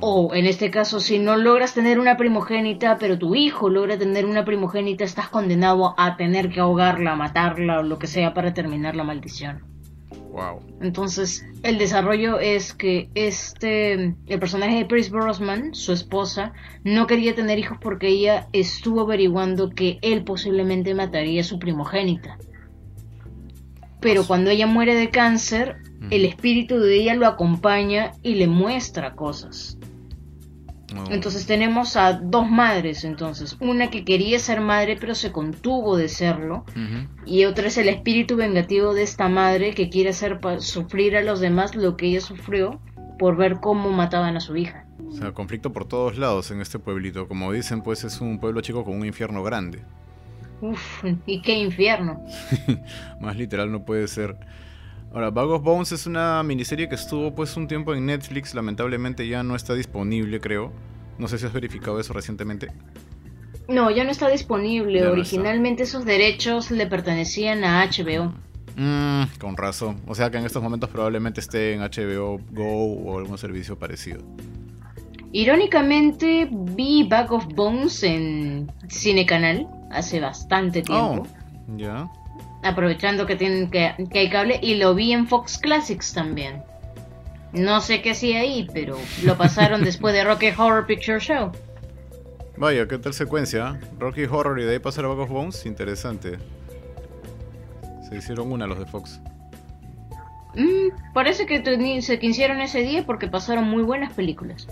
O 0.00 0.34
en 0.34 0.46
este 0.46 0.70
caso, 0.70 1.00
si 1.00 1.18
no 1.18 1.36
logras 1.36 1.72
tener 1.72 1.98
una 1.98 2.16
primogénita, 2.16 2.98
pero 2.98 3.18
tu 3.18 3.34
hijo 3.34 3.70
logra 3.70 3.96
tener 3.96 4.26
una 4.26 4.44
primogénita, 4.44 5.04
estás 5.04 5.28
condenado 5.28 5.94
a 5.96 6.16
tener 6.16 6.50
que 6.50 6.60
ahogarla, 6.60 7.16
matarla 7.16 7.80
o 7.80 7.82
lo 7.82 7.98
que 7.98 8.06
sea 8.06 8.34
para 8.34 8.52
terminar 8.52 8.94
la 8.94 9.04
maldición. 9.04 9.76
Entonces, 10.80 11.46
el 11.62 11.78
desarrollo 11.78 12.38
es 12.38 12.74
que 12.74 13.08
este, 13.14 13.92
el 14.26 14.38
personaje 14.38 14.76
de 14.76 14.86
Chris 14.86 15.10
Brosnan, 15.10 15.74
su 15.74 15.92
esposa, 15.92 16.52
no 16.84 17.06
quería 17.06 17.34
tener 17.34 17.58
hijos 17.58 17.78
porque 17.80 18.08
ella 18.08 18.48
estuvo 18.52 19.00
averiguando 19.00 19.70
que 19.70 19.98
él 20.02 20.24
posiblemente 20.24 20.94
mataría 20.94 21.40
a 21.40 21.44
su 21.44 21.58
primogénita. 21.58 22.38
Pero 24.00 24.26
cuando 24.26 24.50
ella 24.50 24.66
muere 24.66 24.94
de 24.94 25.08
cáncer, 25.08 25.78
el 26.10 26.24
espíritu 26.24 26.78
de 26.78 26.96
ella 26.96 27.14
lo 27.14 27.26
acompaña 27.26 28.12
y 28.22 28.34
le 28.34 28.46
muestra 28.46 29.14
cosas. 29.14 29.78
Entonces 31.10 31.46
tenemos 31.46 31.96
a 31.96 32.14
dos 32.14 32.48
madres, 32.48 33.04
entonces, 33.04 33.56
una 33.60 33.90
que 33.90 34.04
quería 34.04 34.38
ser 34.38 34.60
madre 34.60 34.96
pero 34.98 35.14
se 35.14 35.32
contuvo 35.32 35.96
de 35.96 36.08
serlo, 36.08 36.64
y 37.24 37.44
otra 37.44 37.66
es 37.68 37.76
el 37.76 37.88
espíritu 37.88 38.36
vengativo 38.36 38.94
de 38.94 39.02
esta 39.02 39.28
madre 39.28 39.74
que 39.74 39.88
quiere 39.88 40.10
hacer 40.10 40.38
sufrir 40.60 41.16
a 41.16 41.22
los 41.22 41.40
demás 41.40 41.74
lo 41.74 41.96
que 41.96 42.06
ella 42.06 42.20
sufrió 42.20 42.80
por 43.18 43.36
ver 43.36 43.60
cómo 43.60 43.90
mataban 43.90 44.36
a 44.36 44.40
su 44.40 44.56
hija. 44.56 44.86
O 45.08 45.12
sea, 45.12 45.32
conflicto 45.32 45.72
por 45.72 45.86
todos 45.86 46.18
lados 46.18 46.50
en 46.50 46.60
este 46.60 46.78
pueblito. 46.78 47.28
Como 47.28 47.52
dicen, 47.52 47.82
pues 47.82 48.04
es 48.04 48.20
un 48.20 48.38
pueblo 48.38 48.60
chico 48.60 48.84
con 48.84 48.96
un 48.96 49.06
infierno 49.06 49.42
grande. 49.42 49.82
Uf, 50.60 51.04
¿y 51.26 51.40
qué 51.42 51.54
infierno? 51.54 52.24
Más 53.20 53.36
literal 53.36 53.70
no 53.70 53.84
puede 53.84 54.08
ser. 54.08 54.36
Ahora, 55.16 55.30
Bag 55.30 55.48
of 55.48 55.62
Bones 55.62 55.92
es 55.92 56.06
una 56.06 56.42
miniserie 56.42 56.90
que 56.90 56.94
estuvo 56.94 57.34
pues 57.34 57.56
un 57.56 57.66
tiempo 57.66 57.94
en 57.94 58.04
Netflix, 58.04 58.54
lamentablemente 58.54 59.26
ya 59.26 59.42
no 59.42 59.56
está 59.56 59.72
disponible, 59.72 60.42
creo. 60.42 60.74
No 61.16 61.26
sé 61.26 61.38
si 61.38 61.46
has 61.46 61.54
verificado 61.54 61.98
eso 61.98 62.12
recientemente. 62.12 62.68
No, 63.66 63.90
ya 63.90 64.04
no 64.04 64.10
está 64.10 64.28
disponible. 64.28 65.06
Originalmente 65.06 65.84
esos 65.84 66.04
derechos 66.04 66.70
le 66.70 66.86
pertenecían 66.86 67.64
a 67.64 67.86
HBO. 67.86 68.34
Mm, 68.76 69.38
con 69.40 69.56
razón. 69.56 70.02
O 70.06 70.14
sea 70.14 70.30
que 70.30 70.36
en 70.36 70.44
estos 70.44 70.62
momentos 70.62 70.90
probablemente 70.90 71.40
esté 71.40 71.72
en 71.72 71.80
HBO 71.80 72.38
Go 72.50 72.84
o 72.84 73.18
algún 73.18 73.38
servicio 73.38 73.78
parecido. 73.78 74.20
Irónicamente, 75.32 76.46
vi 76.52 77.08
Bag 77.08 77.32
of 77.32 77.46
Bones 77.54 78.02
en 78.02 78.70
Cinecanal 78.90 79.66
hace 79.90 80.20
bastante 80.20 80.82
tiempo. 80.82 81.22
Oh, 81.22 81.76
ya 81.78 82.06
aprovechando 82.62 83.26
que, 83.26 83.36
tienen, 83.36 83.70
que, 83.70 83.94
hay 84.18 84.30
cable, 84.30 84.58
y 84.62 84.76
lo 84.76 84.94
vi 84.94 85.12
en 85.12 85.26
Fox 85.26 85.58
Classics 85.58 86.12
también. 86.12 86.62
No 87.52 87.80
sé 87.80 88.02
qué 88.02 88.10
hacía 88.10 88.40
ahí, 88.40 88.68
pero 88.72 88.96
lo 89.24 89.36
pasaron 89.36 89.82
después 89.84 90.14
de 90.14 90.24
Rocky 90.24 90.48
Horror 90.56 90.86
Picture 90.86 91.20
Show. 91.20 91.52
Vaya, 92.56 92.88
qué 92.88 92.98
tal 92.98 93.12
secuencia. 93.12 93.78
Rocky 93.98 94.24
Horror 94.24 94.58
y 94.60 94.64
de 94.64 94.72
ahí 94.72 94.78
pasar 94.78 95.04
a 95.04 95.08
Back 95.08 95.18
of 95.18 95.30
Bones, 95.30 95.66
interesante. 95.66 96.38
Se 98.08 98.16
hicieron 98.16 98.50
una 98.50 98.66
los 98.66 98.78
de 98.78 98.86
Fox. 98.86 99.20
Mm, 100.54 101.12
parece 101.12 101.44
que 101.44 101.62
se 102.00 102.18
quisieron 102.18 102.60
ese 102.60 102.80
día 102.80 103.04
porque 103.04 103.28
pasaron 103.28 103.64
muy 103.64 103.82
buenas 103.82 104.12
películas. 104.14 104.66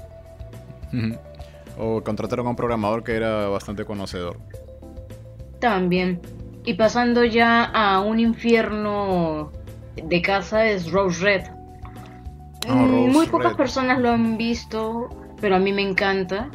o 1.78 2.02
contrataron 2.02 2.46
a 2.46 2.50
un 2.50 2.56
programador 2.56 3.04
que 3.04 3.14
era 3.14 3.48
bastante 3.48 3.84
conocedor. 3.84 4.38
También. 5.60 6.20
Y 6.64 6.74
pasando 6.74 7.24
ya 7.24 7.64
a 7.64 8.00
un 8.00 8.20
infierno 8.20 9.53
de 9.96 10.22
casa 10.22 10.66
es 10.66 10.90
Rose 10.90 11.22
Red. 11.22 11.42
Ah, 12.68 12.74
mm, 12.74 13.12
muy 13.12 13.27
pocas 13.27 13.55
personas 13.55 14.00
lo 14.00 14.11
han 14.11 14.38
visto, 14.38 15.11
pero 15.40 15.57
a 15.57 15.59
mí 15.59 15.72
me 15.72 15.83
encanta. 15.83 16.50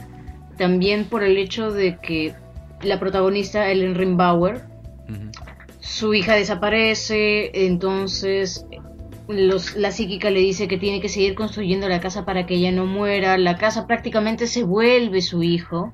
También 0.58 1.06
por 1.06 1.24
el 1.24 1.38
hecho 1.38 1.72
de 1.72 1.98
que 1.98 2.34
la 2.82 3.00
protagonista, 3.00 3.70
Ellen 3.70 3.96
Rimbauer, 3.96 4.68
su 5.80 6.14
hija 6.14 6.36
desaparece, 6.36 7.66
entonces 7.66 8.66
los, 9.28 9.76
la 9.76 9.92
psíquica 9.92 10.30
le 10.32 10.40
dice 10.40 10.68
que 10.68 10.78
tiene 10.78 11.02
que 11.02 11.10
seguir 11.10 11.36
construyendo 11.36 11.88
la 11.88 12.00
casa 12.00 12.26
para 12.26 12.46
que 12.46 12.56
ella 12.56 12.72
no 12.72 12.86
muera. 12.86 13.38
La 13.38 13.58
casa 13.58 13.86
prácticamente 13.86 14.48
se 14.48 14.64
vuelve 14.64 15.22
su 15.22 15.44
hijo 15.44 15.94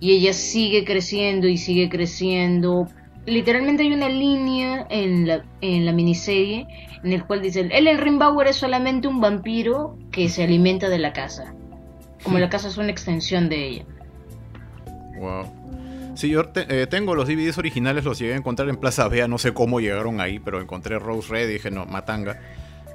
y 0.00 0.12
ella 0.12 0.32
sigue 0.32 0.84
creciendo 0.84 1.46
y 1.46 1.56
sigue 1.56 1.88
creciendo 1.88 2.88
literalmente 3.26 3.82
hay 3.82 3.92
una 3.92 4.08
línea 4.08 4.86
en 4.90 5.26
la, 5.26 5.44
en 5.60 5.86
la 5.86 5.92
miniserie 5.92 6.66
en 7.02 7.12
el 7.12 7.24
cual 7.24 7.42
dice 7.42 7.68
Ellen 7.70 7.98
Rimbauer 7.98 8.48
es 8.48 8.56
solamente 8.56 9.06
un 9.06 9.20
vampiro 9.20 9.98
que 10.10 10.28
se 10.28 10.42
alimenta 10.42 10.88
de 10.88 10.98
la 10.98 11.12
casa. 11.12 11.54
Como 12.22 12.38
la 12.38 12.48
casa 12.48 12.68
es 12.68 12.78
una 12.78 12.90
extensión 12.90 13.50
de 13.50 13.68
ella. 13.68 13.84
Wow. 15.18 16.14
Sí, 16.14 16.30
yo 16.30 16.44
eh, 16.54 16.86
tengo 16.88 17.14
los 17.14 17.28
DVDs 17.28 17.58
originales, 17.58 18.04
los 18.04 18.18
llegué 18.18 18.34
a 18.34 18.36
encontrar 18.36 18.68
en 18.68 18.76
Plaza 18.76 19.08
Vea, 19.08 19.28
no 19.28 19.36
sé 19.36 19.52
cómo 19.52 19.80
llegaron 19.80 20.20
ahí, 20.20 20.38
pero 20.38 20.60
encontré 20.60 20.98
Rose 20.98 21.28
Red 21.30 21.48
y 21.50 21.52
dije, 21.54 21.70
no, 21.70 21.84
Matanga. 21.86 22.40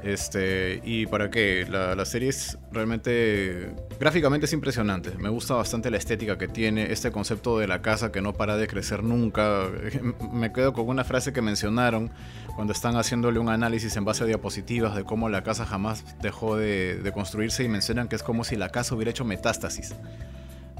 Este, 0.03 0.81
y 0.85 1.07
para 1.07 1.29
qué, 1.29 1.65
la, 1.69 2.05
serie 2.05 2.29
es 2.29 2.57
realmente 2.71 3.71
gráficamente 3.99 4.45
es 4.45 4.53
impresionante. 4.53 5.11
Me 5.17 5.29
gusta 5.29 5.55
bastante 5.55 5.91
la 5.91 5.97
estética 5.97 6.37
que 6.37 6.47
tiene, 6.47 6.91
este 6.91 7.11
concepto 7.11 7.59
de 7.59 7.67
la 7.67 7.81
casa 7.81 8.11
que 8.11 8.21
no 8.21 8.33
para 8.33 8.55
de 8.55 8.67
crecer 8.67 9.03
nunca. 9.03 9.65
Me 10.33 10.53
quedo 10.53 10.73
con 10.73 10.87
una 10.87 11.03
frase 11.03 11.33
que 11.33 11.41
mencionaron 11.41 12.11
cuando 12.55 12.71
están 12.71 12.95
haciéndole 12.95 13.39
un 13.39 13.49
análisis 13.49 13.95
en 13.97 14.05
base 14.05 14.23
a 14.23 14.27
diapositivas 14.27 14.95
de 14.95 15.03
cómo 15.03 15.27
la 15.27 15.43
casa 15.43 15.65
jamás 15.65 16.05
dejó 16.21 16.55
de, 16.55 17.11
construirse 17.13 17.63
y 17.63 17.67
mencionan 17.67 18.07
que 18.07 18.15
es 18.15 18.23
como 18.23 18.43
si 18.43 18.55
la 18.55 18.69
casa 18.69 18.95
hubiera 18.95 19.11
hecho 19.11 19.25
metástasis. 19.25 19.95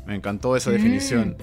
Me 0.06 0.16
encantó 0.16 0.56
esa 0.56 0.72
definición. 0.72 1.36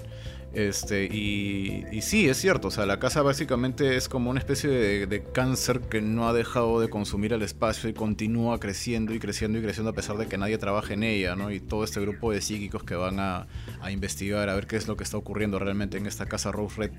Este, 0.56 1.04
y, 1.04 1.84
sí, 2.00 2.30
es 2.30 2.38
cierto, 2.38 2.68
o 2.68 2.70
sea, 2.70 2.86
la 2.86 2.98
casa 2.98 3.20
básicamente 3.20 3.94
es 3.94 4.08
como 4.08 4.30
una 4.30 4.38
especie 4.38 4.70
de, 4.70 5.22
cáncer 5.22 5.80
que 5.82 6.00
no 6.00 6.30
ha 6.30 6.32
dejado 6.32 6.80
de 6.80 6.88
consumir 6.88 7.34
el 7.34 7.42
espacio 7.42 7.90
y 7.90 7.92
continúa 7.92 8.58
creciendo 8.58 9.12
y 9.12 9.18
creciendo 9.18 9.58
y 9.58 9.62
creciendo 9.62 9.90
a 9.90 9.92
pesar 9.92 10.16
de 10.16 10.28
que 10.28 10.38
nadie 10.38 10.56
trabaje 10.56 10.94
en 10.94 11.02
ella, 11.02 11.36
¿no? 11.36 11.50
Y 11.50 11.60
todo 11.60 11.84
este 11.84 12.00
grupo 12.00 12.32
de 12.32 12.40
psíquicos 12.40 12.84
que 12.84 12.94
van 12.94 13.20
a, 13.20 13.46
a 13.82 13.90
investigar, 13.90 14.48
a 14.48 14.54
ver 14.54 14.66
qué 14.66 14.76
es 14.76 14.88
lo 14.88 14.96
que 14.96 15.04
está 15.04 15.18
ocurriendo 15.18 15.58
realmente 15.58 15.98
en 15.98 16.06
esta 16.06 16.24
casa 16.24 16.50
Rose 16.52 16.74
Red, 16.78 16.92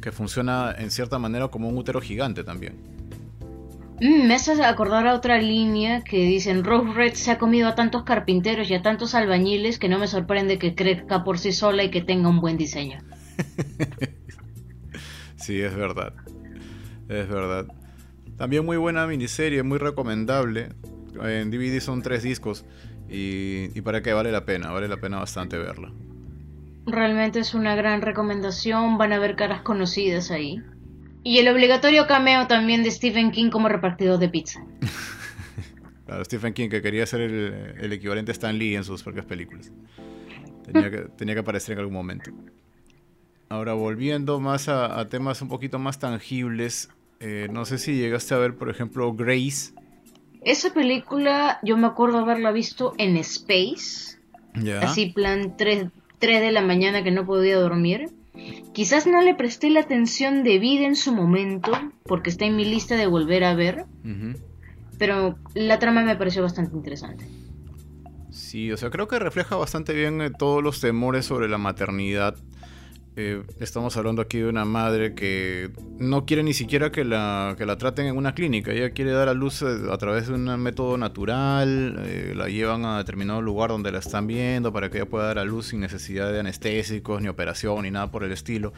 que 0.00 0.10
funciona 0.10 0.74
en 0.76 0.90
cierta 0.90 1.20
manera 1.20 1.46
como 1.46 1.68
un 1.68 1.78
útero 1.78 2.00
gigante 2.00 2.42
también. 2.42 2.74
Mm, 4.00 4.26
me 4.26 4.34
hace 4.34 4.60
acordar 4.64 5.06
a 5.06 5.14
otra 5.14 5.40
línea 5.40 6.02
que 6.02 6.24
dicen 6.24 6.64
Rose 6.64 6.92
Red 6.94 7.14
se 7.14 7.30
ha 7.30 7.38
comido 7.38 7.68
a 7.68 7.74
tantos 7.74 8.02
carpinteros 8.02 8.68
y 8.70 8.74
a 8.74 8.82
tantos 8.82 9.14
albañiles 9.14 9.78
que 9.78 9.88
no 9.88 9.98
me 9.98 10.08
sorprende 10.08 10.58
que 10.58 10.74
crezca 10.74 11.22
por 11.22 11.38
sí 11.38 11.52
sola 11.52 11.84
y 11.84 11.90
que 11.90 12.02
tenga 12.02 12.28
un 12.28 12.40
buen 12.40 12.56
diseño. 12.56 12.98
sí, 15.36 15.60
es 15.60 15.74
verdad. 15.76 16.12
Es 17.08 17.28
verdad. 17.28 17.66
También 18.36 18.64
muy 18.64 18.76
buena 18.76 19.06
miniserie, 19.06 19.62
muy 19.62 19.78
recomendable. 19.78 20.70
En 21.22 21.50
DVD 21.52 21.80
son 21.80 22.02
tres 22.02 22.24
discos 22.24 22.64
y, 23.08 23.68
y 23.78 23.80
para 23.82 24.02
qué 24.02 24.12
vale 24.12 24.32
la 24.32 24.44
pena, 24.44 24.72
vale 24.72 24.88
la 24.88 24.96
pena 24.96 25.18
bastante 25.18 25.56
verla. 25.56 25.92
Realmente 26.86 27.38
es 27.38 27.54
una 27.54 27.76
gran 27.76 28.02
recomendación, 28.02 28.98
van 28.98 29.12
a 29.12 29.18
ver 29.20 29.36
caras 29.36 29.62
conocidas 29.62 30.32
ahí. 30.32 30.60
Y 31.24 31.38
el 31.38 31.48
obligatorio 31.48 32.06
cameo 32.06 32.46
también 32.46 32.82
de 32.82 32.90
Stephen 32.90 33.30
King 33.30 33.50
como 33.50 33.68
repartidor 33.68 34.18
de 34.18 34.28
pizza. 34.28 34.62
claro, 36.06 36.22
Stephen 36.22 36.52
King 36.52 36.68
que 36.68 36.82
quería 36.82 37.06
ser 37.06 37.22
el, 37.22 37.92
equivalente 37.92 38.30
a 38.30 38.34
Stan 38.34 38.56
Lee 38.56 38.76
en 38.76 38.84
sus 38.84 39.02
propias 39.02 39.24
películas. 39.24 39.72
Tenía 40.64 40.90
que, 40.90 40.98
tenía 41.16 41.34
que 41.34 41.40
aparecer 41.40 41.72
en 41.72 41.78
algún 41.78 41.94
momento. 41.94 42.30
Ahora, 43.48 43.72
volviendo 43.72 44.38
más 44.38 44.68
a, 44.68 45.06
temas 45.08 45.40
un 45.40 45.48
poquito 45.48 45.78
más 45.78 45.98
tangibles, 45.98 46.90
eh, 47.20 47.48
no 47.50 47.64
sé 47.64 47.78
si 47.78 47.94
llegaste 47.94 48.34
a 48.34 48.38
ver, 48.38 48.54
por 48.56 48.68
ejemplo, 48.68 49.14
Grace. 49.14 49.72
Esa 50.42 50.74
película, 50.74 51.58
yo 51.62 51.78
me 51.78 51.86
acuerdo 51.86 52.18
haberla 52.18 52.52
visto 52.52 52.92
en 52.98 53.16
Space. 53.16 54.18
Así, 54.82 55.06
plan 55.06 55.56
3, 55.56 55.86
3 56.18 56.40
de 56.42 56.52
la 56.52 56.60
mañana 56.60 57.02
que 57.02 57.10
no 57.10 57.24
podía 57.24 57.56
dormir. 57.56 58.10
Quizás 58.72 59.06
no 59.06 59.22
le 59.22 59.34
presté 59.34 59.70
la 59.70 59.80
atención 59.80 60.42
debida 60.42 60.86
en 60.86 60.96
su 60.96 61.14
momento, 61.14 61.72
porque 62.04 62.30
está 62.30 62.44
en 62.44 62.56
mi 62.56 62.64
lista 62.64 62.96
de 62.96 63.06
volver 63.06 63.44
a 63.44 63.54
ver, 63.54 63.86
pero 64.98 65.36
la 65.54 65.78
trama 65.78 66.02
me 66.02 66.16
pareció 66.16 66.42
bastante 66.42 66.76
interesante. 66.76 67.24
Sí, 68.30 68.72
o 68.72 68.76
sea, 68.76 68.90
creo 68.90 69.06
que 69.06 69.18
refleja 69.18 69.54
bastante 69.56 69.92
bien 69.94 70.20
eh, 70.20 70.30
todos 70.30 70.62
los 70.62 70.80
temores 70.80 71.24
sobre 71.24 71.48
la 71.48 71.58
maternidad. 71.58 72.36
Eh, 73.16 73.44
estamos 73.60 73.96
hablando 73.96 74.22
aquí 74.22 74.38
de 74.38 74.48
una 74.48 74.64
madre 74.64 75.14
que 75.14 75.70
no 76.00 76.26
quiere 76.26 76.42
ni 76.42 76.52
siquiera 76.52 76.90
que 76.90 77.04
la, 77.04 77.54
que 77.56 77.64
la 77.64 77.78
traten 77.78 78.06
en 78.06 78.16
una 78.16 78.34
clínica. 78.34 78.72
Ella 78.72 78.90
quiere 78.90 79.12
dar 79.12 79.28
a 79.28 79.34
luz 79.34 79.62
eh, 79.62 79.66
a 79.92 79.96
través 79.98 80.26
de 80.26 80.34
un 80.34 80.44
método 80.60 80.98
natural. 80.98 81.94
la 82.36 82.48
llevan 82.48 82.84
a 82.84 82.98
determinado 82.98 83.40
lugar 83.40 83.70
donde 83.70 83.92
la 83.92 84.00
están 84.00 84.26
viendo 84.26 84.72
para 84.72 84.90
que 84.90 84.98
ella 84.98 85.08
pueda 85.08 85.26
dar 85.26 85.38
a 85.38 85.44
luz 85.44 85.68
sin 85.68 85.80
necesidad 85.80 86.32
de 86.32 86.40
anestésicos, 86.40 87.22
ni 87.22 87.28
operación, 87.28 87.82
ni 87.82 87.92
nada 87.92 88.10
por 88.10 88.24
el 88.24 88.32
estilo. 88.32 88.72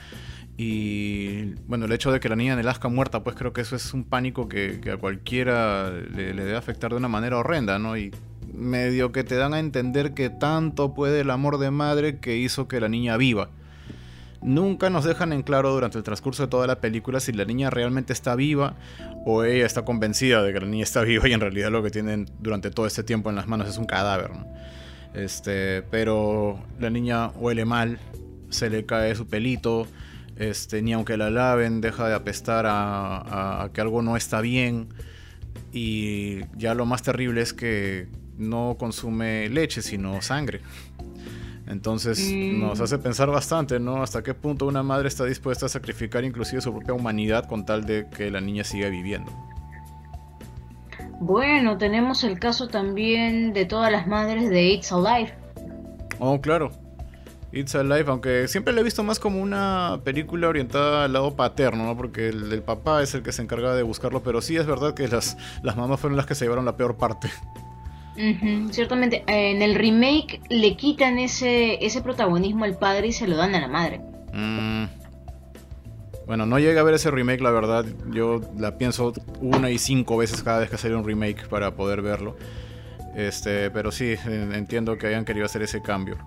Y 0.58 1.54
bueno, 1.66 1.86
el 1.86 1.92
hecho 1.92 2.12
de 2.12 2.20
que 2.20 2.28
la 2.28 2.36
niña 2.36 2.56
nazca 2.56 2.88
muerta, 2.88 3.24
pues 3.24 3.36
creo 3.36 3.54
que 3.54 3.62
eso 3.62 3.74
es 3.74 3.94
un 3.94 4.04
pánico 4.04 4.48
que, 4.48 4.80
a 4.92 4.98
cualquiera 4.98 5.90
le, 5.90 6.34
le, 6.34 6.44
debe 6.44 6.56
afectar 6.56 6.90
de 6.90 6.96
una 6.96 7.08
manera 7.08 7.38
horrenda, 7.38 7.78
¿no? 7.78 7.96
Y 7.96 8.10
medio 8.54 9.12
que 9.12 9.24
te 9.24 9.36
dan 9.36 9.54
a 9.54 9.60
entender 9.60 10.12
que 10.12 10.28
tanto 10.28 10.94
puede 10.94 11.20
el 11.20 11.30
amor 11.30 11.58
de 11.58 11.70
madre 11.70 12.18
que 12.18 12.36
hizo 12.36 12.68
que 12.68 12.80
la 12.80 12.88
niña 12.88 13.16
viva. 13.16 13.50
Nunca 14.42 14.90
nos 14.90 15.04
dejan 15.04 15.32
en 15.32 15.42
claro 15.42 15.72
durante 15.72 15.98
el 15.98 16.04
transcurso 16.04 16.44
de 16.44 16.48
toda 16.48 16.66
la 16.66 16.80
película 16.80 17.20
si 17.20 17.32
la 17.32 17.44
niña 17.44 17.70
realmente 17.70 18.12
está 18.12 18.34
viva 18.34 18.76
o 19.24 19.44
ella 19.44 19.66
está 19.66 19.84
convencida 19.84 20.42
de 20.42 20.52
que 20.52 20.60
la 20.60 20.66
niña 20.66 20.84
está 20.84 21.02
viva 21.02 21.28
y 21.28 21.32
en 21.32 21.40
realidad 21.40 21.70
lo 21.70 21.82
que 21.82 21.90
tienen 21.90 22.26
durante 22.38 22.70
todo 22.70 22.86
este 22.86 23.02
tiempo 23.02 23.30
en 23.30 23.36
las 23.36 23.46
manos 23.48 23.68
es 23.68 23.78
un 23.78 23.86
cadáver. 23.86 24.30
Este, 25.14 25.82
pero 25.90 26.58
la 26.78 26.90
niña 26.90 27.28
huele 27.28 27.64
mal, 27.64 27.98
se 28.50 28.68
le 28.68 28.84
cae 28.84 29.14
su 29.14 29.26
pelito, 29.26 29.86
este, 30.36 30.82
ni 30.82 30.92
aunque 30.92 31.16
la 31.16 31.30
laven 31.30 31.80
deja 31.80 32.06
de 32.08 32.14
apestar 32.14 32.66
a 32.68 33.70
que 33.72 33.80
algo 33.80 34.02
no 34.02 34.16
está 34.16 34.40
bien. 34.40 34.88
Y 35.72 36.40
ya 36.56 36.74
lo 36.74 36.86
más 36.86 37.02
terrible 37.02 37.40
es 37.40 37.52
que 37.52 38.08
no 38.38 38.76
consume 38.78 39.48
leche, 39.48 39.82
sino 39.82 40.20
sangre. 40.22 40.60
Entonces 41.66 42.32
mm. 42.32 42.60
nos 42.60 42.80
hace 42.80 42.98
pensar 42.98 43.28
bastante, 43.28 43.80
¿no? 43.80 44.02
Hasta 44.02 44.22
qué 44.22 44.34
punto 44.34 44.66
una 44.66 44.82
madre 44.82 45.08
está 45.08 45.24
dispuesta 45.24 45.66
a 45.66 45.68
sacrificar 45.68 46.24
inclusive 46.24 46.60
su 46.60 46.72
propia 46.72 46.94
humanidad 46.94 47.46
con 47.46 47.66
tal 47.66 47.84
de 47.84 48.08
que 48.08 48.30
la 48.30 48.40
niña 48.40 48.64
siga 48.64 48.88
viviendo. 48.88 49.32
Bueno, 51.18 51.78
tenemos 51.78 52.24
el 52.24 52.38
caso 52.38 52.68
también 52.68 53.52
de 53.52 53.64
todas 53.64 53.90
las 53.90 54.06
madres 54.06 54.50
de 54.50 54.64
It's 54.64 54.92
Alive. 54.92 55.34
Oh, 56.18 56.40
claro. 56.40 56.70
It's 57.52 57.74
Alive, 57.74 58.04
aunque 58.08 58.48
siempre 58.48 58.74
la 58.74 58.80
he 58.80 58.84
visto 58.84 59.02
más 59.02 59.18
como 59.18 59.40
una 59.40 60.00
película 60.04 60.48
orientada 60.48 61.04
al 61.04 61.12
lado 61.14 61.34
paterno, 61.34 61.84
¿no? 61.84 61.96
Porque 61.96 62.28
el, 62.28 62.52
el 62.52 62.62
papá 62.62 63.02
es 63.02 63.14
el 63.14 63.22
que 63.22 63.32
se 63.32 63.42
encarga 63.42 63.74
de 63.74 63.82
buscarlo, 63.82 64.22
pero 64.22 64.42
sí 64.42 64.56
es 64.56 64.66
verdad 64.66 64.94
que 64.94 65.08
las, 65.08 65.38
las 65.62 65.76
mamás 65.76 65.98
fueron 65.98 66.16
las 66.16 66.26
que 66.26 66.34
se 66.34 66.44
llevaron 66.44 66.64
la 66.64 66.76
peor 66.76 66.96
parte 66.96 67.30
ciertamente, 68.70 69.24
en 69.26 69.62
el 69.62 69.74
remake 69.74 70.40
le 70.48 70.76
quitan 70.76 71.18
ese, 71.18 71.84
ese 71.84 72.02
protagonismo 72.02 72.64
al 72.64 72.78
padre 72.78 73.08
y 73.08 73.12
se 73.12 73.26
lo 73.26 73.36
dan 73.36 73.54
a 73.54 73.60
la 73.60 73.68
madre. 73.68 74.00
Mm. 74.32 74.84
Bueno, 76.26 76.44
no 76.44 76.58
llegué 76.58 76.78
a 76.78 76.82
ver 76.82 76.94
ese 76.94 77.10
remake, 77.10 77.40
la 77.40 77.52
verdad. 77.52 77.84
Yo 78.10 78.40
la 78.58 78.78
pienso 78.78 79.12
una 79.40 79.70
y 79.70 79.78
cinco 79.78 80.16
veces 80.16 80.42
cada 80.42 80.58
vez 80.58 80.70
que 80.70 80.76
sale 80.76 80.96
un 80.96 81.04
remake 81.04 81.46
para 81.48 81.76
poder 81.76 82.02
verlo. 82.02 82.36
Este, 83.14 83.70
pero 83.70 83.92
sí, 83.92 84.14
entiendo 84.26 84.98
que 84.98 85.06
hayan 85.06 85.24
querido 85.24 85.46
hacer 85.46 85.62
ese 85.62 85.80
cambio. 85.80 86.18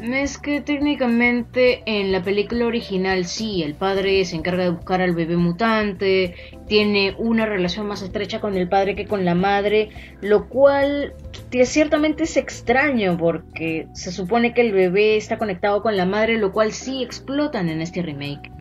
Es 0.00 0.38
que 0.38 0.60
técnicamente 0.60 1.82
en 1.86 2.12
la 2.12 2.22
película 2.22 2.66
original 2.66 3.24
sí, 3.24 3.64
el 3.64 3.74
padre 3.74 4.24
se 4.24 4.36
encarga 4.36 4.62
de 4.64 4.70
buscar 4.70 5.02
al 5.02 5.14
bebé 5.14 5.36
mutante, 5.36 6.34
tiene 6.68 7.16
una 7.18 7.46
relación 7.46 7.86
más 7.88 8.02
estrecha 8.02 8.40
con 8.40 8.56
el 8.56 8.68
padre 8.68 8.94
que 8.94 9.06
con 9.06 9.24
la 9.24 9.34
madre, 9.34 9.90
lo 10.20 10.48
cual 10.48 11.14
ciertamente 11.64 12.24
es 12.24 12.36
extraño 12.36 13.16
porque 13.18 13.88
se 13.92 14.12
supone 14.12 14.54
que 14.54 14.60
el 14.60 14.72
bebé 14.72 15.16
está 15.16 15.36
conectado 15.36 15.82
con 15.82 15.96
la 15.96 16.06
madre, 16.06 16.38
lo 16.38 16.52
cual 16.52 16.72
sí 16.72 17.02
explotan 17.02 17.68
en 17.68 17.80
este 17.80 18.00
remake. 18.02 18.52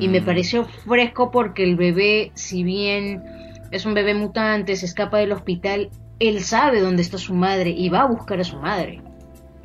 Y 0.00 0.08
me 0.08 0.22
mm. 0.22 0.24
pareció 0.24 0.64
fresco 0.64 1.30
porque 1.30 1.62
el 1.62 1.76
bebé, 1.76 2.32
si 2.34 2.62
bien 2.62 3.22
es 3.70 3.84
un 3.84 3.92
bebé 3.92 4.14
mutante, 4.14 4.76
se 4.76 4.86
escapa 4.86 5.18
del 5.18 5.32
hospital, 5.32 5.90
él 6.20 6.40
sabe 6.40 6.80
dónde 6.80 7.02
está 7.02 7.18
su 7.18 7.34
madre 7.34 7.70
y 7.70 7.90
va 7.90 8.02
a 8.02 8.06
buscar 8.06 8.40
a 8.40 8.44
su 8.44 8.56
madre. 8.56 9.02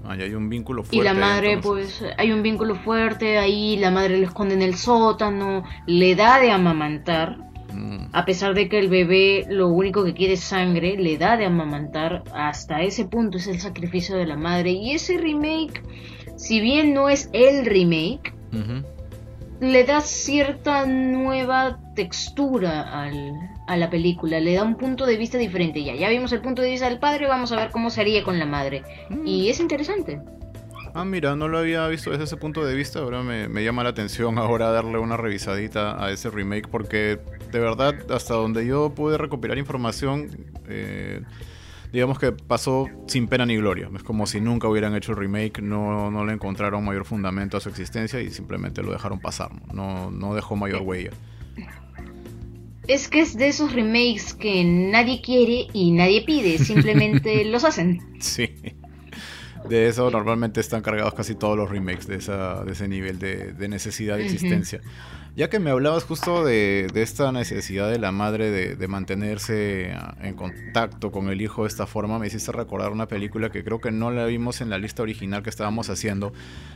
Hay 0.08 0.34
un 0.34 0.50
vínculo 0.50 0.84
fuerte. 0.84 0.98
Y 0.98 1.02
la 1.02 1.14
madre, 1.14 1.58
pues, 1.58 2.04
hay 2.18 2.32
un 2.32 2.44
vínculo 2.44 2.76
fuerte, 2.76 3.38
ahí 3.38 3.78
la 3.78 3.92
madre 3.92 4.18
lo 4.18 4.26
esconde 4.26 4.54
en 4.54 4.62
el 4.62 4.76
sótano, 4.76 5.64
le 5.86 6.16
da 6.16 6.40
de 6.40 6.52
amamantar, 6.52 7.38
Mm. 7.76 8.08
A 8.14 8.26
pesar 8.26 8.54
de 8.54 8.70
que 8.70 8.80
el 8.80 8.88
bebé 8.88 9.46
lo 9.50 9.68
único 9.68 10.06
que 10.06 10.14
quiere 10.14 10.34
es 10.34 10.42
sangre, 10.42 10.96
le 10.98 11.18
da 11.18 11.38
de 11.38 11.46
amamantar. 11.46 12.24
Hasta 12.34 12.82
ese 12.82 13.06
punto 13.06 13.38
es 13.38 13.48
el 13.48 13.60
sacrificio 13.60 14.16
de 14.16 14.26
la 14.26 14.38
madre. 14.38 14.72
Y 14.72 14.92
ese 14.92 15.18
remake, 15.18 15.84
si 16.38 16.62
bien 16.62 16.94
no 16.94 17.10
es 17.10 17.30
el 17.34 17.66
remake, 17.66 18.34
le 19.60 19.84
da 19.84 20.02
cierta 20.02 20.86
nueva 20.86 21.80
textura 21.96 23.04
al, 23.04 23.34
a 23.68 23.78
la 23.78 23.90
película. 23.90 24.40
Le 24.40 24.54
da 24.54 24.64
un 24.64 24.76
punto 24.76 25.06
de 25.06 25.18
vista 25.18 25.38
diferente. 25.38 25.84
Ya, 25.84 25.96
ya 25.96 26.10
vimos 26.10 26.32
el 26.32 26.42
punto 26.42 26.62
de 26.62 26.72
vista 26.72 26.90
del 26.90 27.00
padre, 27.00 27.28
vamos 27.28 27.52
a 27.52 27.58
ver 27.58 27.72
cómo 27.72 27.90
sería 27.90 28.24
con 28.24 28.40
la 28.40 28.46
madre. 28.46 28.84
Mm. 29.10 29.28
Y 29.28 29.50
es 29.50 29.60
interesante. 29.60 30.22
Ah, 30.94 31.04
mira, 31.04 31.36
no 31.36 31.50
lo 31.50 31.58
había 31.58 31.86
visto 31.88 32.12
desde 32.12 32.24
ese 32.24 32.38
punto 32.38 32.64
de 32.64 32.74
vista. 32.74 33.00
Ahora 33.00 33.22
me, 33.22 33.50
me, 33.50 33.64
llama 33.64 33.84
la 33.84 33.90
atención 33.90 34.38
ahora 34.40 34.72
darle 34.72 34.98
una 34.98 35.18
revisadita 35.18 36.04
a 36.04 36.12
ese 36.12 36.30
remake 36.30 36.70
porque 36.70 37.20
de 37.52 37.60
verdad, 37.60 37.96
hasta 38.12 38.34
donde 38.34 38.66
yo 38.66 38.94
pude 38.94 39.18
recopilar 39.18 39.58
información, 39.58 40.30
eh, 40.68 41.22
digamos 41.96 42.20
que 42.20 42.34
pasó 42.34 42.90
sin 43.08 43.28
pena 43.28 43.46
ni 43.46 43.56
gloria. 43.56 43.90
Es 43.96 44.04
como 44.04 44.28
si 44.28 44.42
nunca 44.42 44.68
hubieran 44.68 44.94
hecho 44.96 45.14
el 45.14 45.18
remake, 45.18 45.62
no, 45.62 46.12
no 46.12 46.26
le 46.26 46.34
encontraron 46.34 46.84
mayor 46.84 47.06
fundamento 47.06 47.56
a 47.56 47.62
su 47.62 47.70
existencia 47.70 48.20
y 48.20 48.30
simplemente 48.32 48.84
lo 48.84 48.92
dejaron 48.92 49.22
pasar. 49.22 49.52
No, 49.74 50.12
no 50.12 50.36
dejó 50.36 50.58
mayor 50.58 50.82
huella. 50.82 51.12
Es 52.86 53.08
que 53.08 53.22
es 53.22 53.38
de 53.38 53.48
esos 53.48 53.72
remakes 53.72 54.34
que 54.34 54.66
nadie 54.66 55.22
quiere 55.22 55.68
y 55.72 55.92
nadie 55.92 56.24
pide, 56.26 56.58
simplemente 56.66 57.46
los 57.46 57.64
hacen. 57.64 58.02
Sí. 58.20 58.50
De 59.70 59.88
eso 59.88 60.12
normalmente 60.12 60.60
están 60.60 60.82
cargados 60.82 61.14
casi 61.14 61.34
todos 61.34 61.58
los 61.58 61.70
remakes 61.70 62.08
de, 62.08 62.18
esa, 62.18 62.66
de 62.66 62.74
ese 62.74 62.90
nivel 62.90 63.20
de, 63.20 63.68
necesidad 63.70 64.18
de 64.18 64.26
existencia. 64.26 64.82
Ya 65.36 65.50
que 65.50 65.60
me 65.60 65.70
hablabas 65.70 66.06
justo 66.06 66.46
de, 66.46 66.90
esta 66.96 67.34
necesidad 67.34 67.92
de 67.92 68.00
la 68.00 68.14
madre 68.14 68.52
de, 68.52 68.88
mantenerse 68.88 69.92
ah, 69.94 70.16
en 70.22 70.34
contacto 70.34 71.12
con 71.12 71.28
el 71.30 71.42
hijo 71.42 71.64
de 71.64 71.68
esta 71.68 71.86
forma, 71.86 72.20
me 72.20 72.28
hiciste 72.28 72.54
recordar 72.54 72.94
una 72.94 73.10
película 73.10 73.50
que 73.50 73.62
creo 73.62 73.82
que 73.82 73.92
no 73.92 74.12
la 74.12 74.26
vimos 74.28 74.62
en 74.62 74.70
la 74.70 74.78
lista 74.78 75.04
original 75.04 75.44
que 75.44 75.50
estábamos 75.50 75.90
haciendo, 75.90 76.32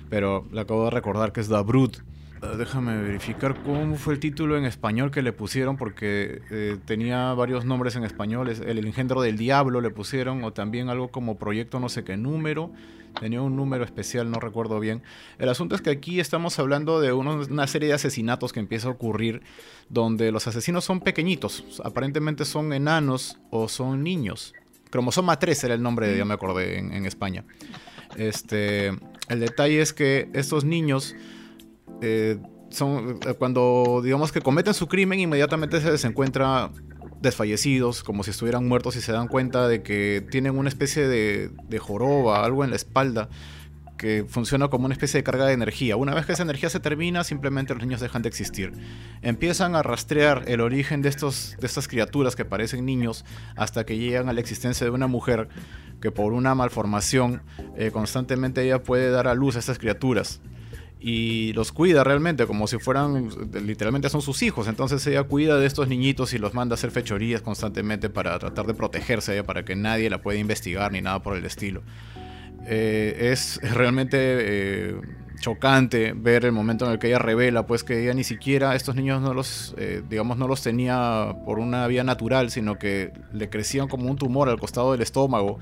pero 0.09 0.45
la 0.51 0.63
acabo 0.63 0.83
de 0.83 0.91
recordar 0.91 1.31
que 1.31 1.39
es 1.39 1.47
The 1.47 1.61
Brood. 1.61 1.99
Ah, 2.41 2.55
déjame 2.57 2.97
verificar 3.01 3.61
cómo 3.63 3.95
fue 3.97 4.13
el 4.13 4.19
título 4.19 4.57
en 4.57 4.63
español 4.63 5.11
que 5.11 5.21
le 5.21 5.33
pusieron, 5.33 5.75
porque 5.75 6.41
eh, 6.49 6.77
tenía 6.85 7.33
varios 7.33 7.65
nombres 7.65 7.97
en 7.97 8.05
español. 8.05 8.47
El 8.47 8.85
engendro 8.85 9.21
del 9.21 9.37
diablo 9.37 9.81
le 9.81 9.89
pusieron, 9.89 10.43
o 10.45 10.53
también 10.53 10.89
algo 10.89 11.09
como 11.09 11.37
proyecto 11.37 11.79
no 11.81 11.89
sé 11.89 12.05
qué 12.05 12.15
número. 12.15 12.71
Tenía 13.19 13.41
un 13.41 13.57
número 13.57 13.83
especial, 13.83 14.31
no 14.31 14.39
recuerdo 14.39 14.79
bien. 14.79 15.01
El 15.37 15.49
asunto 15.49 15.75
es 15.75 15.81
que 15.81 15.89
aquí 15.89 16.21
estamos 16.21 16.57
hablando 16.59 17.01
de 17.01 17.11
una 17.11 17.67
serie 17.67 17.89
de 17.89 17.95
asesinatos 17.95 18.53
que 18.53 18.61
empieza 18.61 18.87
a 18.87 18.91
ocurrir 18.91 19.41
donde 19.89 20.31
los 20.31 20.47
asesinos 20.47 20.85
son 20.85 21.01
pequeñitos. 21.01 21.81
Aparentemente 21.83 22.45
son 22.45 22.71
enanos 22.71 23.37
o 23.49 23.67
son 23.67 24.03
niños. 24.03 24.53
Cromosoma 24.91 25.37
3 25.37 25.65
era 25.65 25.73
el 25.73 25.81
nombre, 25.81 26.15
ya 26.17 26.23
me 26.23 26.33
acordé, 26.33 26.79
en, 26.79 27.05
España. 27.05 27.43
Este, 28.15 28.87
el 29.27 29.39
detalle 29.39 29.81
es 29.81 29.91
que 29.91 30.29
estos 30.33 30.63
niños... 30.63 31.15
Eh, 32.01 32.37
son 32.69 33.19
eh, 33.25 33.33
cuando 33.33 34.01
digamos 34.03 34.31
que 34.31 34.41
cometen 34.41 34.73
su 34.73 34.87
crimen 34.87 35.19
inmediatamente 35.19 35.81
se 35.81 35.91
les 35.91 36.05
encuentra 36.05 36.71
desfallecidos, 37.21 38.03
como 38.03 38.23
si 38.23 38.31
estuvieran 38.31 38.67
muertos 38.67 38.95
y 38.95 39.01
se 39.01 39.11
dan 39.11 39.27
cuenta 39.27 39.67
de 39.67 39.83
que 39.83 40.25
tienen 40.31 40.57
una 40.57 40.69
especie 40.69 41.07
de, 41.07 41.79
joroba, 41.79 42.45
algo 42.45 42.63
en 42.63 42.69
la 42.69 42.77
espalda 42.77 43.29
que 43.97 44.25
funciona 44.25 44.69
como 44.69 44.85
una 44.85 44.93
especie 44.93 45.17
de 45.17 45.25
carga 45.25 45.45
de 45.45 45.51
energía. 45.51 45.97
Una 45.97 46.13
vez 46.13 46.25
que 46.25 46.31
esa 46.31 46.43
energía 46.43 46.69
se 46.69 46.79
termina, 46.79 47.25
simplemente 47.25 47.73
los 47.73 47.83
niños 47.83 47.99
dejan 47.99 48.21
de 48.21 48.29
existir. 48.29 48.71
Empiezan 49.21 49.75
a 49.75 49.83
rastrear 49.83 50.45
el 50.47 50.61
origen 50.61 51.01
de, 51.01 51.09
estos, 51.09 51.57
de 51.59 51.67
estas 51.67 51.89
criaturas 51.89 52.37
que 52.37 52.45
parecen 52.45 52.85
niños 52.85 53.25
hasta 53.57 53.85
que 53.85 53.97
llegan 53.97 54.29
a 54.29 54.33
la 54.33 54.39
existencia 54.39 54.85
de 54.85 54.91
una 54.91 55.07
mujer 55.07 55.49
que 55.99 56.11
por 56.11 56.31
una 56.31 56.55
malformación 56.55 57.41
eh, 57.75 57.91
constantemente 57.91 58.63
ella 58.63 58.81
puede 58.81 59.11
dar 59.11 59.27
a 59.27 59.33
luz 59.33 59.57
a 59.57 59.59
estas 59.59 59.79
criaturas 59.79 60.39
y 60.99 61.53
los 61.53 61.71
cuida 61.71 62.03
realmente 62.03 62.45
como 62.45 62.67
si 62.67 62.77
fueran, 62.77 63.29
literalmente 63.65 64.09
son 64.09 64.21
sus 64.21 64.41
hijos. 64.43 64.67
Entonces 64.67 65.05
ella 65.07 65.23
cuida 65.23 65.57
de 65.57 65.65
estos 65.65 65.87
niñitos 65.87 66.33
y 66.33 66.37
los 66.37 66.53
manda 66.53 66.73
a 66.73 66.75
hacer 66.75 66.91
fechorías 66.91 67.41
constantemente 67.41 68.09
para 68.09 68.37
tratar 68.37 68.67
de 68.67 68.73
protegerse, 68.73 69.43
para 69.43 69.63
que 69.63 69.75
nadie 69.75 70.09
la 70.09 70.21
pueda 70.21 70.37
investigar 70.39 70.91
ni 70.91 71.01
nada 71.01 71.23
por 71.23 71.37
el 71.37 71.45
estilo. 71.45 71.83
Eh, 72.65 73.29
es 73.31 73.59
realmente 73.61 74.17
eh, 74.19 74.95
chocante 75.39 76.13
ver 76.15 76.45
el 76.45 76.51
momento 76.51 76.85
en 76.85 76.91
el 76.91 76.99
que 76.99 77.07
ella 77.07 77.19
revela 77.19 77.65
pues 77.65 77.83
que 77.83 78.03
ella 78.03 78.13
ni 78.13 78.23
siquiera 78.23 78.75
estos 78.75 78.95
niños 78.95 79.21
no 79.21 79.33
los 79.33 79.73
eh, 79.77 80.03
digamos 80.07 80.37
no 80.37 80.47
los 80.47 80.61
tenía 80.61 81.35
por 81.45 81.59
una 81.59 81.87
vía 81.87 82.03
natural 82.03 82.51
sino 82.51 82.77
que 82.77 83.11
le 83.33 83.49
crecían 83.49 83.87
como 83.87 84.09
un 84.09 84.17
tumor 84.17 84.49
al 84.49 84.59
costado 84.59 84.91
del 84.91 85.01
estómago 85.01 85.59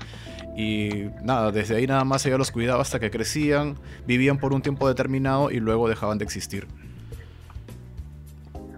y 0.56 1.06
nada 1.22 1.52
desde 1.52 1.76
ahí 1.76 1.86
nada 1.86 2.04
más 2.04 2.26
ella 2.26 2.38
los 2.38 2.50
cuidaba 2.50 2.82
hasta 2.82 2.98
que 2.98 3.10
crecían 3.10 3.76
vivían 4.06 4.38
por 4.38 4.52
un 4.52 4.62
tiempo 4.62 4.88
determinado 4.88 5.50
y 5.50 5.60
luego 5.60 5.88
dejaban 5.88 6.18
de 6.18 6.24
existir 6.24 6.66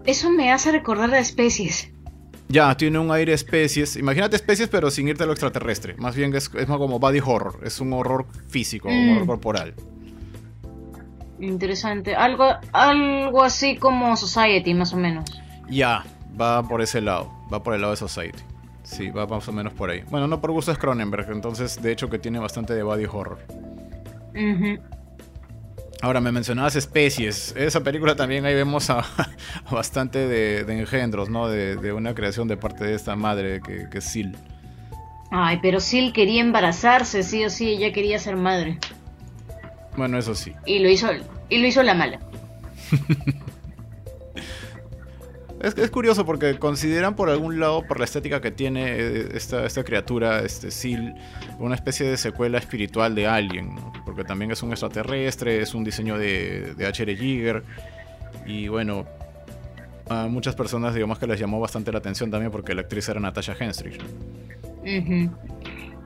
eso 0.05 0.29
me 0.29 0.51
hace 0.51 0.71
recordar 0.71 1.13
a 1.13 1.19
especies 1.19 1.89
ya, 2.51 2.75
tiene 2.75 2.99
un 2.99 3.09
aire 3.11 3.31
especies. 3.31 3.95
Imagínate 3.95 4.35
especies, 4.35 4.67
pero 4.67 4.91
sin 4.91 5.07
irte 5.07 5.23
a 5.23 5.25
lo 5.25 5.31
extraterrestre. 5.31 5.95
Más 5.97 6.17
bien 6.17 6.35
es, 6.35 6.53
más 6.53 6.77
como 6.77 6.99
body 6.99 7.21
horror. 7.23 7.61
Es 7.63 7.79
un 7.79 7.93
horror 7.93 8.25
físico, 8.49 8.89
un 8.89 9.11
horror 9.11 9.23
mm. 9.23 9.27
corporal. 9.27 9.73
Interesante. 11.41 12.15
Algo, 12.15 12.45
algo 12.71 13.43
así 13.43 13.75
como 13.75 14.15
Society, 14.15 14.73
más 14.73 14.93
o 14.93 14.97
menos. 14.97 15.25
Ya, 15.69 16.05
va 16.39 16.61
por 16.67 16.81
ese 16.81 17.01
lado. 17.01 17.31
Va 17.51 17.63
por 17.63 17.73
el 17.73 17.81
lado 17.81 17.91
de 17.91 17.97
Society. 17.97 18.43
Sí, 18.83 19.09
va 19.09 19.25
más 19.25 19.47
o 19.47 19.51
menos 19.51 19.73
por 19.73 19.89
ahí. 19.89 20.03
Bueno, 20.09 20.27
no 20.27 20.39
por 20.39 20.51
gusto 20.51 20.71
es 20.71 20.77
Cronenberg, 20.77 21.31
entonces 21.31 21.81
de 21.81 21.91
hecho 21.91 22.09
que 22.09 22.19
tiene 22.19 22.39
bastante 22.39 22.73
de 22.73 22.83
body 22.83 23.05
horror. 23.05 23.39
Ahora, 26.01 26.21
me 26.21 26.31
mencionabas 26.31 26.75
especies. 26.75 27.53
Esa 27.55 27.81
película 27.81 28.15
también 28.15 28.45
ahí 28.45 28.55
vemos 28.55 28.89
a, 28.89 29.03
bastante 29.71 30.27
de, 30.27 30.59
engendros, 30.79 31.29
¿no? 31.29 31.47
De, 31.47 31.93
una 31.93 32.13
creación 32.13 32.47
de 32.47 32.57
parte 32.57 32.85
de 32.85 32.95
esta 32.95 33.15
madre 33.15 33.61
que, 33.61 33.89
que 33.89 33.97
es 33.97 34.05
Sil. 34.05 34.37
Ay, 35.31 35.59
pero 35.61 35.79
Sil 35.79 36.11
quería 36.13 36.41
embarazarse, 36.41 37.23
sí 37.23 37.45
o 37.45 37.49
sí, 37.49 37.69
ella 37.69 37.93
quería 37.93 38.19
ser 38.19 38.35
madre. 38.35 38.77
Bueno, 39.97 40.17
eso 40.17 40.35
sí. 40.35 40.53
Y 40.65 40.79
lo 40.79 40.89
hizo, 40.89 41.07
y 41.49 41.59
lo 41.59 41.67
hizo 41.67 41.83
la 41.83 41.93
mala. 41.93 42.19
es, 45.61 45.77
es, 45.77 45.91
curioso 45.91 46.25
porque 46.25 46.57
consideran 46.57 47.15
por 47.15 47.29
algún 47.29 47.59
lado, 47.59 47.85
por 47.85 47.99
la 47.99 48.05
estética 48.05 48.41
que 48.41 48.51
tiene 48.51 48.95
eh, 48.95 49.29
esta, 49.33 49.65
esta 49.65 49.83
criatura, 49.83 50.39
este 50.41 50.71
Sil, 50.71 51.13
una 51.59 51.75
especie 51.75 52.05
de 52.05 52.17
secuela 52.17 52.57
espiritual 52.57 53.15
de 53.15 53.27
Alien, 53.27 53.75
porque 54.05 54.23
también 54.23 54.51
es 54.51 54.63
un 54.63 54.71
extraterrestre, 54.71 55.61
es 55.61 55.73
un 55.73 55.83
diseño 55.83 56.17
de, 56.17 56.73
de 56.75 56.87
H.R. 56.87 57.15
Giger. 57.15 57.63
Y 58.45 58.69
bueno, 58.69 59.05
a 60.09 60.27
muchas 60.27 60.55
personas 60.55 60.93
digamos 60.93 61.19
que 61.19 61.27
les 61.27 61.39
llamó 61.39 61.59
bastante 61.59 61.91
la 61.91 61.99
atención 61.99 62.31
también 62.31 62.51
porque 62.51 62.73
la 62.73 62.81
actriz 62.81 63.07
era 63.07 63.19
Natasha 63.19 63.55
Henstridge 63.57 64.01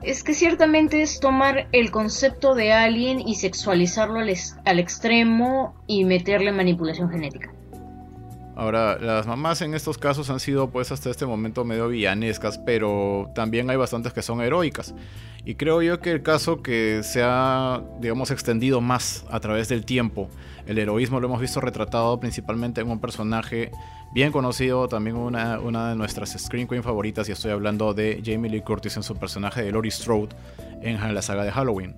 es 0.02 0.22
que 0.22 0.34
ciertamente 0.34 1.02
es 1.02 1.20
tomar 1.20 1.68
el 1.72 1.90
concepto 1.90 2.54
de 2.54 2.72
alien 2.72 3.20
y 3.20 3.36
sexualizarlo 3.36 4.20
al, 4.20 4.78
extremo 4.78 5.74
y 5.86 6.04
meterle 6.04 6.52
manipulación 6.52 7.10
genética. 7.10 7.52
Ahora, 8.54 8.98
las 8.98 9.26
mamás 9.26 9.60
en 9.60 9.74
estos 9.74 9.98
casos 9.98 10.30
han 10.30 10.40
sido 10.40 10.70
pues 10.70 10.90
hasta 10.90 11.10
este 11.10 11.26
momento 11.26 11.64
medio 11.64 11.88
villanescas, 11.88 12.56
pero 12.56 13.30
también 13.34 13.68
hay 13.68 13.76
bastantes 13.76 14.14
que 14.14 14.22
son 14.22 14.40
heroicas. 14.40 14.94
Y 15.44 15.56
creo 15.56 15.82
yo 15.82 16.00
que 16.00 16.10
el 16.10 16.22
caso 16.22 16.62
que 16.62 17.02
se 17.02 17.22
ha, 17.22 17.82
digamos, 18.00 18.30
extendido 18.30 18.80
más 18.80 19.26
a 19.30 19.40
través 19.40 19.68
del 19.68 19.84
tiempo, 19.84 20.28
el 20.66 20.78
heroísmo 20.78 21.20
lo 21.20 21.28
hemos 21.28 21.40
visto 21.40 21.60
retratado 21.60 22.18
principalmente 22.18 22.80
en 22.80 22.90
un 22.90 22.98
personaje 22.98 23.70
bien 24.12 24.32
conocido, 24.32 24.88
también 24.88 25.16
una, 25.16 25.60
una 25.60 25.90
de 25.90 25.96
nuestras 25.96 26.30
Screen 26.30 26.66
Queen 26.66 26.82
favoritas, 26.82 27.28
y 27.28 27.32
estoy 27.32 27.50
hablando 27.50 27.94
de 27.94 28.22
Jamie 28.24 28.50
Lee 28.50 28.62
Curtis 28.62 28.96
en 28.96 29.02
su 29.02 29.16
personaje 29.16 29.62
de 29.62 29.72
Laurie 29.72 29.90
Strode 29.90 30.34
en 30.82 31.14
la 31.14 31.22
saga 31.22 31.44
de 31.44 31.52
Halloween. 31.52 31.96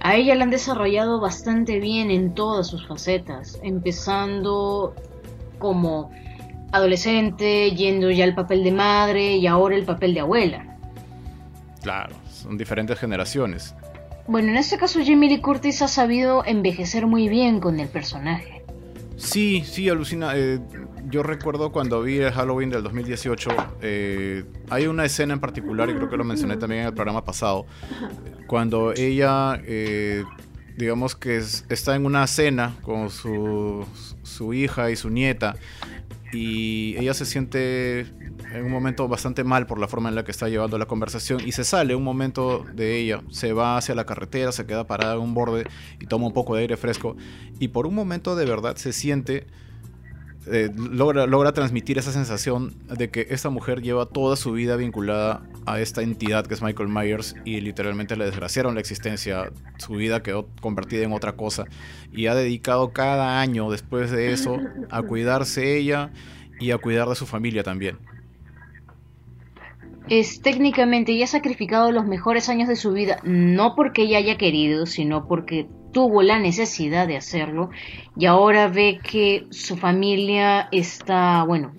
A 0.00 0.14
ella 0.14 0.34
la 0.36 0.44
han 0.44 0.50
desarrollado 0.50 1.20
bastante 1.20 1.80
bien 1.80 2.10
en 2.10 2.34
todas 2.34 2.68
sus 2.68 2.86
facetas, 2.86 3.58
empezando 3.62 4.94
como 5.58 6.10
adolescente, 6.72 7.70
yendo 7.72 8.10
ya 8.10 8.24
al 8.24 8.34
papel 8.34 8.62
de 8.62 8.72
madre 8.72 9.36
y 9.36 9.46
ahora 9.46 9.74
el 9.74 9.84
papel 9.84 10.14
de 10.14 10.20
abuela. 10.20 10.78
Claro, 11.82 12.14
son 12.30 12.56
diferentes 12.56 12.98
generaciones. 12.98 13.74
Bueno, 14.28 14.50
en 14.50 14.56
este 14.56 14.76
caso 14.76 15.00
Jamie 15.04 15.28
Lee 15.28 15.40
Curtis 15.40 15.82
ha 15.82 15.88
sabido 15.88 16.44
envejecer 16.44 17.06
muy 17.06 17.28
bien 17.28 17.60
con 17.60 17.80
el 17.80 17.88
personaje. 17.88 18.55
Sí, 19.16 19.64
sí, 19.64 19.88
alucina. 19.88 20.32
Eh, 20.36 20.60
yo 21.08 21.22
recuerdo 21.22 21.72
cuando 21.72 22.02
vi 22.02 22.18
el 22.18 22.32
Halloween 22.32 22.70
del 22.70 22.82
2018, 22.82 23.50
eh, 23.80 24.44
hay 24.68 24.86
una 24.86 25.04
escena 25.04 25.34
en 25.34 25.40
particular, 25.40 25.88
y 25.88 25.94
creo 25.94 26.08
que 26.08 26.16
lo 26.16 26.24
mencioné 26.24 26.56
también 26.56 26.82
en 26.82 26.86
el 26.88 26.94
programa 26.94 27.24
pasado, 27.24 27.66
cuando 28.46 28.92
ella, 28.92 29.60
eh, 29.64 30.24
digamos 30.76 31.16
que 31.16 31.38
está 31.38 31.96
en 31.96 32.04
una 32.04 32.26
cena 32.26 32.76
con 32.82 33.10
su, 33.10 33.86
su 34.22 34.52
hija 34.52 34.90
y 34.90 34.96
su 34.96 35.08
nieta, 35.08 35.56
y 36.36 36.96
ella 36.98 37.14
se 37.14 37.24
siente 37.24 38.00
en 38.00 38.64
un 38.64 38.70
momento 38.70 39.08
bastante 39.08 39.42
mal 39.42 39.66
por 39.66 39.78
la 39.78 39.88
forma 39.88 40.08
en 40.08 40.14
la 40.14 40.24
que 40.24 40.30
está 40.30 40.48
llevando 40.48 40.78
la 40.78 40.86
conversación 40.86 41.40
y 41.44 41.52
se 41.52 41.64
sale 41.64 41.94
un 41.94 42.04
momento 42.04 42.64
de 42.74 42.98
ella, 42.98 43.22
se 43.30 43.52
va 43.52 43.76
hacia 43.76 43.94
la 43.94 44.04
carretera, 44.04 44.52
se 44.52 44.66
queda 44.66 44.86
parada 44.86 45.14
en 45.14 45.20
un 45.20 45.34
borde 45.34 45.66
y 45.98 46.06
toma 46.06 46.26
un 46.26 46.32
poco 46.32 46.54
de 46.54 46.62
aire 46.62 46.76
fresco 46.76 47.16
y 47.58 47.68
por 47.68 47.86
un 47.86 47.94
momento 47.94 48.36
de 48.36 48.44
verdad 48.44 48.76
se 48.76 48.92
siente, 48.92 49.46
eh, 50.48 50.70
logra, 50.76 51.26
logra 51.26 51.52
transmitir 51.52 51.98
esa 51.98 52.12
sensación 52.12 52.74
de 52.88 53.10
que 53.10 53.26
esta 53.30 53.50
mujer 53.50 53.82
lleva 53.82 54.06
toda 54.06 54.36
su 54.36 54.52
vida 54.52 54.76
vinculada 54.76 55.42
a 55.66 55.80
esta 55.80 56.02
entidad 56.02 56.46
que 56.46 56.54
es 56.54 56.62
Michael 56.62 56.88
Myers 56.88 57.34
y 57.44 57.60
literalmente 57.60 58.16
le 58.16 58.26
desgraciaron 58.26 58.74
la 58.74 58.80
existencia, 58.80 59.50
su 59.78 59.94
vida 59.94 60.22
quedó 60.22 60.48
convertida 60.60 61.02
en 61.02 61.12
otra 61.12 61.32
cosa 61.32 61.64
y 62.12 62.26
ha 62.26 62.34
dedicado 62.34 62.92
cada 62.92 63.40
año 63.40 63.70
después 63.70 64.10
de 64.10 64.32
eso 64.32 64.58
a 64.90 65.02
cuidarse 65.02 65.76
ella 65.76 66.10
y 66.60 66.70
a 66.70 66.78
cuidar 66.78 67.08
de 67.08 67.16
su 67.16 67.26
familia 67.26 67.62
también. 67.62 67.98
Es 70.08 70.40
técnicamente 70.40 71.12
ella 71.12 71.24
ha 71.24 71.28
sacrificado 71.28 71.90
los 71.90 72.06
mejores 72.06 72.48
años 72.48 72.68
de 72.68 72.76
su 72.76 72.92
vida, 72.92 73.18
no 73.24 73.74
porque 73.74 74.02
ella 74.02 74.18
haya 74.18 74.38
querido, 74.38 74.86
sino 74.86 75.26
porque 75.26 75.66
tuvo 75.96 76.20
la 76.20 76.38
necesidad 76.38 77.08
de 77.08 77.16
hacerlo 77.16 77.70
y 78.18 78.26
ahora 78.26 78.68
ve 78.68 79.00
que 79.02 79.46
su 79.48 79.78
familia 79.78 80.68
está, 80.70 81.42
bueno, 81.44 81.72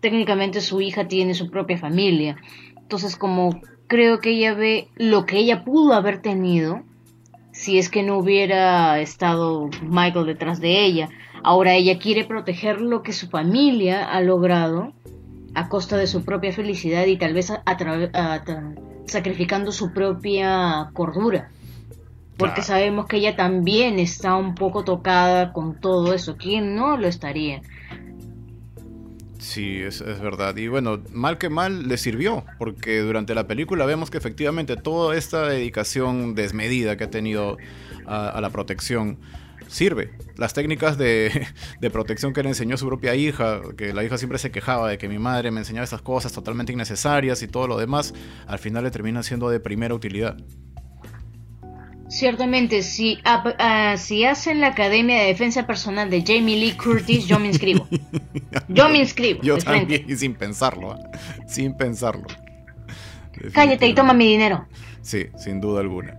técnicamente 0.00 0.62
su 0.62 0.80
hija 0.80 1.06
tiene 1.06 1.34
su 1.34 1.50
propia 1.50 1.76
familia. 1.76 2.38
Entonces 2.78 3.14
como 3.14 3.60
creo 3.86 4.20
que 4.20 4.30
ella 4.30 4.54
ve 4.54 4.88
lo 4.96 5.26
que 5.26 5.36
ella 5.36 5.66
pudo 5.66 5.92
haber 5.92 6.22
tenido 6.22 6.80
si 7.52 7.78
es 7.78 7.90
que 7.90 8.02
no 8.02 8.16
hubiera 8.16 8.98
estado 9.00 9.68
Michael 9.82 10.24
detrás 10.24 10.62
de 10.62 10.86
ella. 10.86 11.10
Ahora 11.42 11.74
ella 11.74 11.98
quiere 11.98 12.24
proteger 12.24 12.80
lo 12.80 13.02
que 13.02 13.12
su 13.12 13.28
familia 13.28 14.10
ha 14.10 14.22
logrado 14.22 14.94
a 15.54 15.68
costa 15.68 15.98
de 15.98 16.06
su 16.06 16.24
propia 16.24 16.54
felicidad 16.54 17.04
y 17.04 17.18
tal 17.18 17.34
vez 17.34 17.52
sacrificando 19.04 19.72
su 19.72 19.92
propia 19.92 20.88
cordura. 20.94 21.50
Porque 22.38 22.62
sabemos 22.62 23.06
que 23.06 23.16
ella 23.16 23.36
también 23.36 23.98
está 23.98 24.36
un 24.36 24.54
poco 24.54 24.84
tocada 24.84 25.52
con 25.52 25.80
todo 25.80 26.14
eso. 26.14 26.36
¿Quién 26.36 26.76
no 26.76 26.96
lo 26.96 27.08
estaría? 27.08 27.60
Sí, 29.38 29.80
es, 29.82 30.00
verdad. 30.20 30.56
Y 30.56 30.68
bueno, 30.68 31.02
mal 31.12 31.38
que 31.38 31.48
mal 31.48 31.88
le 31.88 31.98
sirvió, 31.98 32.44
porque 32.58 33.00
durante 33.00 33.34
la 33.34 33.46
película 33.46 33.86
vemos 33.86 34.10
que 34.10 34.18
efectivamente 34.18 34.76
toda 34.76 35.16
esta 35.16 35.48
dedicación 35.48 36.34
desmedida 36.34 36.96
que 36.96 37.04
ha 37.04 37.10
tenido 37.10 37.56
a 38.06 38.40
la 38.40 38.50
protección 38.50 39.18
sirve. 39.68 40.10
Las 40.36 40.54
técnicas 40.54 40.98
de, 40.98 41.46
protección 41.92 42.32
que 42.32 42.42
le 42.42 42.48
enseñó 42.48 42.76
su 42.76 42.86
propia 42.86 43.14
hija, 43.14 43.60
que 43.76 43.92
la 43.92 44.04
hija 44.04 44.18
siempre 44.18 44.38
se 44.38 44.50
quejaba 44.50 44.88
de 44.88 44.98
que 44.98 45.08
mi 45.08 45.18
madre 45.18 45.50
me 45.50 45.60
enseñaba 45.60 45.84
estas 45.84 46.02
cosas 46.02 46.32
totalmente 46.32 46.72
innecesarias 46.72 47.42
y 47.42 47.48
todo 47.48 47.68
lo 47.68 47.78
demás, 47.78 48.14
al 48.46 48.58
final 48.58 48.84
le 48.84 48.90
terminan 48.90 49.22
siendo 49.22 49.48
de 49.50 49.60
primera 49.60 49.94
utilidad. 49.94 50.36
Ciertamente, 52.08 52.82
si, 52.82 53.18
si 53.96 54.24
hacen 54.24 54.60
la 54.60 54.68
Academia 54.68 55.20
de 55.20 55.26
Defensa 55.26 55.66
Personal 55.66 56.08
de 56.08 56.24
Jamie 56.26 56.56
Lee 56.56 56.72
Curtis, 56.72 57.26
yo 57.26 57.38
me 57.38 57.48
inscribo. 57.48 57.86
Yo 58.68 58.88
me 58.88 58.98
inscribo. 58.98 59.40
Yo 59.42 59.58
también, 59.58 60.04
y 60.08 60.16
sin 60.16 60.34
pensarlo, 60.34 60.94
¿eh? 60.94 60.98
sin 61.46 61.74
pensarlo. 61.74 62.26
Cállate 63.52 63.86
y 63.86 63.94
toma 63.94 64.14
mi 64.14 64.26
dinero. 64.26 64.66
Sí, 65.02 65.26
sin 65.36 65.60
duda 65.60 65.80
alguna. 65.80 66.16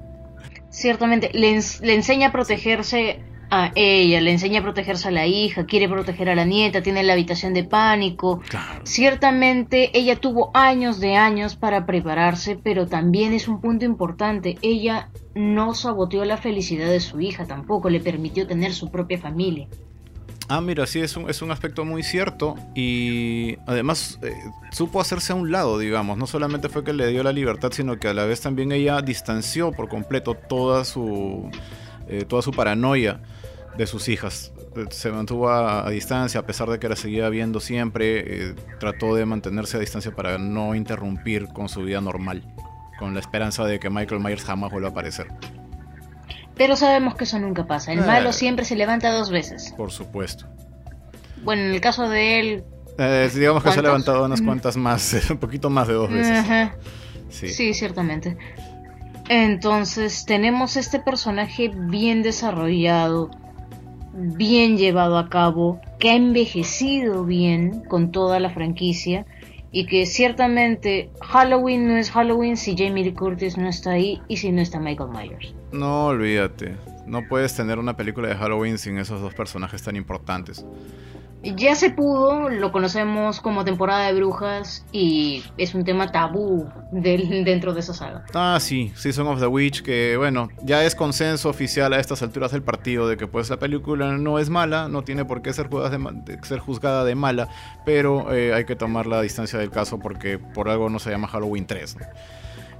Ciertamente, 0.69 1.31
le, 1.33 1.59
le 1.81 1.93
enseña 1.93 2.27
a 2.27 2.31
protegerse 2.31 3.19
a 3.52 3.72
ella, 3.76 4.22
le 4.22 4.32
enseña 4.32 4.60
a 4.60 4.64
protegerse 4.64 5.08
a 5.08 5.12
la 5.12 5.26
hija, 5.26 5.66
quiere 5.66 5.89
proteger 5.89 6.30
a 6.30 6.36
la 6.36 6.45
nieta, 6.45 6.84
tiene 6.84 7.04
la 7.04 7.14
habitación 7.14 7.54
de 7.54 7.64
pánico. 7.64 8.41
Ciertamente 8.84 9.97
ella 9.97 10.16
tuvo 10.16 10.52
años 10.54 11.00
de 11.00 11.16
años 11.16 11.56
para 11.56 11.86
prepararse, 11.86 12.60
pero 12.62 12.88
también 12.88 13.34
es 13.34 13.47
un 13.47 13.62
punto 13.62 13.86
importante, 13.86 14.58
ella 14.62 15.10
no 15.36 15.74
saboteó 15.74 16.26
la 16.26 16.38
felicidad 16.38 16.89
de 16.89 17.00
su 17.00 17.20
hija 17.22 17.45
tampoco, 17.45 17.89
le 17.89 18.00
permitió 18.00 18.45
tener 18.45 18.74
su 18.74 18.91
propia 18.91 19.18
familia. 19.18 19.68
Ah, 20.52 20.62
mira, 20.62 20.88
sí, 20.88 21.00
es 21.00 21.16
un, 21.16 21.30
es 21.30 21.43
un 21.43 21.52
aspecto 21.52 21.86
muy 21.86 22.02
cierto 22.02 22.56
y 22.74 23.58
además 23.68 24.18
eh, 24.24 24.34
supo 24.72 25.00
hacerse 25.00 25.32
a 25.32 25.36
un 25.36 25.52
lado, 25.52 25.78
digamos. 25.78 26.18
No 26.18 26.26
solamente 26.26 26.70
fue 26.70 26.84
que 26.84 26.91
le 26.91 27.06
dio 27.08 27.22
la 27.22 27.32
libertad, 27.32 27.72
sino 27.72 28.00
que 28.00 28.08
a 28.08 28.16
la 28.16 28.26
vez 28.26 28.41
también 28.41 28.72
ella 28.72 29.00
distanció 29.04 29.72
por 29.72 29.89
completo 29.89 30.34
toda 30.34 30.86
su 30.86 31.52
eh, 32.08 32.26
toda 32.28 32.41
su 32.41 32.50
paranoia 32.50 33.22
de 33.80 33.88
sus 33.88 34.09
hijas. 34.09 34.51
Se 34.91 35.09
mantuvo 35.09 35.49
a, 35.49 35.89
distancia 35.89 36.41
a 36.41 36.45
pesar 36.45 36.69
de 36.69 36.80
que 36.80 36.89
la 36.89 36.97
seguía 36.97 37.30
viendo 37.30 37.61
siempre. 37.61 38.53
trató 38.77 39.15
de 39.15 39.25
mantenerse 39.25 39.77
a 39.77 39.80
distancia 39.80 40.13
para 40.13 40.38
no 40.38 40.75
interrumpir 40.75 41.47
con 41.47 41.69
su 41.69 41.84
vida 41.84 42.01
normal, 42.01 42.43
con 42.99 43.13
la 43.13 43.21
esperanza 43.21 43.63
de 43.63 43.80
que 43.80 43.89
Michael 43.89 44.19
Myers 44.21 44.43
jamás 44.43 44.69
vuelva 44.69 44.89
a 44.89 44.91
aparecer. 44.91 45.27
Pero 46.55 46.75
sabemos 46.75 47.15
que 47.15 47.23
eso 47.23 47.39
nunca 47.39 47.65
pasa. 47.67 47.93
El 47.93 48.01
malo 48.01 48.34
siempre 48.34 48.65
se 48.65 48.75
levanta 48.75 49.13
dos 49.13 49.30
veces. 49.30 49.73
Por 49.77 49.91
supuesto. 49.91 50.45
Bueno, 51.43 51.63
en 51.63 51.71
el 51.71 51.80
caso 51.80 52.09
de 52.09 52.39
él... 52.41 52.63
Eh, 52.97 53.32
digamos 53.34 53.63
que 53.63 53.71
se 53.71 53.80
ha 53.80 53.84
levantado 53.84 54.25
unas 54.25 54.41
cuantas 54.41 54.75
más, 54.75 55.15
un 55.30 55.38
poquito 55.38 55.69
más 55.69 55.88
de 55.88 55.93
dos 55.93 56.11
veces. 56.11 56.45
Sí. 57.30 57.47
sí, 57.47 57.73
ciertamente. 57.73 58.36
Entonces 59.30 60.25
tenemos 60.25 60.75
este 60.75 60.99
personaje 60.99 61.71
bien 61.73 62.23
desarrollado, 62.23 63.32
bien 64.14 64.78
llevado 64.78 65.18
a 65.18 65.30
cabo, 65.30 65.80
que 65.99 66.12
ha 66.12 66.16
envejecido 66.16 67.26
bien 67.26 67.84
con 67.86 68.12
toda 68.12 68.39
la 68.39 68.49
franquicia 68.49 69.26
y 69.72 69.86
que 69.86 70.05
ciertamente 70.05 71.12
Halloween 71.22 71.88
no 71.88 71.97
es 71.97 72.12
Halloween 72.12 72.57
si 72.57 72.76
Jamie 72.76 73.03
Lee 73.03 73.14
Curtis 73.14 73.57
no 73.57 73.70
está 73.70 73.91
ahí 73.91 74.22
y 74.28 74.38
si 74.38 74.51
no 74.51 74.62
está 74.62 74.80
Michael 74.80 75.10
Myers. 75.10 75.53
No, 75.72 76.07
olvídate. 76.07 76.76
No 77.05 77.28
puedes 77.28 77.55
tener 77.55 77.80
una 77.80 77.95
película 77.95 78.28
de 78.28 78.36
Halloween 78.36 78.78
sin 78.78 78.97
esos 78.97 79.22
dos 79.22 79.34
personajes 79.34 79.84
tan 79.84 79.95
importantes. 79.95 80.66
Ya 81.41 81.75
se 81.75 81.89
pudo, 81.89 82.49
lo 82.49 82.71
conocemos 82.71 83.39
como 83.39 83.63
temporada 83.63 84.07
de 84.07 84.13
brujas 84.13 84.85
y 84.91 85.43
es 85.57 85.73
un 85.73 85.85
tema 85.85 86.11
tabú 86.11 86.67
dentro 86.91 87.73
de 87.73 87.79
esa 87.79 87.93
saga. 87.93 88.25
Ah, 88.33 88.57
sí, 88.59 88.91
Season 88.95 89.25
of 89.27 89.39
the 89.39 89.47
Witch, 89.47 89.81
que 89.81 90.17
bueno, 90.17 90.49
ya 90.63 90.83
es 90.83 90.95
consenso 90.95 91.49
oficial 91.49 91.93
a 91.93 91.99
estas 91.99 92.21
alturas 92.21 92.51
del 92.51 92.61
partido 92.61 93.07
de 93.07 93.15
que 93.15 93.27
pues 93.27 93.49
la 93.49 93.57
película 93.57 94.17
no 94.17 94.37
es 94.37 94.49
mala, 94.49 94.89
no 94.89 95.03
tiene 95.03 95.23
por 95.23 95.41
qué 95.41 95.53
ser 95.53 95.67
juzgada 95.67 95.97
de, 95.97 96.39
ser 96.43 96.59
juzgada 96.59 97.05
de 97.05 97.15
mala, 97.15 97.47
pero 97.85 98.33
eh, 98.33 98.53
hay 98.53 98.65
que 98.65 98.75
tomar 98.75 99.07
la 99.07 99.21
distancia 99.21 99.57
del 99.59 99.69
caso 99.69 99.97
porque 99.99 100.39
por 100.39 100.67
algo 100.67 100.89
no 100.89 100.99
se 100.99 101.09
llama 101.09 101.27
Halloween 101.27 101.65
3. 101.65 101.97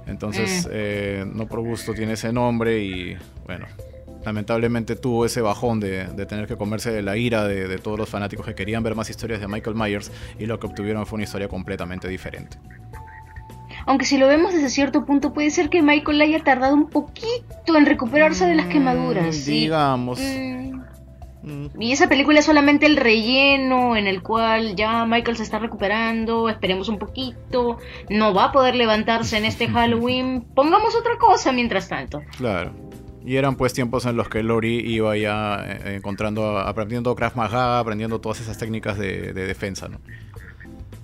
Entonces, 0.06 0.66
mm. 0.66 0.70
eh, 0.72 1.24
no 1.32 1.46
por 1.46 1.60
gusto 1.60 1.94
tiene 1.94 2.12
ese 2.12 2.32
nombre 2.32 2.82
y 2.82 3.16
bueno, 3.46 3.66
lamentablemente 4.24 4.96
tuvo 4.96 5.24
ese 5.24 5.40
bajón 5.40 5.80
de, 5.80 6.04
tener 6.26 6.46
que 6.46 6.56
comerse 6.56 6.90
de 6.90 7.02
la 7.02 7.16
ira 7.16 7.46
de, 7.46 7.78
todos 7.78 7.98
los 7.98 8.08
fanáticos 8.08 8.46
que 8.46 8.54
querían 8.54 8.82
ver 8.82 8.94
más 8.94 9.10
historias 9.10 9.40
de 9.40 9.48
Michael 9.48 9.76
Myers 9.76 10.10
y 10.38 10.46
lo 10.46 10.58
que 10.58 10.66
obtuvieron 10.66 11.06
fue 11.06 11.16
una 11.16 11.24
historia 11.24 11.48
completamente 11.48 12.08
diferente. 12.08 12.58
Aunque 13.86 14.04
si 14.04 14.18
lo 14.18 14.28
vemos 14.28 14.52
desde 14.52 14.68
cierto 14.68 15.04
punto 15.06 15.32
puede 15.32 15.50
ser 15.50 15.70
que 15.70 15.82
Michael 15.82 16.20
haya 16.20 16.44
tardado 16.44 16.74
un 16.74 16.88
poquito 16.88 17.76
en 17.76 17.86
recuperarse 17.86 18.46
de 18.46 18.54
las 18.54 18.66
mm, 18.66 18.70
quemaduras. 18.70 19.46
Digamos. 19.46 20.20
Mm. 20.20 21.70
Y 21.78 21.92
esa 21.92 22.08
película 22.08 22.40
es 22.40 22.44
solamente 22.44 22.84
el 22.84 22.96
relleno 22.96 23.96
en 23.96 24.06
el 24.06 24.22
cual 24.22 24.76
ya 24.76 25.06
Michael 25.06 25.38
se 25.38 25.42
está 25.42 25.58
recuperando, 25.58 26.50
esperemos 26.50 26.88
un 26.90 26.98
poquito, 26.98 27.78
no 28.10 28.34
va 28.34 28.46
a 28.46 28.52
poder 28.52 28.74
levantarse 28.74 29.38
en 29.38 29.46
este 29.46 29.66
Halloween, 29.72 30.44
pongamos 30.54 30.94
otra 30.94 31.16
cosa 31.18 31.52
mientras 31.52 31.88
tanto. 31.88 32.20
Claro. 32.36 32.72
Y 33.24 33.36
eran 33.36 33.56
pues 33.56 33.72
tiempos 33.72 34.06
en 34.06 34.16
los 34.16 34.28
que 34.28 34.42
Lori 34.42 34.78
iba 34.78 35.16
ya 35.16 35.62
eh, 35.66 35.96
encontrando, 35.96 36.58
aprendiendo 36.58 37.14
Krav 37.14 37.36
Maga, 37.36 37.78
aprendiendo 37.78 38.20
todas 38.20 38.40
esas 38.40 38.56
técnicas 38.56 38.98
de, 38.98 39.32
defensa, 39.32 39.88
¿no? 39.88 40.00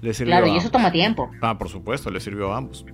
Le 0.03 0.13
claro, 0.13 0.47
y 0.47 0.57
eso 0.57 0.71
toma 0.71 0.93
tiempo. 0.93 1.31
Ah, 1.41 1.59
por 1.59 1.69
supuesto, 1.69 2.11
le 2.11 2.21
sirvió 2.21 2.53
a 2.53 2.59
ambos. 2.59 2.85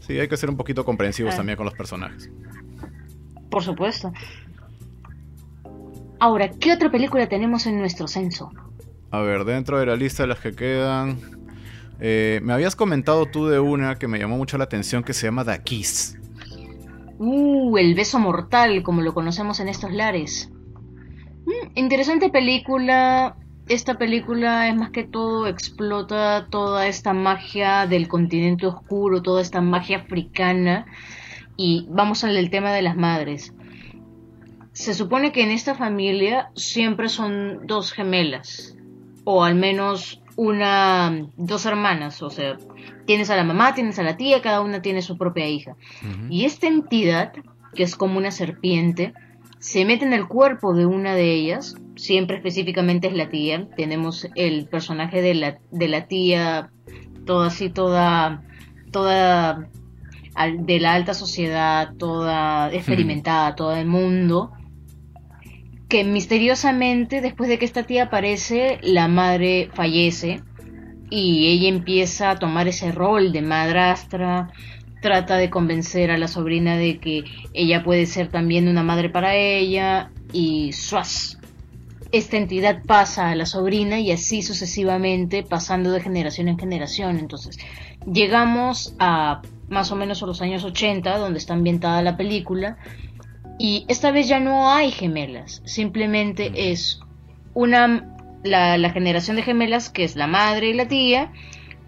Sí, 0.00 0.18
hay 0.18 0.28
que 0.28 0.36
ser 0.36 0.50
un 0.50 0.56
poquito 0.56 0.84
comprensivos 0.84 1.34
ah. 1.34 1.38
también 1.38 1.56
con 1.56 1.64
los 1.64 1.74
personajes. 1.74 2.30
Por 3.50 3.62
supuesto. 3.62 4.12
Ahora, 6.18 6.48
¿qué 6.50 6.72
otra 6.72 6.90
película 6.90 7.28
tenemos 7.28 7.66
en 7.66 7.78
nuestro 7.78 8.06
censo? 8.06 8.50
A 9.10 9.20
ver, 9.20 9.44
dentro 9.44 9.78
de 9.78 9.86
la 9.86 9.96
lista 9.96 10.22
de 10.22 10.28
las 10.28 10.40
que 10.40 10.52
quedan, 10.52 11.18
eh, 12.00 12.40
me 12.42 12.52
habías 12.52 12.76
comentado 12.76 13.26
tú 13.26 13.46
de 13.46 13.60
una 13.60 13.96
que 13.96 14.08
me 14.08 14.18
llamó 14.18 14.36
mucho 14.36 14.56
la 14.56 14.64
atención 14.64 15.02
que 15.02 15.12
se 15.12 15.26
llama 15.26 15.44
The 15.44 15.62
Kiss. 15.62 16.18
Uh, 17.24 17.78
el 17.78 17.94
beso 17.94 18.18
mortal, 18.18 18.82
como 18.82 19.00
lo 19.00 19.14
conocemos 19.14 19.60
en 19.60 19.68
estos 19.68 19.92
lares. 19.92 20.50
Mm, 21.46 21.78
interesante 21.78 22.30
película. 22.30 23.36
Esta 23.68 23.96
película 23.96 24.68
es 24.68 24.74
más 24.74 24.90
que 24.90 25.04
todo 25.04 25.46
explota 25.46 26.48
toda 26.50 26.88
esta 26.88 27.12
magia 27.12 27.86
del 27.86 28.08
continente 28.08 28.66
oscuro, 28.66 29.22
toda 29.22 29.40
esta 29.40 29.60
magia 29.60 29.98
africana. 29.98 30.86
Y 31.56 31.86
vamos 31.90 32.24
al 32.24 32.50
tema 32.50 32.72
de 32.72 32.82
las 32.82 32.96
madres. 32.96 33.54
Se 34.72 34.92
supone 34.92 35.30
que 35.30 35.44
en 35.44 35.52
esta 35.52 35.76
familia 35.76 36.50
siempre 36.56 37.08
son 37.08 37.68
dos 37.68 37.92
gemelas, 37.92 38.76
o 39.22 39.44
al 39.44 39.54
menos 39.54 40.20
una, 40.36 41.26
dos 41.36 41.66
hermanas, 41.66 42.22
o 42.22 42.30
sea, 42.30 42.56
Tienes 43.06 43.30
a 43.30 43.36
la 43.36 43.44
mamá, 43.44 43.74
tienes 43.74 43.98
a 43.98 44.02
la 44.02 44.16
tía, 44.16 44.42
cada 44.42 44.60
una 44.60 44.80
tiene 44.80 45.02
su 45.02 45.18
propia 45.18 45.48
hija. 45.48 45.76
Y 46.30 46.44
esta 46.44 46.68
entidad, 46.68 47.32
que 47.74 47.82
es 47.82 47.96
como 47.96 48.18
una 48.18 48.30
serpiente, 48.30 49.12
se 49.58 49.84
mete 49.84 50.04
en 50.04 50.12
el 50.12 50.28
cuerpo 50.28 50.74
de 50.74 50.86
una 50.86 51.14
de 51.14 51.32
ellas, 51.32 51.74
siempre 51.96 52.36
específicamente 52.36 53.08
es 53.08 53.14
la 53.14 53.28
tía. 53.28 53.68
Tenemos 53.76 54.28
el 54.34 54.66
personaje 54.66 55.20
de 55.20 55.34
la, 55.34 55.58
de 55.70 55.88
la 55.88 56.06
tía, 56.06 56.70
toda 57.26 57.48
así, 57.48 57.70
toda, 57.70 58.44
toda 58.92 59.68
de 60.58 60.80
la 60.80 60.94
alta 60.94 61.12
sociedad, 61.12 61.94
toda 61.98 62.72
experimentada, 62.72 63.54
todo 63.54 63.76
el 63.76 63.86
mundo, 63.86 64.52
que 65.92 66.04
misteriosamente 66.04 67.20
después 67.20 67.50
de 67.50 67.58
que 67.58 67.66
esta 67.66 67.82
tía 67.82 68.04
aparece, 68.04 68.78
la 68.80 69.08
madre 69.08 69.68
fallece 69.74 70.40
y 71.10 71.48
ella 71.48 71.68
empieza 71.68 72.30
a 72.30 72.38
tomar 72.38 72.66
ese 72.66 72.92
rol 72.92 73.30
de 73.30 73.42
madrastra, 73.42 74.50
trata 75.02 75.36
de 75.36 75.50
convencer 75.50 76.10
a 76.10 76.16
la 76.16 76.28
sobrina 76.28 76.78
de 76.78 76.98
que 76.98 77.24
ella 77.52 77.84
puede 77.84 78.06
ser 78.06 78.28
también 78.28 78.68
una 78.68 78.82
madre 78.82 79.10
para 79.10 79.36
ella 79.36 80.10
y 80.32 80.72
¡suas! 80.72 81.36
Esta 82.10 82.38
entidad 82.38 82.82
pasa 82.86 83.28
a 83.28 83.34
la 83.34 83.44
sobrina 83.44 84.00
y 84.00 84.12
así 84.12 84.40
sucesivamente 84.40 85.42
pasando 85.42 85.90
de 85.90 86.00
generación 86.00 86.48
en 86.48 86.58
generación. 86.58 87.18
Entonces, 87.18 87.58
llegamos 88.10 88.94
a 88.98 89.42
más 89.68 89.92
o 89.92 89.96
menos 89.96 90.22
a 90.22 90.26
los 90.26 90.40
años 90.40 90.64
80, 90.64 91.18
donde 91.18 91.38
está 91.38 91.52
ambientada 91.52 92.02
la 92.02 92.16
película, 92.16 92.78
y 93.58 93.84
esta 93.88 94.10
vez 94.10 94.28
ya 94.28 94.40
no 94.40 94.70
hay 94.70 94.90
gemelas, 94.90 95.62
simplemente 95.64 96.70
es 96.70 97.00
una 97.54 98.12
la, 98.42 98.90
generación 98.90 99.36
de 99.36 99.42
gemelas, 99.42 99.90
que 99.90 100.04
es 100.04 100.16
la 100.16 100.26
madre 100.26 100.68
y 100.68 100.74
la 100.74 100.88
tía, 100.88 101.32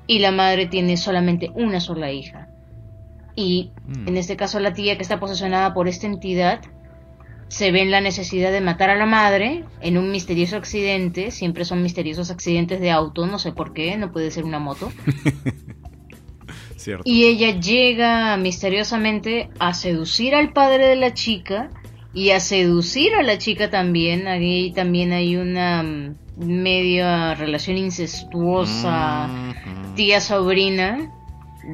y 0.07 0.19
la 0.19 0.31
madre 0.31 0.67
tiene 0.67 0.97
solamente 0.97 1.51
una 1.55 1.81
sola 1.81 2.13
hija. 2.13 2.49
Y 3.37 3.73
mm. 3.87 4.09
en 4.09 4.17
este 4.17 4.37
caso 4.37 4.61
la 4.61 4.73
tía 4.73 4.97
que 4.97 5.03
está 5.03 5.19
posesionada 5.19 5.75
por 5.75 5.89
esta 5.89 6.07
entidad 6.07 6.61
se 7.49 7.71
ve 7.71 7.83
en 7.83 7.91
la 7.91 8.01
necesidad 8.01 8.53
de 8.53 8.61
matar 8.61 8.91
a 8.91 8.97
la 8.97 9.07
madre 9.07 9.65
en 9.81 9.99
un 9.99 10.11
misterioso 10.11 10.57
accidente, 10.57 11.31
siempre 11.31 11.65
son 11.65 11.83
misteriosos 11.83 12.31
accidentes 12.31 12.81
de 12.81 12.91
auto, 12.91 13.27
no 13.27 13.39
sé 13.39 13.53
por 13.53 13.73
qué, 13.73 13.97
no 13.97 14.13
puede 14.13 14.31
ser 14.31 14.45
una 14.45 14.59
moto. 14.59 14.91
Y 17.05 17.25
ella 17.25 17.59
llega 17.59 18.37
misteriosamente 18.37 19.49
a 19.59 19.75
seducir 19.75 20.35
al 20.35 20.53
padre 20.53 20.87
de 20.89 20.97
la 20.97 21.15
chica 21.15 21.71
y 22.13 22.31
a 22.31 22.41
seducir 22.41 23.15
a 23.15 23.23
la 23.23 23.39
chica 23.39 23.71
también. 23.71 24.29
Ahí 24.29 24.73
también 24.73 25.13
hay 25.13 25.37
una 25.37 25.83
mm, 25.83 26.17
media 26.39 27.35
relación 27.35 27.77
incestuosa, 27.77 29.29
tía-sobrina. 29.97 31.11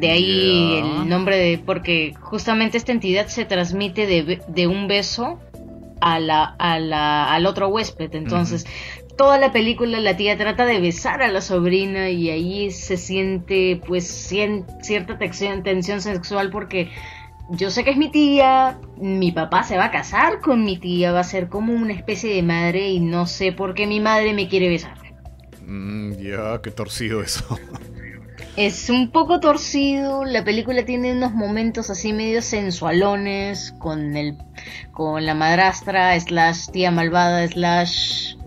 De 0.01 0.11
ahí 0.11 0.79
el 0.79 1.09
nombre 1.09 1.37
de... 1.37 1.59
Porque 1.59 2.15
justamente 2.21 2.79
esta 2.79 2.93
entidad 2.93 3.27
se 3.27 3.45
transmite 3.45 4.07
de, 4.07 4.41
de 4.47 4.67
un 4.67 4.87
beso 4.87 5.41
a 6.01 6.19
la, 6.19 6.45
a 6.59 6.79
la, 6.79 7.33
al 7.33 7.47
otro 7.47 7.69
huésped. 7.69 8.15
Entonces, 8.15 8.67
toda 9.21 9.37
la 9.37 9.53
película 9.53 10.01
la 10.01 10.17
tía 10.17 10.39
trata 10.39 10.65
de 10.65 10.81
besar 10.81 11.21
a 11.21 11.31
la 11.31 11.43
sobrina 11.43 12.09
y 12.09 12.31
ahí 12.31 12.71
se 12.71 12.97
siente 12.97 13.79
pues 13.87 14.07
cierta 14.09 15.19
tensión, 15.19 15.63
tensión 15.63 16.01
sexual 16.01 16.49
porque 16.49 16.91
yo 17.51 17.71
sé 17.71 17.85
que 17.85 17.91
es 17.91 17.99
mi 17.99 18.11
tía, 18.11 18.79
mi 18.97 19.31
papá 19.31 19.63
se 19.63 19.77
va 19.77 19.85
a 19.85 19.91
casar 19.91 20.41
con 20.41 20.65
mi 20.65 20.79
tía, 20.79 21.13
va 21.13 21.21
a 21.21 21.25
ser 21.25 21.51
como 21.51 21.75
una 21.75 21.93
especie 21.93 22.35
de 22.35 22.43
madre 22.43 22.89
y 22.89 23.01
no 23.01 23.27
sé 23.27 23.53
por 23.53 23.75
qué 23.75 23.87
mi 23.87 24.01
madre 24.01 24.33
me 24.33 24.49
quiere 24.49 24.71
besar. 24.71 24.97
Mm, 25.67 26.13
ya, 26.13 26.59
qué 26.63 26.71
torcido 26.71 27.21
eso. 27.21 27.45
Es 28.57 28.89
un 28.89 29.11
poco 29.11 29.39
torcido, 29.39 30.25
la 30.25 30.45
película 30.45 30.87
tiene 30.87 31.13
unos 31.13 31.33
momentos 31.35 31.91
así 31.91 32.15
medio 32.15 32.41
sensualones 32.41 33.75
con 33.79 34.17
el 34.17 34.39
con 34.93 35.27
la 35.27 35.35
madrastra 35.35 36.19
slash 36.19 36.71
tía 36.71 36.91
malvada 36.91 37.47
slash 37.47 38.40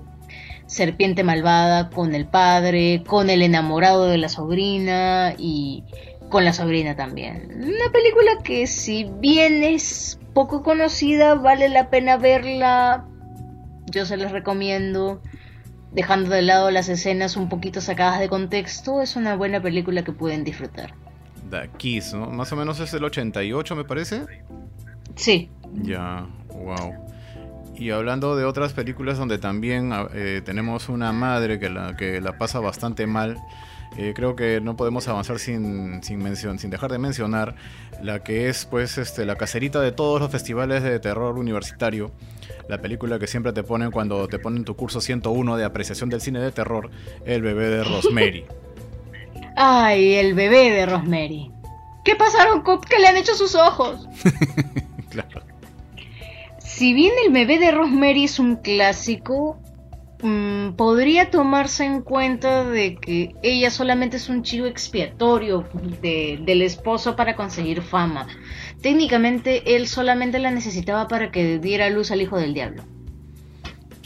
serpiente 0.74 1.24
malvada 1.24 1.91
con 1.91 2.15
el 2.15 2.26
padre, 2.26 3.03
con 3.05 3.30
el 3.30 3.43
enamorado 3.43 4.07
de 4.07 4.17
la 4.17 4.28
sobrina 4.28 5.36
y 5.38 5.84
con 6.30 6.43
la 6.43 6.51
sobrina 6.51 6.95
también. 6.95 7.51
Una 7.55 7.91
película 7.91 8.39
que 8.43 8.65
si 8.65 9.07
bien 9.19 9.63
es 9.63 10.19
poco 10.34 10.63
conocida, 10.63 11.36
vale 11.36 11.69
la 11.69 11.91
pena 11.91 12.17
verla. 12.17 13.05
Yo 13.91 14.07
se 14.07 14.17
les 14.17 14.32
recomiendo. 14.32 15.21
Dejando 15.91 16.32
de 16.32 16.41
lado 16.41 16.71
las 16.71 16.89
escenas 16.89 17.38
un 17.38 17.49
poquito 17.49 17.80
sacadas 17.80 18.19
de 18.19 18.28
contexto, 18.28 19.03
es 19.03 19.15
una 19.15 19.36
buena 19.36 19.61
película 19.61 20.03
que 20.03 20.11
pueden 20.11 20.43
disfrutar. 20.43 20.95
The 21.51 21.69
Kiss, 21.78 22.15
¿no? 22.15 22.32
Más 22.32 22.51
o 22.51 22.55
menos 22.55 22.80
es 22.80 22.91
el 22.95 23.03
88, 23.03 23.76
me 23.76 23.84
parece. 23.84 24.24
Sí. 25.15 25.51
Ya, 25.84 26.26
wow. 26.49 27.03
Y 27.76 27.89
hablando 27.89 28.36
de 28.36 28.45
otras 28.45 28.74
películas 28.74 29.17
donde 29.17 29.38
también 29.38 29.91
eh, 30.13 30.41
tenemos 30.45 30.89
una 30.89 31.11
madre 31.11 31.59
que 31.59 31.69
la, 31.69 31.95
que 31.95 32.21
la 32.21 32.38
pasa 32.38 32.59
bastante 32.59 33.07
mal, 33.07 33.41
eh, 33.97 34.13
creo 34.15 34.36
que 34.36 34.59
no 34.61 34.76
podemos 34.76 35.07
avanzar 35.07 35.39
sin, 35.39 36.01
sin, 36.03 36.19
mención, 36.19 36.57
sin 36.59 36.69
dejar 36.69 36.91
de 36.91 36.97
mencionar 36.97 37.55
la 38.01 38.24
que 38.24 38.49
es 38.49 38.65
pues 38.65 38.97
este, 38.97 39.26
la 39.26 39.36
cacerita 39.36 39.82
de 39.82 39.91
todos 39.91 40.19
los 40.19 40.32
festivales 40.32 40.82
de 40.84 40.99
terror 40.99 41.38
universitario, 41.38 42.11
la 42.67 42.82
película 42.82 43.19
que 43.19 43.28
siempre 43.28 43.53
te 43.53 43.63
ponen 43.63 43.91
cuando 43.91 44.28
te 44.28 44.39
ponen 44.39 44.65
tu 44.65 44.76
curso 44.76 44.99
101 45.01 45.57
de 45.57 45.63
apreciación 45.63 46.09
del 46.09 46.21
cine 46.21 46.39
de 46.39 46.51
terror, 46.51 46.89
El 47.26 47.41
bebé 47.41 47.67
de 47.67 47.84
Rosemary. 47.84 48.45
Ay, 49.55 50.13
el 50.15 50.34
bebé 50.34 50.71
de 50.71 50.86
Rosemary. 50.86 51.51
¿Qué 52.03 52.15
pasaron? 52.15 52.63
¿Qué 52.63 52.99
le 52.99 53.07
han 53.07 53.17
hecho 53.17 53.36
sus 53.36 53.55
ojos? 53.55 54.07
claro. 55.09 55.53
Si 56.76 56.93
bien 56.93 57.13
el 57.26 57.32
bebé 57.32 57.59
de 57.59 57.71
Rosemary 57.71 58.26
es 58.26 58.39
un 58.39 58.57
clásico, 58.57 59.59
Mm, 60.24 60.76
podría 60.78 61.30
tomarse 61.30 61.84
en 61.84 62.01
cuenta 62.01 62.63
de 62.63 62.95
que 62.95 63.36
ella 63.43 63.69
solamente 63.69 64.15
es 64.15 64.30
un 64.30 64.41
chivo 64.41 64.67
expiatorio 64.67 65.67
del 66.01 66.61
esposo 66.61 67.17
para 67.17 67.36
conseguir 67.36 67.82
fama. 67.82 68.28
Técnicamente 68.82 69.76
él 69.76 69.86
solamente 69.86 70.39
la 70.39 70.49
necesitaba 70.49 71.09
para 71.09 71.30
que 71.30 71.59
diera 71.59 71.89
luz 71.89 72.09
al 72.11 72.21
hijo 72.21 72.38
del 72.38 72.53
diablo. 72.53 72.84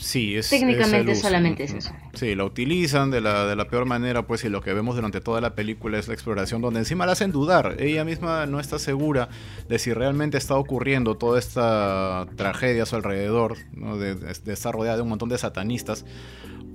Sí, 0.08 0.38
es. 0.38 0.50
Técnicamente 0.50 1.16
solamente 1.16 1.66
es 1.66 1.74
eso. 1.74 1.92
Sí, 2.14 2.34
la 2.34 2.46
utilizan 2.46 3.12
de 3.12 3.20
la, 3.20 3.46
de 3.46 3.58
la 3.58 3.68
peor 3.68 3.86
manera, 3.86 4.26
pues, 4.26 4.42
y 4.46 4.50
lo 4.50 4.62
que 4.62 4.72
vemos 4.72 4.96
durante 4.96 5.20
toda 5.20 5.42
la 5.42 5.54
película 5.54 6.00
es 6.00 6.08
la 6.08 6.14
exploración, 6.14 6.62
donde 6.62 6.80
encima 6.80 7.06
la 7.06 7.12
hacen 7.12 7.34
dudar. 7.34 7.76
Ella 7.78 8.06
misma 8.06 8.46
no 8.46 8.62
está 8.62 8.80
segura 8.80 9.28
de 9.68 9.78
si 9.80 9.92
realmente 9.92 10.38
está 10.38 10.56
ocurriendo 10.56 11.18
toda 11.18 11.38
esta 11.38 12.26
tragedia 12.38 12.84
a 12.84 12.86
su 12.86 12.96
alrededor, 12.96 13.58
de, 13.74 14.32
estar 14.54 14.74
rodeada 14.74 14.96
de 14.96 15.04
un 15.04 15.10
montón 15.10 15.28
de 15.28 15.38
satanistas, 15.38 16.06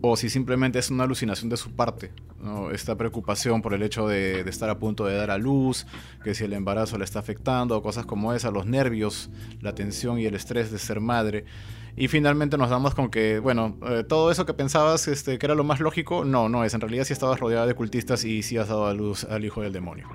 o 0.03 0.15
si 0.19 0.29
simplemente 0.29 0.79
es 0.79 0.91
una 0.91 1.05
alucinación 1.05 1.49
de 1.49 1.57
su 1.57 1.71
parte. 1.75 2.13
Esta 2.75 2.99
preocupación 2.99 3.63
por 3.63 3.73
el 3.73 3.83
hecho 3.83 4.09
de, 4.09 4.45
de, 4.45 4.51
estar 4.51 4.69
a 4.69 4.79
punto 4.79 5.07
de 5.07 5.17
dar 5.17 5.31
a 5.31 5.39
luz, 5.39 5.87
que 6.23 6.35
si 6.35 6.45
el 6.45 6.53
embarazo 6.53 6.99
le 6.99 7.05
está 7.05 7.21
afectando, 7.21 7.81
cosas 7.81 8.05
como 8.05 8.35
esa, 8.35 8.51
los 8.51 8.67
nervios, 8.67 9.31
la 9.63 9.75
tensión 9.75 10.19
y 10.19 10.27
el 10.27 10.35
estrés 10.35 10.71
de 10.71 10.79
ser 10.79 11.01
madre. 11.01 11.47
Y 11.97 12.09
finalmente 12.09 12.57
nos 12.57 12.71
damos 12.71 12.95
con 12.95 13.11
que, 13.11 13.39
bueno, 13.39 13.77
eh, 13.87 14.05
todo 14.09 14.31
eso 14.31 14.47
que 14.47 14.55
pensabas 14.55 15.09
este, 15.09 15.39
que 15.39 15.47
era 15.47 15.55
lo 15.55 15.65
más 15.65 15.81
lógico, 15.81 16.25
no, 16.25 16.49
no 16.49 16.65
es. 16.65 16.73
En 16.73 16.81
realidad 16.81 17.05
sí 17.05 17.13
estabas 17.13 17.39
rodeada 17.39 17.67
de 17.67 17.75
cultistas 17.75 18.25
y 18.25 18.43
sí 18.43 18.57
has 18.57 18.69
dado 18.69 18.87
a 18.87 18.95
luz 18.95 19.25
al 19.25 19.45
hijo 19.45 19.61
del 19.61 19.73
demonio. 19.73 20.09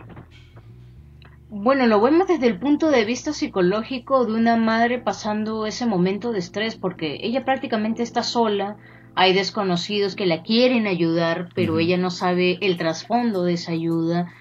Bueno, 1.49 1.87
lo 1.87 2.01
vemos 2.01 2.27
desde 2.27 2.47
el 2.47 2.59
punto 2.59 2.89
de 2.89 3.05
vista 3.05 3.31
psicológico 3.31 4.25
de 4.25 4.33
una 4.33 4.57
madre 4.57 4.99
pasando 4.99 5.65
ese 5.65 5.85
momento 5.85 6.31
de 6.31 6.39
estrés, 6.39 6.75
porque 6.75 7.19
ella 7.21 7.45
prácticamente 7.45 8.03
está 8.03 8.23
sola, 8.23 8.77
hay 9.15 9.33
desconocidos 9.33 10.15
que 10.15 10.25
la 10.25 10.43
quieren 10.43 10.87
ayudar, 10.87 11.49
pero 11.55 11.79
ella 11.79 11.97
no 11.97 12.09
sabe 12.09 12.57
el 12.61 12.75
trasfondo 12.77 13.43
de 13.43 13.53
esa 13.53 13.71
ayuda 13.71 14.33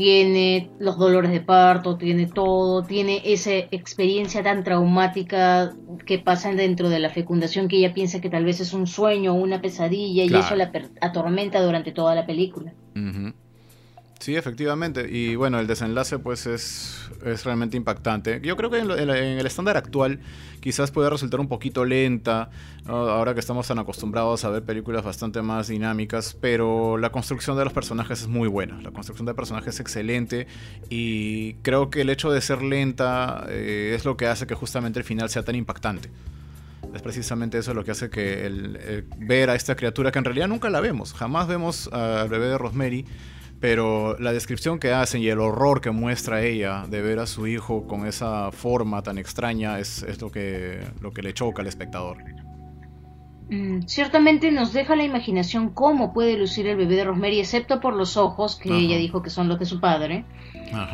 tiene 0.00 0.70
los 0.78 0.96
dolores 0.96 1.30
de 1.30 1.42
parto, 1.42 1.98
tiene 1.98 2.24
todo, 2.24 2.82
tiene 2.82 3.20
esa 3.22 3.50
experiencia 3.52 4.42
tan 4.42 4.64
traumática 4.64 5.74
que 6.06 6.18
pasa 6.18 6.54
dentro 6.54 6.88
de 6.88 7.00
la 7.00 7.10
fecundación 7.10 7.68
que 7.68 7.76
ella 7.76 7.92
piensa 7.92 8.18
que 8.18 8.30
tal 8.30 8.46
vez 8.46 8.60
es 8.60 8.72
un 8.72 8.86
sueño 8.86 9.34
o 9.34 9.34
una 9.34 9.60
pesadilla 9.60 10.24
y 10.24 10.34
eso 10.34 10.56
la 10.56 10.72
atormenta 11.02 11.60
durante 11.60 11.92
toda 11.92 12.14
la 12.14 12.24
película. 12.24 12.72
Sí, 14.20 14.36
efectivamente. 14.36 15.08
Y 15.10 15.34
bueno, 15.34 15.58
el 15.58 15.66
desenlace 15.66 16.18
pues 16.18 16.44
es, 16.44 17.08
es 17.24 17.42
realmente 17.44 17.78
impactante. 17.78 18.42
Yo 18.44 18.54
creo 18.54 18.68
que 18.68 18.78
en, 18.78 18.90
el 18.90 19.46
estándar 19.46 19.78
actual 19.78 20.20
quizás 20.60 20.90
puede 20.90 21.08
resultar 21.08 21.40
un 21.40 21.48
poquito 21.48 21.86
lenta, 21.86 22.50
ahora 22.84 23.32
que 23.32 23.40
estamos 23.40 23.66
tan 23.66 23.78
acostumbrados 23.78 24.44
a 24.44 24.50
ver 24.50 24.62
películas 24.62 25.04
bastante 25.04 25.40
más 25.40 25.68
dinámicas, 25.68 26.36
pero 26.38 26.98
la 26.98 27.10
construcción 27.10 27.56
de 27.56 27.64
los 27.64 27.72
personajes 27.72 28.20
es 28.20 28.28
muy 28.28 28.46
buena. 28.46 28.78
La 28.82 28.90
construcción 28.90 29.24
de 29.24 29.32
personajes 29.32 29.76
es 29.76 29.80
excelente 29.80 30.46
y 30.90 31.54
creo 31.62 31.88
que 31.88 32.02
el 32.02 32.10
hecho 32.10 32.30
de 32.30 32.42
ser 32.42 32.60
lenta 32.60 33.46
eh, 33.48 33.94
es 33.96 34.04
lo 34.04 34.18
que 34.18 34.26
hace 34.26 34.46
que 34.46 34.54
justamente 34.54 34.98
el 34.98 35.04
final 35.06 35.30
sea 35.30 35.44
tan 35.44 35.54
impactante. 35.54 36.10
Es 36.94 37.00
precisamente 37.00 37.56
eso 37.56 37.72
lo 37.72 37.84
que 37.84 37.92
hace 37.92 38.10
que 38.10 38.44
el, 38.44 39.06
ver 39.16 39.48
a 39.48 39.54
esta 39.54 39.76
criatura 39.76 40.12
que 40.12 40.18
en 40.18 40.26
realidad 40.26 40.48
nunca 40.48 40.68
la 40.68 40.80
vemos, 40.80 41.14
jamás 41.14 41.48
vemos 41.48 41.88
al 41.88 42.28
bebé 42.28 42.48
de 42.48 42.58
Rosemary 42.58 43.06
pero 43.60 44.18
la 44.18 44.32
descripción 44.32 44.78
que 44.78 44.92
hacen 44.92 45.22
y 45.22 45.28
el 45.28 45.38
horror 45.38 45.80
que 45.80 45.90
muestra 45.90 46.42
ella 46.42 46.86
de 46.88 47.02
ver 47.02 47.18
a 47.18 47.26
su 47.26 47.46
hijo 47.46 47.86
con 47.86 48.06
esa 48.06 48.50
forma 48.52 49.02
tan 49.02 49.18
extraña 49.18 49.78
es, 49.78 50.04
lo, 50.20 50.30
que, 50.30 50.80
lo 51.00 51.12
que 51.12 51.22
le 51.22 51.34
choca 51.34 51.60
al 51.60 51.68
espectador. 51.68 52.18
Mm, 53.50 53.82
ciertamente 53.86 54.52
nos 54.52 54.72
deja 54.72 54.94
la 54.94 55.02
imaginación 55.02 55.70
cómo 55.70 56.12
puede 56.12 56.38
lucir 56.38 56.68
el 56.68 56.76
bebé 56.76 56.94
de 56.94 57.04
Rosemary, 57.04 57.40
excepto 57.40 57.80
por 57.80 57.94
los 57.94 58.16
ojos, 58.16 58.56
que 58.56 58.70
ella 58.70 58.96
dijo 58.96 59.22
que 59.22 59.30
son 59.30 59.48
los 59.48 59.58
de 59.58 59.66
su 59.66 59.80
padre. 59.80 60.24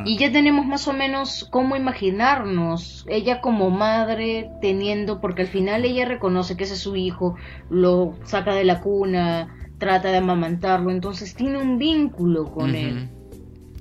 Y 0.06 0.16
ya 0.16 0.32
tenemos 0.32 0.64
más 0.64 0.88
o 0.88 0.94
menos 0.94 1.46
cómo 1.50 1.76
imaginarnos 1.76 3.04
ella 3.10 3.42
como 3.42 3.68
madre 3.68 4.50
teniendo, 4.62 5.20
porque 5.20 5.42
al 5.42 5.48
final 5.48 5.84
ella 5.84 6.06
reconoce 6.06 6.56
que 6.56 6.64
ese 6.64 6.74
es 6.74 6.80
su 6.80 6.96
hijo, 6.96 7.36
lo 7.68 8.14
saca 8.24 8.54
de 8.54 8.64
la 8.64 8.80
cuna, 8.80 9.65
trata 9.78 10.08
de 10.08 10.18
amamantarlo, 10.18 10.90
entonces 10.90 11.34
tiene 11.34 11.58
un 11.58 11.78
vínculo 11.78 12.50
con 12.52 12.74
él. 12.74 13.08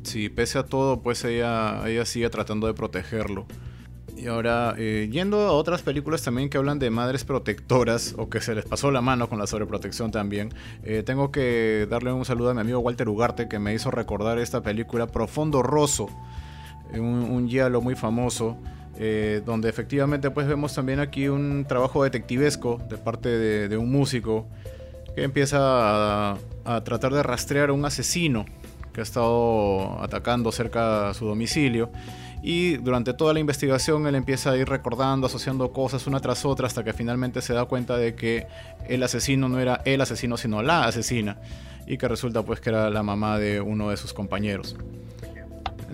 Sí, 0.03 0.29
pese 0.29 0.59
a 0.59 0.63
todo, 0.63 1.01
pues 1.01 1.23
ella, 1.25 1.87
ella 1.87 2.05
sigue 2.05 2.29
tratando 2.29 2.67
de 2.67 2.73
protegerlo. 2.73 3.45
Y 4.17 4.27
ahora, 4.27 4.75
eh, 4.77 5.09
yendo 5.11 5.41
a 5.41 5.51
otras 5.51 5.81
películas 5.81 6.21
también 6.21 6.49
que 6.49 6.57
hablan 6.57 6.79
de 6.79 6.89
madres 6.89 7.25
protectoras 7.25 8.15
o 8.17 8.29
que 8.29 8.39
se 8.39 8.55
les 8.55 8.63
pasó 8.65 8.91
la 8.91 9.01
mano 9.01 9.27
con 9.27 9.39
la 9.39 9.47
sobreprotección 9.47 10.11
también, 10.11 10.53
eh, 10.83 11.03
tengo 11.03 11.31
que 11.31 11.85
darle 11.89 12.13
un 12.13 12.23
saludo 12.23 12.51
a 12.51 12.53
mi 12.53 12.61
amigo 12.61 12.79
Walter 12.79 13.09
Ugarte 13.09 13.49
que 13.49 13.59
me 13.59 13.73
hizo 13.73 13.91
recordar 13.91 14.37
esta 14.37 14.61
película 14.61 15.07
Profundo 15.07 15.63
Rosso, 15.63 16.07
un, 16.93 17.01
un 17.01 17.49
giallo 17.49 17.81
muy 17.81 17.95
famoso. 17.95 18.57
Eh, 18.97 19.41
donde 19.45 19.67
efectivamente 19.67 20.31
pues 20.31 20.47
vemos 20.47 20.73
también 20.73 21.01
aquí 21.01 21.27
un 21.27 21.65
trabajo 21.67 22.05
detectivesco 22.05 22.79
de 22.89 22.97
parte 22.97 23.27
de, 23.27 23.67
de 23.67 23.75
un 23.75 23.91
músico 23.91 24.47
que 25.15 25.23
empieza 25.23 25.57
a, 25.61 26.37
tratar 26.83 27.13
de 27.13 27.23
rastrear 27.23 27.69
a 27.69 27.73
un 27.73 27.85
asesino 27.85 28.45
que 28.93 29.01
ha 29.01 29.03
estado 29.03 30.01
atacando 30.01 30.51
cerca 30.51 31.07
de 31.07 31.13
su 31.13 31.25
domicilio. 31.25 31.89
Y 32.43 32.77
durante 32.77 33.13
toda 33.13 33.33
la 33.33 33.39
investigación 33.39 34.05
él 34.07 34.15
empieza 34.15 34.51
a 34.51 34.57
ir 34.57 34.69
recordando, 34.69 35.27
asociando 35.27 35.71
cosas 35.71 36.05
una 36.05 36.19
tras 36.19 36.45
otra 36.45 36.67
hasta 36.67 36.83
que 36.83 36.93
finalmente 36.93 37.41
se 37.41 37.53
da 37.53 37.65
cuenta 37.65 37.97
de 37.97 38.13
que 38.13 38.45
el 38.87 39.01
asesino 39.01 39.49
no 39.49 39.59
era 39.59 39.81
el 39.85 39.99
asesino 40.01 40.37
sino 40.37 40.61
la 40.61 40.85
asesina 40.85 41.37
y 41.87 41.97
que 41.97 42.07
resulta 42.07 42.43
pues 42.43 42.59
que 42.59 42.69
era 42.69 42.89
la 42.89 43.01
mamá 43.01 43.39
de 43.39 43.61
uno 43.61 43.89
de 43.89 43.97
sus 43.97 44.13
compañeros. 44.13 44.75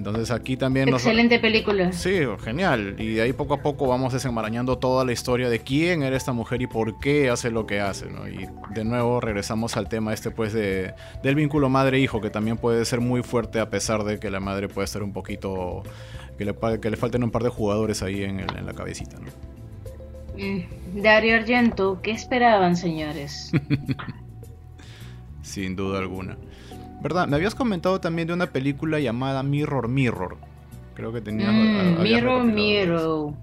Entonces 0.02 0.32
aquí 0.32 0.58
también... 0.58 0.90
Excelente 0.90 1.38
película. 1.38 1.92
Sí, 1.92 2.22
genial. 2.44 2.96
Y 2.98 3.14
de 3.14 3.22
ahí 3.22 3.34
poco 3.34 3.54
a 3.54 3.62
poco 3.62 3.88
vamos 3.88 4.14
desenmarañando 4.14 4.80
toda 4.80 5.06
la 5.06 5.12
historia 5.12 5.48
de 5.48 5.60
quién 5.60 6.02
era 6.02 6.18
esta 6.18 6.34
mujer 6.34 6.60
y 6.64 6.66
por 6.66 7.00
qué 7.00 7.30
hace 7.30 7.52
lo 7.52 7.68
que 7.68 7.82
hace. 7.82 8.08
¿no? 8.08 8.28
Y 8.28 8.48
de 8.74 8.84
nuevo 8.84 9.22
regresamos 9.22 9.78
al 9.78 9.90
tema 9.90 10.12
este 10.12 10.32
pues 10.32 10.54
de, 10.54 10.96
del 11.22 11.36
vínculo 11.36 11.70
madre-hijo, 11.70 12.20
que 12.20 12.32
también 12.32 12.58
puede 12.58 12.84
ser 12.86 13.00
muy 13.00 13.22
fuerte 13.22 13.60
a 13.60 13.70
pesar 13.70 14.04
de 14.04 14.20
que 14.20 14.32
la 14.32 14.40
madre 14.40 14.68
puede 14.70 14.86
estar 14.86 15.04
un 15.04 15.14
poquito... 15.14 15.84
que 16.40 16.46
le, 16.46 16.56
que 16.82 16.90
le 16.90 16.98
falten 16.98 17.24
un 17.24 17.30
par 17.30 17.44
de 17.44 17.50
jugadores 17.50 18.02
ahí 18.02 18.24
en, 18.24 18.40
en 18.40 18.66
la 18.66 18.74
cabecita. 18.74 19.18
¿no? 19.20 19.28
Mm, 20.44 21.02
Dario 21.04 21.36
Argento, 21.36 22.00
¿qué 22.02 22.10
esperaban 22.10 22.76
señores? 22.76 23.52
Sin 25.44 25.76
duda 25.76 26.00
alguna. 26.00 26.38
¿Verdad? 27.02 27.28
Me 27.28 27.36
habías 27.36 27.56
comentado 27.56 28.00
también 28.00 28.28
de 28.28 28.34
una 28.34 28.48
película 28.48 29.00
llamada 29.00 29.42
Mirror 29.42 29.88
Mirror. 29.88 30.38
Creo 30.94 31.12
que 31.12 31.22
tenías. 31.22 31.52
Mm, 31.52 32.04
Mirror 32.04 32.44
Mirror. 32.44 33.34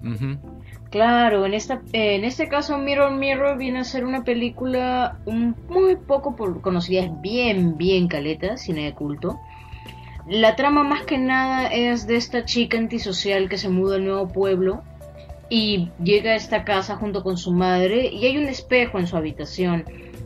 Claro, 0.89 1.45
en 1.45 1.53
esta, 1.53 1.81
en 1.93 2.23
este 2.23 2.47
caso 2.47 2.77
Mirror 2.77 3.11
Mirror 3.11 3.57
viene 3.57 3.79
a 3.79 3.83
ser 3.83 4.05
una 4.05 4.23
película 4.23 5.19
muy 5.25 5.95
poco 5.97 6.35
conocida, 6.61 7.01
es 7.01 7.21
bien, 7.21 7.77
bien 7.77 8.07
caleta, 8.07 8.57
cine 8.57 8.85
de 8.85 8.93
culto. 8.93 9.39
La 10.27 10.55
trama 10.55 10.83
más 10.83 11.03
que 11.03 11.17
nada 11.17 11.67
es 11.67 12.07
de 12.07 12.15
esta 12.15 12.45
chica 12.45 12.77
antisocial 12.77 13.49
que 13.49 13.57
se 13.57 13.69
muda 13.69 13.97
al 13.97 14.05
nuevo 14.05 14.29
pueblo 14.29 14.83
y 15.49 15.89
llega 16.03 16.31
a 16.31 16.35
esta 16.35 16.63
casa 16.63 16.95
junto 16.95 17.23
con 17.23 17.37
su 17.37 17.51
madre 17.51 18.07
y 18.11 18.25
hay 18.25 18.37
un 18.37 18.47
espejo 18.47 18.99
en 18.99 19.07
su 19.07 19.17
habitación. 19.17 19.85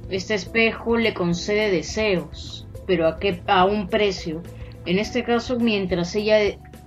Este 0.09 0.33
espejo 0.33 0.97
le 0.97 1.13
concede 1.13 1.71
deseos 1.71 2.62
pero 2.85 3.07
a, 3.07 3.19
qué, 3.19 3.41
a 3.47 3.65
un 3.65 3.87
precio. 3.87 4.41
En 4.85 4.99
este 4.99 5.23
caso, 5.23 5.59
mientras 5.59 6.13
ella 6.15 6.37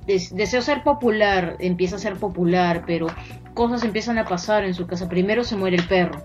desea 0.07 0.61
ser 0.61 0.83
popular, 0.83 1.57
empieza 1.59 1.97
a 1.97 1.99
ser 1.99 2.15
popular, 2.17 2.85
pero 2.87 3.07
cosas 3.55 3.83
empiezan 3.85 4.19
a 4.19 4.25
pasar 4.25 4.65
en 4.65 4.75
su 4.75 4.87
casa. 4.87 5.09
Primero 5.09 5.45
se 5.45 5.57
muere 5.57 5.77
el 5.77 5.87
perro. 5.87 6.23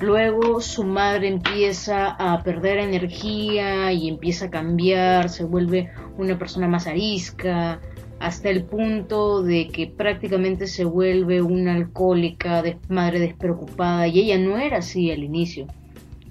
Luego 0.00 0.62
su 0.62 0.84
madre 0.84 1.28
empieza 1.28 2.08
a 2.08 2.42
perder 2.42 2.78
energía 2.78 3.92
y 3.92 4.08
empieza 4.08 4.46
a 4.46 4.50
cambiar, 4.50 5.28
se 5.28 5.44
vuelve 5.44 5.90
una 6.16 6.38
persona 6.38 6.66
más 6.68 6.86
arisca, 6.86 7.80
hasta 8.18 8.48
el 8.48 8.64
punto 8.64 9.42
de 9.42 9.68
que 9.68 9.86
prácticamente 9.88 10.66
se 10.66 10.84
vuelve 10.84 11.42
una 11.42 11.74
alcohólica, 11.74 12.62
madre 12.88 13.18
despreocupada, 13.18 14.06
y 14.06 14.20
ella 14.20 14.38
no 14.38 14.58
era 14.58 14.78
así 14.78 15.10
al 15.10 15.22
inicio. 15.22 15.66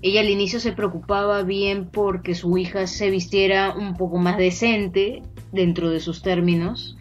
Ella 0.02 0.22
al 0.22 0.30
inicio 0.30 0.60
se 0.60 0.72
preocupaba 0.72 1.44
bien 1.44 1.90
porque 1.90 2.34
su 2.34 2.58
hija 2.58 2.88
se 2.88 3.10
vistiera 3.10 3.74
un 3.76 3.98
poco 3.98 4.18
más 4.18 4.38
decente 4.38 5.24
dentro 5.52 5.90
de 5.90 6.00
sus 6.00 6.22
términos, 6.22 6.98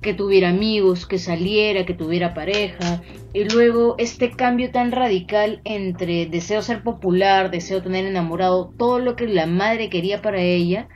que 0.00 0.14
tuviera 0.14 0.50
amigos, 0.50 1.04
que 1.04 1.18
saliera, 1.18 1.84
que 1.84 1.94
tuviera 1.94 2.32
pareja. 2.32 3.02
Y 3.32 3.44
luego 3.44 3.96
este 3.98 4.30
cambio 4.30 4.70
tan 4.70 4.92
radical 4.92 5.60
entre 5.64 6.26
deseo 6.26 6.62
ser 6.62 6.84
popular, 6.84 7.50
deseo 7.50 7.82
tener 7.82 8.06
enamorado, 8.06 8.72
todo 8.76 9.00
lo 9.00 9.16
que 9.16 9.26
la 9.26 9.46
madre 9.46 9.90
quería 9.90 10.22
para 10.22 10.40
ella, 10.40 10.88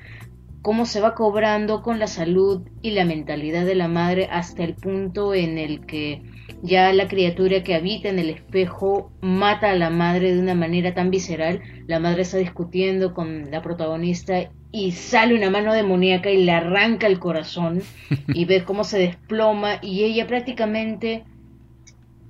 cómo 0.62 0.86
se 0.86 1.00
va 1.00 1.16
cobrando 1.16 1.82
con 1.82 1.98
la 1.98 2.06
salud 2.06 2.62
y 2.82 2.92
la 2.92 3.04
mentalidad 3.04 3.66
de 3.66 3.74
la 3.74 3.88
madre 3.88 4.28
hasta 4.30 4.62
el 4.62 4.74
punto 4.74 5.34
en 5.34 5.58
el 5.58 5.86
que 5.86 6.22
ya 6.62 6.92
la 6.92 7.08
criatura 7.08 7.62
que 7.62 7.74
habita 7.74 8.08
en 8.08 8.18
el 8.18 8.30
espejo 8.30 9.10
mata 9.20 9.70
a 9.70 9.76
la 9.76 9.90
madre 9.90 10.34
de 10.34 10.40
una 10.40 10.54
manera 10.54 10.94
tan 10.94 11.10
visceral. 11.10 11.60
La 11.86 12.00
madre 12.00 12.22
está 12.22 12.38
discutiendo 12.38 13.14
con 13.14 13.50
la 13.50 13.62
protagonista 13.62 14.50
y 14.72 14.92
sale 14.92 15.34
una 15.34 15.50
mano 15.50 15.72
demoníaca 15.72 16.30
y 16.30 16.44
le 16.44 16.52
arranca 16.52 17.06
el 17.06 17.18
corazón 17.18 17.82
y 18.28 18.44
ve 18.44 18.64
cómo 18.64 18.84
se 18.84 18.98
desploma 18.98 19.78
y 19.82 20.04
ella 20.04 20.26
prácticamente 20.26 21.24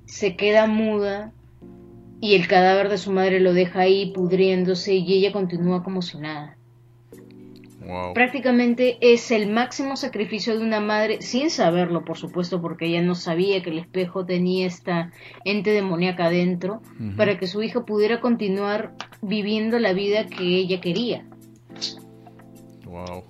se 0.06 0.36
queda 0.36 0.66
muda 0.66 1.32
y 2.20 2.34
el 2.34 2.46
cadáver 2.46 2.88
de 2.88 2.98
su 2.98 3.10
madre 3.12 3.40
lo 3.40 3.52
deja 3.52 3.80
ahí 3.80 4.12
pudriéndose 4.12 4.94
y 4.94 5.12
ella 5.14 5.32
continúa 5.32 5.82
como 5.82 6.02
si 6.02 6.18
nada. 6.18 6.56
Prácticamente 8.14 8.98
es 9.00 9.30
el 9.30 9.50
máximo 9.50 9.96
sacrificio 9.96 10.58
de 10.58 10.64
una 10.64 10.80
madre, 10.80 11.22
sin 11.22 11.50
saberlo, 11.50 12.04
por 12.04 12.16
supuesto, 12.18 12.60
porque 12.60 12.86
ella 12.86 13.02
no 13.02 13.14
sabía 13.14 13.62
que 13.62 13.70
el 13.70 13.78
espejo 13.78 14.24
tenía 14.24 14.66
esta 14.66 15.12
ente 15.44 15.70
demoníaca 15.70 16.26
adentro, 16.26 16.82
para 17.16 17.38
que 17.38 17.46
su 17.46 17.62
hija 17.62 17.84
pudiera 17.84 18.20
continuar 18.20 18.94
viviendo 19.22 19.78
la 19.78 19.92
vida 19.92 20.26
que 20.26 20.44
ella 20.44 20.80
quería. 20.80 21.24
Wow. 22.84 23.24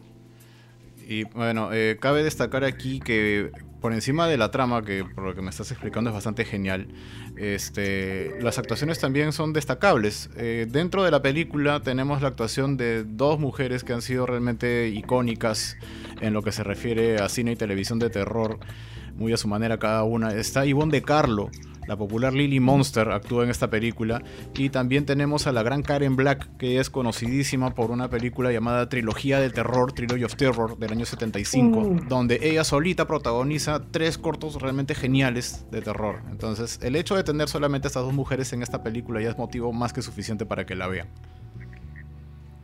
Y 1.06 1.24
bueno, 1.24 1.72
eh, 1.72 1.96
cabe 2.00 2.22
destacar 2.22 2.64
aquí 2.64 3.00
que 3.00 3.50
por 3.80 3.92
encima 3.92 4.26
de 4.26 4.36
la 4.36 4.50
trama, 4.50 4.82
que 4.82 5.04
por 5.04 5.24
lo 5.24 5.34
que 5.34 5.42
me 5.42 5.50
estás 5.50 5.70
explicando 5.70 6.10
es 6.10 6.14
bastante 6.14 6.44
genial, 6.44 6.88
este, 7.36 8.40
las 8.40 8.58
actuaciones 8.58 8.98
también 8.98 9.32
son 9.32 9.52
destacables. 9.52 10.30
Eh, 10.36 10.66
dentro 10.68 11.02
de 11.02 11.10
la 11.10 11.22
película 11.22 11.80
tenemos 11.80 12.22
la 12.22 12.28
actuación 12.28 12.76
de 12.76 13.04
dos 13.04 13.38
mujeres 13.38 13.84
que 13.84 13.92
han 13.92 14.02
sido 14.02 14.26
realmente 14.26 14.88
icónicas 14.88 15.76
en 16.20 16.34
lo 16.34 16.42
que 16.42 16.52
se 16.52 16.62
refiere 16.62 17.16
a 17.16 17.28
cine 17.28 17.52
y 17.52 17.56
televisión 17.56 17.98
de 17.98 18.10
terror, 18.10 18.58
muy 19.14 19.32
a 19.32 19.36
su 19.36 19.48
manera 19.48 19.78
cada 19.78 20.04
una. 20.04 20.32
Está 20.34 20.66
Ivonne 20.66 20.92
de 20.92 21.02
Carlo, 21.02 21.50
la 21.86 21.96
popular 21.96 22.32
Lily 22.32 22.60
Monster 22.60 23.10
actúa 23.10 23.44
en 23.44 23.50
esta 23.50 23.68
película. 23.70 24.22
Y 24.54 24.70
también 24.70 25.06
tenemos 25.06 25.46
a 25.46 25.52
la 25.52 25.62
gran 25.62 25.82
Karen 25.82 26.16
Black, 26.16 26.56
que 26.56 26.78
es 26.78 26.90
conocidísima 26.90 27.74
por 27.74 27.90
una 27.90 28.08
película 28.08 28.52
llamada 28.52 28.88
Trilogía 28.88 29.40
de 29.40 29.50
Terror, 29.50 29.92
Trilogy 29.92 30.24
of 30.24 30.36
Terror, 30.36 30.78
del 30.78 30.92
año 30.92 31.06
75, 31.06 31.80
mm. 31.80 32.08
donde 32.08 32.38
ella 32.42 32.64
solita 32.64 33.06
protagoniza 33.06 33.82
tres 33.90 34.18
cortos 34.18 34.60
realmente 34.60 34.94
geniales 34.94 35.66
de 35.70 35.82
terror. 35.82 36.22
Entonces, 36.30 36.78
el 36.82 36.96
hecho 36.96 37.16
de 37.16 37.24
tener 37.24 37.48
solamente 37.48 37.88
estas 37.88 38.04
dos 38.04 38.14
mujeres 38.14 38.52
en 38.52 38.62
esta 38.62 38.82
película 38.82 39.20
ya 39.20 39.30
es 39.30 39.38
motivo 39.38 39.72
más 39.72 39.92
que 39.92 40.02
suficiente 40.02 40.46
para 40.46 40.66
que 40.66 40.74
la 40.74 40.86
vean. 40.86 41.08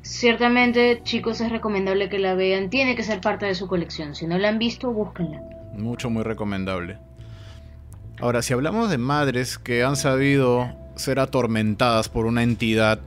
Ciertamente, 0.02 1.00
chicos, 1.02 1.40
es 1.40 1.50
recomendable 1.50 2.08
que 2.08 2.20
la 2.20 2.34
vean. 2.34 2.70
Tiene 2.70 2.94
que 2.94 3.02
ser 3.02 3.20
parte 3.20 3.46
de 3.46 3.56
su 3.56 3.66
colección. 3.66 4.14
Si 4.14 4.26
no 4.26 4.38
la 4.38 4.50
han 4.50 4.58
visto, 4.58 4.92
búsquenla. 4.92 5.42
Mucho, 5.76 6.10
muy 6.10 6.22
recomendable. 6.22 6.98
Ahora, 8.20 8.40
si 8.42 8.54
hablamos 8.54 8.90
de 8.90 8.98
madres 8.98 9.58
que 9.58 9.84
han 9.84 9.96
sabido 9.96 10.74
ser 10.96 11.20
atormentadas 11.20 12.08
por 12.08 12.24
una 12.24 12.42
entidad, 12.42 13.00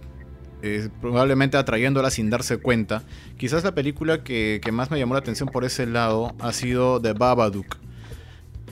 eh, 0.62 0.90
probablemente 1.02 1.58
atrayéndola 1.58 2.12
sin 2.12 2.30
darse 2.30 2.58
cuenta, 2.58 3.02
quizás 3.38 3.64
la 3.64 3.74
película 3.74 4.24
que, 4.24 4.62
más 4.72 4.92
me 4.92 5.00
llamó 5.00 5.16
la 5.16 5.22
atención 5.22 5.50
por 5.50 5.66
ese 5.66 5.88
lado 5.88 6.36
ha 6.40 6.54
sido 6.54 7.02
The 7.02 7.14
Babadook. 7.14 7.78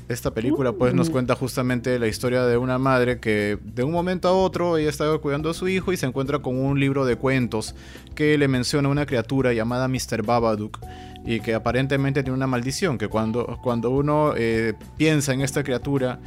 Esta 0.10 0.32
película 0.32 0.72
pues 0.72 0.94
nos 0.94 1.10
mm. 1.10 1.12
cuenta 1.12 1.36
justamente 1.36 2.00
la 2.00 2.08
historia 2.08 2.46
de 2.46 2.56
una 2.56 2.78
madre 2.78 3.20
que 3.20 3.58
de 3.62 3.84
un 3.84 3.92
momento 3.92 4.30
a 4.30 4.34
otro 4.34 4.78
ella 4.78 4.90
estaba 4.90 5.20
cuidando 5.20 5.50
a 5.50 5.54
su 5.54 5.68
hijo 5.68 5.92
y 5.92 5.98
se 5.98 6.06
encuentra 6.06 6.40
con 6.40 6.58
un 6.58 6.80
libro 6.80 7.06
de 7.06 7.18
cuentos 7.18 7.76
que 8.16 8.38
le 8.38 8.48
menciona 8.48 8.88
una 8.88 9.06
criatura 9.06 9.52
llamada 9.52 9.90
Mr. 9.90 10.24
Babadook 10.26 10.80
y 11.26 11.42
que 11.42 11.54
aparentemente 11.54 12.24
tiene 12.24 12.38
una 12.38 12.48
maldición, 12.48 12.98
que 12.98 13.10
cuando, 13.10 13.60
cuando 13.62 13.90
uno 13.90 14.34
eh, 14.38 14.76
piensa 14.96 15.34
en 15.34 15.42
esta 15.42 15.62
criatura, 15.62 16.20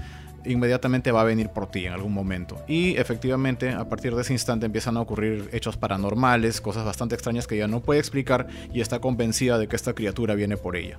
inmediatamente 0.45 1.11
va 1.11 1.23
a 1.23 1.25
venir 1.25 1.49
por 1.49 1.71
ti 1.71 1.87
en 1.87 1.95
algún 1.95 2.13
momento. 2.13 2.63
Y 2.69 2.97
efectivamente, 2.97 3.71
a 3.71 3.89
partir 3.89 4.15
de 4.15 4.21
ese 4.21 4.35
instante 4.35 4.67
empiezan 4.67 4.99
a 4.99 5.01
ocurrir 5.01 5.49
hechos 5.53 5.79
paranormales, 5.79 6.61
cosas 6.61 6.85
bastante 6.85 7.15
extrañas 7.15 7.47
que 7.47 7.57
ella 7.57 7.67
no 7.67 7.81
puede 7.81 7.99
explicar 7.99 8.49
y 8.75 8.83
está 8.83 8.99
convencida 9.01 9.57
de 9.57 9.69
que 9.69 9.77
esta 9.77 9.95
criatura 9.95 10.35
viene 10.35 10.59
por 10.59 10.77
ella. 10.77 10.99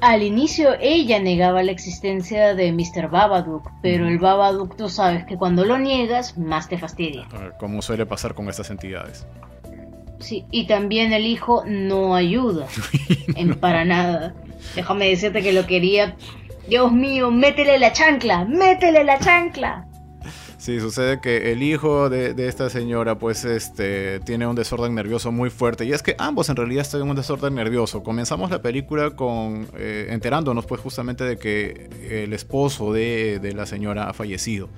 Al 0.00 0.22
inicio 0.22 0.74
ella 0.80 1.18
negaba 1.18 1.62
la 1.62 1.72
existencia 1.72 2.54
de 2.54 2.72
Mr. 2.72 3.08
Babadook, 3.08 3.70
pero 3.82 4.08
el 4.08 4.18
Babadook 4.18 4.76
tú 4.76 4.88
sabes 4.88 5.24
que 5.24 5.36
cuando 5.36 5.64
lo 5.64 5.78
niegas, 5.78 6.36
más 6.36 6.68
te 6.68 6.78
fastidia. 6.78 7.26
Como 7.58 7.80
suele 7.82 8.06
pasar 8.06 8.34
con 8.34 8.48
estas 8.48 8.70
entidades. 8.70 9.26
Sí, 10.18 10.44
y 10.50 10.66
también 10.66 11.12
el 11.12 11.26
hijo 11.26 11.64
no 11.66 12.14
ayuda. 12.14 12.66
en 13.36 13.54
para 13.54 13.84
nada. 13.84 14.34
Déjame 14.74 15.08
decirte 15.08 15.42
que 15.42 15.52
lo 15.52 15.66
quería. 15.66 16.16
Dios 16.68 16.92
mío, 16.92 17.30
métele 17.30 17.78
la 17.78 17.92
chancla, 17.92 18.44
métele 18.44 19.04
la 19.04 19.18
chancla. 19.18 19.85
Sí, 20.66 20.80
sucede 20.80 21.20
que 21.20 21.52
el 21.52 21.62
hijo 21.62 22.10
de, 22.10 22.34
esta 22.48 22.68
señora 22.70 23.16
pues 23.16 23.44
este 23.44 24.18
tiene 24.18 24.48
un 24.48 24.56
desorden 24.56 24.96
nervioso 24.96 25.30
muy 25.30 25.48
fuerte 25.48 25.84
y 25.84 25.92
es 25.92 26.02
que 26.02 26.16
ambos 26.18 26.48
en 26.48 26.56
realidad 26.56 26.82
están 26.82 27.02
en 27.02 27.10
un 27.10 27.14
desorden 27.14 27.54
nervioso. 27.54 28.02
Comenzamos 28.02 28.50
la 28.50 28.60
película 28.60 29.10
con 29.10 29.68
eh, 29.76 30.08
enterándonos 30.10 30.66
pues 30.66 30.80
justamente 30.80 31.22
de 31.22 31.38
que 31.38 31.88
el 32.10 32.32
esposo 32.32 32.92
de, 32.92 33.38
de 33.38 33.52
la 33.52 33.64
señora 33.64 34.08
ha 34.08 34.12
fallecido. 34.12 34.68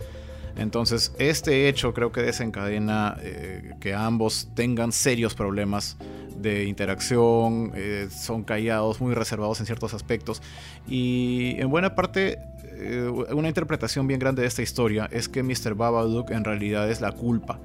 Entonces, 0.58 1.14
este 1.18 1.68
hecho 1.68 1.94
creo 1.94 2.12
que 2.12 2.20
desencadena 2.20 3.16
eh, 3.22 3.72
que 3.80 3.94
ambos 3.94 4.50
tengan 4.54 4.92
serios 4.92 5.34
problemas 5.34 5.96
de 6.36 6.64
interacción, 6.64 7.72
eh, 7.74 8.08
son 8.10 8.44
callados, 8.44 9.00
muy 9.00 9.14
reservados 9.14 9.60
en 9.60 9.66
ciertos 9.66 9.94
aspectos. 9.94 10.42
Y 10.86 11.54
en 11.58 11.70
buena 11.70 11.94
parte, 11.94 12.40
eh, 12.80 13.08
una 13.08 13.48
interpretación 13.48 14.06
bien 14.06 14.20
grande 14.20 14.42
de 14.42 14.48
esta 14.48 14.62
historia 14.62 15.08
es 15.10 15.28
que 15.28 15.42
Mr. 15.42 15.74
Babadook 15.74 16.30
en 16.30 16.44
realidad 16.44 16.90
es 16.90 17.00
la 17.00 17.12
culpa 17.12 17.58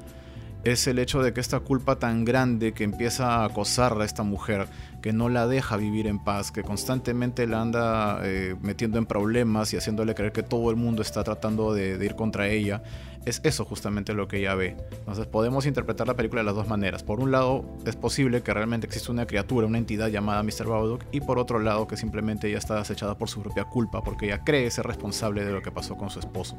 es 0.64 0.88
el 0.88 0.98
hecho 1.00 1.22
de 1.22 1.34
que 1.34 1.42
esta 1.42 1.60
culpa 1.60 1.98
tan 1.98 2.24
grande 2.24 2.74
que 2.74 2.86
empieza 2.86 3.36
a 3.36 3.46
acosar 3.46 4.00
a 4.00 4.06
esta 4.06 4.24
mujer, 4.24 4.68
que 5.02 5.12
no 5.12 5.28
la 5.28 5.46
deja 5.46 5.76
vivir 5.76 6.08
en 6.08 6.20
paz, 6.20 6.52
que 6.52 6.64
constantemente 6.64 7.46
la 7.48 7.62
anda 7.62 8.20
eh, 8.24 8.56
metiendo 8.62 8.98
en 8.98 9.06
problemas 9.06 9.74
y 9.74 9.78
haciéndole 9.78 10.16
creer 10.16 10.32
que 10.32 10.44
todo 10.44 10.70
el 10.70 10.78
mundo 10.78 11.02
está 11.02 11.24
tratando 11.24 11.74
de, 11.74 12.04
ir 12.04 12.16
contra 12.16 12.48
ella, 12.48 12.82
es 13.26 13.42
eso 13.44 13.66
justamente 13.66 14.14
lo 14.14 14.28
que 14.28 14.38
ella 14.38 14.56
ve. 14.56 14.76
Entonces 14.92 15.28
podemos 15.28 15.66
interpretar 15.66 16.08
la 16.08 16.16
película 16.16 16.42
de 16.42 16.46
las 16.46 16.56
dos 16.56 16.68
maneras. 16.68 17.04
Por 17.04 17.20
un 17.20 17.32
lado, 17.32 17.66
es 17.86 17.96
posible 17.96 18.42
que 18.42 18.54
realmente 18.54 18.88
existe 18.88 19.12
una 19.12 19.26
criatura, 19.26 19.68
una 19.68 19.78
entidad 19.78 20.10
llamada 20.10 20.44
Mr. 20.44 20.68
Babadook, 20.68 21.04
y 21.12 21.22
por 21.22 21.40
otro 21.40 21.60
lado, 21.60 21.88
que 21.88 21.98
simplemente 21.98 22.48
ella 22.48 22.58
está 22.58 22.80
acechada 22.80 23.18
por 23.18 23.30
su 23.30 23.42
propia 23.42 23.66
culpa, 23.66 24.02
porque 24.04 24.28
ella 24.28 24.44
cree 24.44 24.70
ser 24.72 24.86
responsable 24.86 25.46
de 25.46 25.52
lo 25.52 25.62
que 25.62 25.72
pasó 25.72 25.96
con 25.96 26.10
su 26.10 26.20
esposo. 26.20 26.58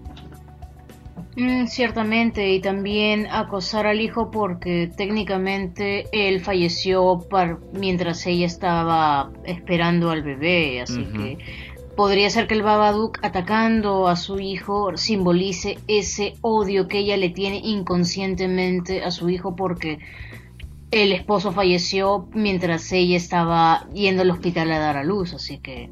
Mm, 1.37 1.67
ciertamente, 1.67 2.53
y 2.53 2.61
también 2.61 3.27
acosar 3.27 3.89
al 3.89 4.01
hijo 4.01 4.31
porque 4.31 4.89
técnicamente 4.97 6.07
él 6.13 6.41
falleció 6.41 7.27
mientras 7.73 8.25
ella 8.27 8.47
estaba 8.47 9.33
esperando 9.45 10.11
al 10.11 10.23
bebé, 10.23 10.81
así 10.81 11.05
que 11.07 11.39
podría 11.97 12.31
ser 12.31 12.47
que 12.47 12.55
el 12.55 12.63
Babadook 12.63 13.19
atacando 13.23 14.09
a 14.09 14.17
su 14.17 14.41
hijo 14.41 14.97
simbolice 14.97 15.79
ese 15.89 16.35
odio 16.41 16.89
que 16.89 16.99
ella 16.99 17.17
le 17.17 17.31
tiene 17.31 17.59
inconscientemente 17.59 19.03
a 19.03 19.11
su 19.11 19.29
hijo 19.31 19.57
porque 19.57 19.99
el 20.91 21.13
esposo 21.13 21.53
falleció 21.53 22.29
mientras 22.35 22.91
ella 22.93 23.17
estaba 23.17 23.89
yendo 23.93 24.23
al 24.23 24.31
hospital 24.31 24.71
a 24.73 24.79
dar 24.79 24.97
a 24.97 25.05
luz, 25.05 25.35
así 25.35 25.59
que 25.59 25.91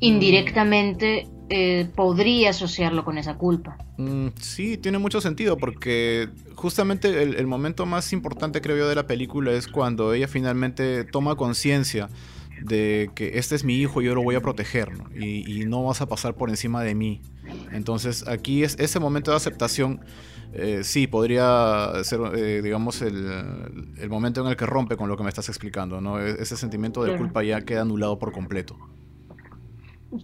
indirectamente 0.00 1.28
eh, 1.50 1.88
podría 1.94 2.50
asociarlo 2.50 3.04
con 3.04 3.18
esa 3.18 3.36
culpa. 3.36 3.76
Mm, 3.98 4.28
sí, 4.40 4.78
tiene 4.78 4.98
mucho 4.98 5.20
sentido 5.20 5.56
porque 5.56 6.28
justamente 6.54 7.22
el, 7.22 7.46
momento 7.46 7.86
más 7.86 8.12
importante 8.12 8.60
creo 8.60 8.76
yo 8.76 8.88
de 8.88 8.94
la 8.94 9.06
película 9.06 9.52
es 9.52 9.66
cuando 9.66 10.14
ella 10.14 10.28
finalmente 10.28 11.04
toma 11.04 11.34
conciencia 11.36 12.08
de 12.62 13.10
que 13.14 13.38
este 13.38 13.54
es 13.54 13.64
mi 13.64 13.76
hijo 13.76 14.02
y 14.02 14.06
yo 14.06 14.14
lo 14.14 14.22
voy 14.22 14.34
a 14.34 14.40
proteger 14.40 14.90
Y, 15.18 15.64
no 15.66 15.84
vas 15.84 16.00
a 16.00 16.06
pasar 16.06 16.34
por 16.34 16.50
encima 16.50 16.82
de 16.82 16.94
mí. 16.94 17.22
Entonces 17.72 18.26
aquí 18.26 18.64
es 18.64 18.76
ese 18.78 18.98
momento 18.98 19.30
de 19.30 19.36
aceptación. 19.36 20.00
Eh, 20.52 20.80
sí, 20.82 21.06
podría 21.06 21.92
ser, 22.02 22.20
eh, 22.34 22.60
digamos, 22.62 23.02
el, 23.02 24.08
momento 24.08 24.40
en 24.40 24.48
el 24.48 24.56
que 24.56 24.66
rompe 24.66 24.96
con 24.96 25.08
lo 25.08 25.16
que 25.16 25.22
me 25.22 25.28
estás 25.28 25.48
explicando, 25.48 26.00
¿no? 26.00 26.20
E-, 26.20 26.42
ese 26.42 26.56
sentimiento 26.56 27.04
de 27.04 27.16
culpa 27.16 27.44
ya 27.44 27.60
queda 27.60 27.82
anulado 27.82 28.18
por 28.18 28.32
completo 28.32 28.76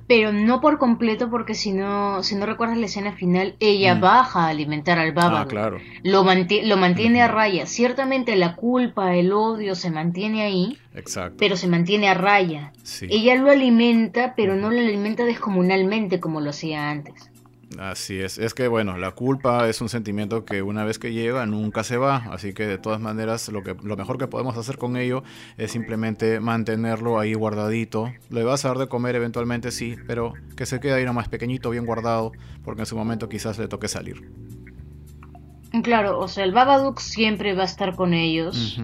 pero 0.07 0.33
no 0.33 0.61
por 0.61 0.79
completo 0.79 1.31
porque 1.31 1.55
si 1.55 1.73
no, 1.73 2.23
si 2.23 2.35
no 2.35 2.47
recuerdas 2.47 2.79
la 2.79 2.87
escena 2.87 3.13
final, 3.13 3.55
ella 3.61 3.95
mm. 3.95 4.01
baja 4.01 4.47
a 4.47 4.49
alimentar 4.49 4.99
al 4.99 5.13
bábaro. 5.13 5.37
Ah, 5.37 5.47
claro. 5.47 5.79
Lo, 6.03 6.25
lo 6.25 6.77
mantiene 6.77 7.23
a 7.23 7.29
raya. 7.29 7.67
Ciertamente 7.67 8.35
la 8.37 8.57
culpa, 8.57 9.15
el 9.15 9.33
odio 9.33 9.75
se 9.75 9.91
mantiene 9.91 10.43
ahí, 10.43 10.79
Exacto. 10.95 11.37
pero 11.39 11.57
se 11.57 11.69
mantiene 11.69 12.09
a 12.09 12.15
raya. 12.15 12.73
Ella 13.03 13.37
lo 13.37 13.51
alimenta, 13.51 14.35
pero 14.37 14.57
no 14.57 14.71
lo 14.71 14.79
alimenta 14.79 15.25
descomunalmente 15.25 16.19
como 16.21 16.41
lo 16.41 16.51
hacía 16.51 16.91
antes. 16.91 17.31
Así 17.79 18.21
es, 18.21 18.39
es 18.39 18.55
que 18.55 18.69
bueno, 18.69 18.97
la 18.97 19.11
culpa 19.11 19.69
es 19.69 19.81
un 19.81 19.89
sentimiento 19.89 20.45
que 20.45 20.63
una 20.63 20.85
vez 20.85 20.99
que 20.99 21.13
llega 21.13 21.45
nunca 21.47 21.83
se 21.83 21.97
va, 21.97 22.25
así 22.31 22.55
que 22.55 22.67
de 22.67 22.79
todas 22.79 23.01
maneras 23.01 23.49
lo, 23.49 23.63
que, 23.63 23.77
lo 23.83 23.97
mejor 23.97 24.19
que 24.19 24.29
podemos 24.29 24.57
hacer 24.57 24.79
con 24.79 24.97
ello 24.97 25.25
es 25.59 25.73
simplemente 25.73 26.39
mantenerlo 26.39 27.19
ahí 27.19 27.35
guardadito. 27.35 28.13
Le 28.31 28.45
vas 28.45 28.65
a 28.65 28.69
dar 28.69 28.79
de 28.79 28.87
comer 28.87 29.17
eventualmente, 29.17 29.73
sí, 29.73 29.97
pero 30.07 30.33
que 30.57 30.65
se 30.65 30.79
quede 30.79 30.95
ahí 30.95 31.05
nomás 31.05 31.29
pequeñito, 31.29 31.71
bien 31.71 31.87
guardado, 31.87 32.33
porque 32.65 32.83
en 32.83 32.87
su 32.87 32.97
momento 32.97 33.29
quizás 33.29 33.59
le 33.59 33.69
toque 33.69 33.89
salir. 33.89 34.31
Claro, 35.83 36.21
o 36.21 36.29
sea, 36.29 36.45
el 36.45 36.53
Babadook 36.53 37.01
siempre 37.01 37.55
va 37.55 37.63
a 37.63 37.67
estar 37.67 37.97
con 37.97 38.15
ellos 38.15 38.81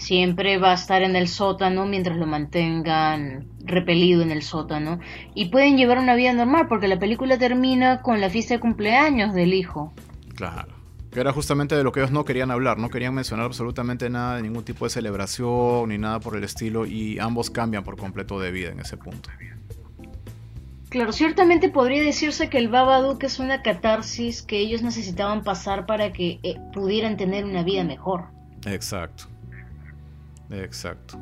siempre 0.00 0.56
va 0.58 0.70
a 0.70 0.74
estar 0.74 1.02
en 1.02 1.14
el 1.14 1.28
sótano 1.28 1.86
mientras 1.86 2.16
lo 2.16 2.26
mantengan 2.26 3.46
repelido 3.62 4.22
en 4.22 4.30
el 4.30 4.42
sótano 4.42 4.98
y 5.34 5.50
pueden 5.50 5.76
llevar 5.76 5.98
una 5.98 6.14
vida 6.14 6.32
normal 6.32 6.66
porque 6.68 6.88
la 6.88 6.98
película 6.98 7.38
termina 7.38 8.00
con 8.00 8.20
la 8.20 8.30
fiesta 8.30 8.54
de 8.54 8.60
cumpleaños 8.60 9.34
del 9.34 9.52
hijo. 9.52 9.92
Claro. 10.34 10.74
Que 11.12 11.20
era 11.20 11.32
justamente 11.32 11.74
de 11.74 11.84
lo 11.84 11.92
que 11.92 12.00
ellos 12.00 12.12
no 12.12 12.24
querían 12.24 12.50
hablar, 12.50 12.78
no 12.78 12.88
querían 12.88 13.14
mencionar 13.14 13.46
absolutamente 13.46 14.08
nada 14.08 14.36
de 14.36 14.42
ningún 14.42 14.64
tipo 14.64 14.86
de 14.86 14.90
celebración 14.90 15.88
ni 15.90 15.98
nada 15.98 16.20
por 16.20 16.36
el 16.36 16.44
estilo 16.44 16.86
y 16.86 17.18
ambos 17.18 17.50
cambian 17.50 17.84
por 17.84 17.96
completo 17.96 18.40
de 18.40 18.52
vida 18.52 18.70
en 18.70 18.80
ese 18.80 18.96
punto. 18.96 19.28
Claro, 20.88 21.12
ciertamente 21.12 21.68
podría 21.68 22.02
decirse 22.02 22.48
que 22.48 22.58
el 22.58 22.68
Babadook 22.68 23.22
es 23.22 23.38
una 23.38 23.62
catarsis 23.62 24.42
que 24.42 24.58
ellos 24.58 24.82
necesitaban 24.82 25.44
pasar 25.44 25.84
para 25.84 26.12
que 26.12 26.40
eh, 26.42 26.56
pudieran 26.72 27.16
tener 27.16 27.44
una 27.44 27.62
vida 27.62 27.84
mejor. 27.84 28.26
Exacto. 28.66 29.24
Exacto. 30.50 31.18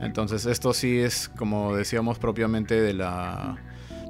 Entonces 0.00 0.46
esto 0.46 0.72
sí 0.72 0.98
es, 0.98 1.28
como 1.28 1.76
decíamos 1.76 2.18
propiamente, 2.18 2.80
de 2.80 2.94
la, 2.94 3.58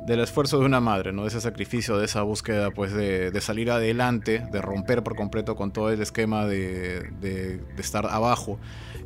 del 0.07 0.21
esfuerzo 0.21 0.59
de 0.59 0.67
una 0.67 0.81
madre, 0.81 1.13
¿no? 1.13 1.23
De 1.23 1.29
ese 1.29 1.41
sacrificio, 1.41 1.99
de 1.99 2.05
esa 2.05 2.23
búsqueda, 2.23 2.71
pues, 2.71 2.93
de, 2.93 3.39
salir 3.41 3.71
adelante, 3.71 4.45
de 4.53 4.63
romper 4.63 5.03
por 5.03 5.17
completo 5.17 5.57
con 5.57 5.73
todo 5.73 5.91
el 5.91 6.01
esquema 6.01 6.47
de, 6.47 7.11
de, 7.21 7.61
estar 7.79 8.07
abajo. 8.07 8.59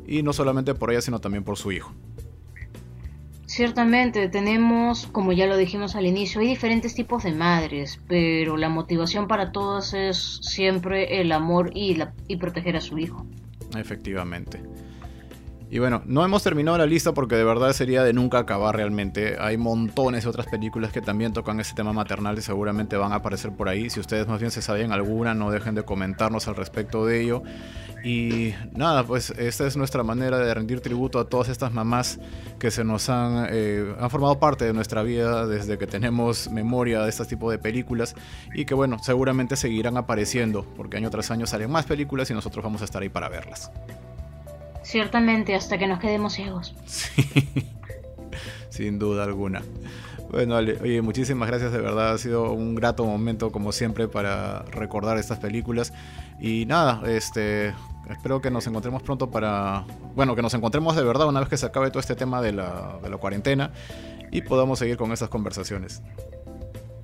Y 0.07 0.21
no 0.21 0.33
solamente 0.33 0.75
por 0.75 0.91
ella, 0.91 1.01
sino 1.01 1.19
también 1.19 1.43
por 1.43 1.57
su 1.57 1.71
hijo. 1.71 1.93
Ciertamente, 3.47 4.27
tenemos, 4.27 5.07
como 5.07 5.31
ya 5.31 5.47
lo 5.47 5.57
dijimos 5.57 5.95
al 5.95 6.05
inicio, 6.05 6.41
hay 6.41 6.47
diferentes 6.47 6.93
tipos 6.93 7.23
de 7.23 7.31
madres, 7.31 7.99
pero 8.07 8.57
la 8.57 8.69
motivación 8.69 9.27
para 9.27 9.51
todas 9.51 9.93
es 9.93 10.39
siempre 10.41 11.21
el 11.21 11.31
amor 11.31 11.71
y, 11.73 11.95
la, 11.95 12.13
y 12.27 12.37
proteger 12.37 12.75
a 12.75 12.81
su 12.81 12.97
hijo. 12.97 13.25
Efectivamente. 13.75 14.61
Y 15.75 15.79
bueno, 15.79 16.01
no 16.05 16.23
hemos 16.23 16.41
terminado 16.41 16.77
la 16.77 16.85
lista 16.85 17.13
porque 17.13 17.35
de 17.35 17.43
verdad 17.43 17.73
sería 17.73 18.01
de 18.01 18.13
nunca 18.13 18.39
acabar 18.39 18.77
realmente. 18.77 19.35
Hay 19.41 19.57
montones 19.57 20.23
de 20.23 20.29
otras 20.29 20.47
películas 20.47 20.93
que 20.93 21.01
también 21.01 21.33
tocan 21.33 21.59
ese 21.59 21.75
tema 21.75 21.91
maternal 21.91 22.37
y 22.37 22.41
seguramente 22.41 22.95
van 22.95 23.11
a 23.11 23.15
aparecer 23.15 23.51
por 23.51 23.67
ahí. 23.67 23.89
Si 23.89 23.99
ustedes 23.99 24.25
más 24.25 24.39
bien 24.39 24.51
se 24.51 24.61
saben 24.61 24.93
alguna, 24.93 25.33
no 25.33 25.51
dejen 25.51 25.75
de 25.75 25.83
comentarnos 25.83 26.47
al 26.47 26.55
respecto 26.55 27.05
de 27.05 27.21
ello. 27.21 27.43
Y 28.05 28.53
nada, 28.71 29.03
pues 29.03 29.31
esta 29.31 29.67
es 29.67 29.75
nuestra 29.75 30.01
manera 30.01 30.39
de 30.39 30.53
rendir 30.53 30.79
tributo 30.79 31.19
a 31.19 31.27
todas 31.27 31.49
estas 31.49 31.73
mamás 31.73 32.21
que 32.57 32.71
se 32.71 32.85
nos 32.85 33.09
han, 33.09 33.47
eh, 33.51 33.95
han 33.99 34.09
formado 34.09 34.39
parte 34.39 34.63
de 34.63 34.71
nuestra 34.71 35.03
vida 35.03 35.45
desde 35.45 35.77
que 35.77 35.87
tenemos 35.87 36.49
memoria 36.49 37.01
de 37.01 37.09
este 37.09 37.25
tipo 37.25 37.51
de 37.51 37.57
películas 37.57 38.15
y 38.53 38.63
que 38.63 38.75
bueno, 38.75 38.97
seguramente 39.03 39.57
seguirán 39.57 39.97
apareciendo 39.97 40.65
porque 40.77 40.95
año 40.95 41.09
tras 41.09 41.31
año 41.31 41.45
salen 41.45 41.69
más 41.69 41.85
películas 41.85 42.31
y 42.31 42.33
nosotros 42.33 42.63
vamos 42.63 42.81
a 42.81 42.85
estar 42.85 43.01
ahí 43.01 43.09
para 43.09 43.27
verlas. 43.27 43.69
Ciertamente, 44.85 45.55
hasta 45.55 45.79
que 45.79 45.87
nos 45.87 45.97
quedemos 45.99 46.33
ciegos. 46.33 46.75
Sí, 46.85 47.23
sin 48.69 48.99
duda 48.99 49.23
alguna. 49.23 49.63
Bueno, 50.29 50.57
oye, 50.57 51.01
muchísimas 51.01 51.49
gracias, 51.49 51.71
de 51.71 51.79
verdad 51.79 52.13
ha 52.13 52.17
sido 52.19 52.51
un 52.51 52.75
grato 52.75 53.03
momento 53.03 53.51
como 53.51 53.71
siempre 53.71 54.07
para 54.07 54.61
recordar 54.65 55.17
estas 55.17 55.39
películas. 55.39 55.91
Y 56.39 56.67
nada, 56.67 57.01
este, 57.07 57.73
espero 58.11 58.41
que 58.41 58.51
nos 58.51 58.67
encontremos 58.67 59.01
pronto 59.01 59.31
para, 59.31 59.85
bueno, 60.13 60.35
que 60.35 60.43
nos 60.43 60.53
encontremos 60.53 60.95
de 60.95 61.03
verdad 61.03 61.27
una 61.27 61.39
vez 61.39 61.49
que 61.49 61.57
se 61.57 61.65
acabe 61.65 61.89
todo 61.89 61.99
este 61.99 62.15
tema 62.15 62.43
de 62.43 62.51
la, 62.51 62.99
de 63.01 63.09
la 63.09 63.17
cuarentena 63.17 63.71
y 64.31 64.43
podamos 64.43 64.77
seguir 64.77 64.97
con 64.97 65.11
estas 65.11 65.29
conversaciones. 65.29 66.03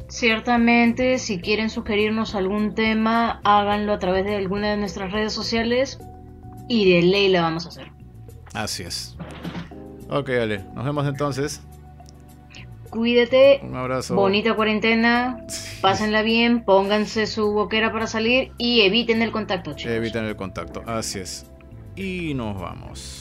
Ciertamente, 0.07 1.17
si 1.17 1.39
quieren 1.39 1.71
sugerirnos 1.71 2.35
algún 2.35 2.75
tema, 2.75 3.41
háganlo 3.43 3.93
a 3.93 3.97
través 3.97 4.23
de 4.25 4.35
alguna 4.35 4.69
de 4.69 4.77
nuestras 4.77 5.11
redes 5.11 5.33
sociales 5.33 5.99
y 6.71 6.89
de 6.89 7.01
ley 7.01 7.27
la 7.27 7.41
vamos 7.41 7.65
a 7.65 7.69
hacer. 7.69 7.91
Así 8.53 8.83
es. 8.83 9.17
Ok, 10.09 10.29
Ale, 10.29 10.63
nos 10.73 10.85
vemos 10.85 11.05
entonces. 11.05 11.61
Cuídate. 12.89 13.59
Un 13.63 13.75
abrazo. 13.75 14.15
Bonita 14.15 14.55
cuarentena. 14.55 15.45
Pásenla 15.81 16.21
bien, 16.21 16.63
pónganse 16.63 17.27
su 17.27 17.51
boquera 17.51 17.91
para 17.91 18.07
salir 18.07 18.53
y 18.57 18.81
eviten 18.81 19.21
el 19.21 19.31
contacto, 19.31 19.73
chicos. 19.73 19.93
Eviten 19.93 20.25
el 20.25 20.37
contacto, 20.37 20.81
así 20.85 21.19
es. 21.19 21.45
Y 21.97 22.33
nos 22.35 22.59
vamos. 22.59 23.20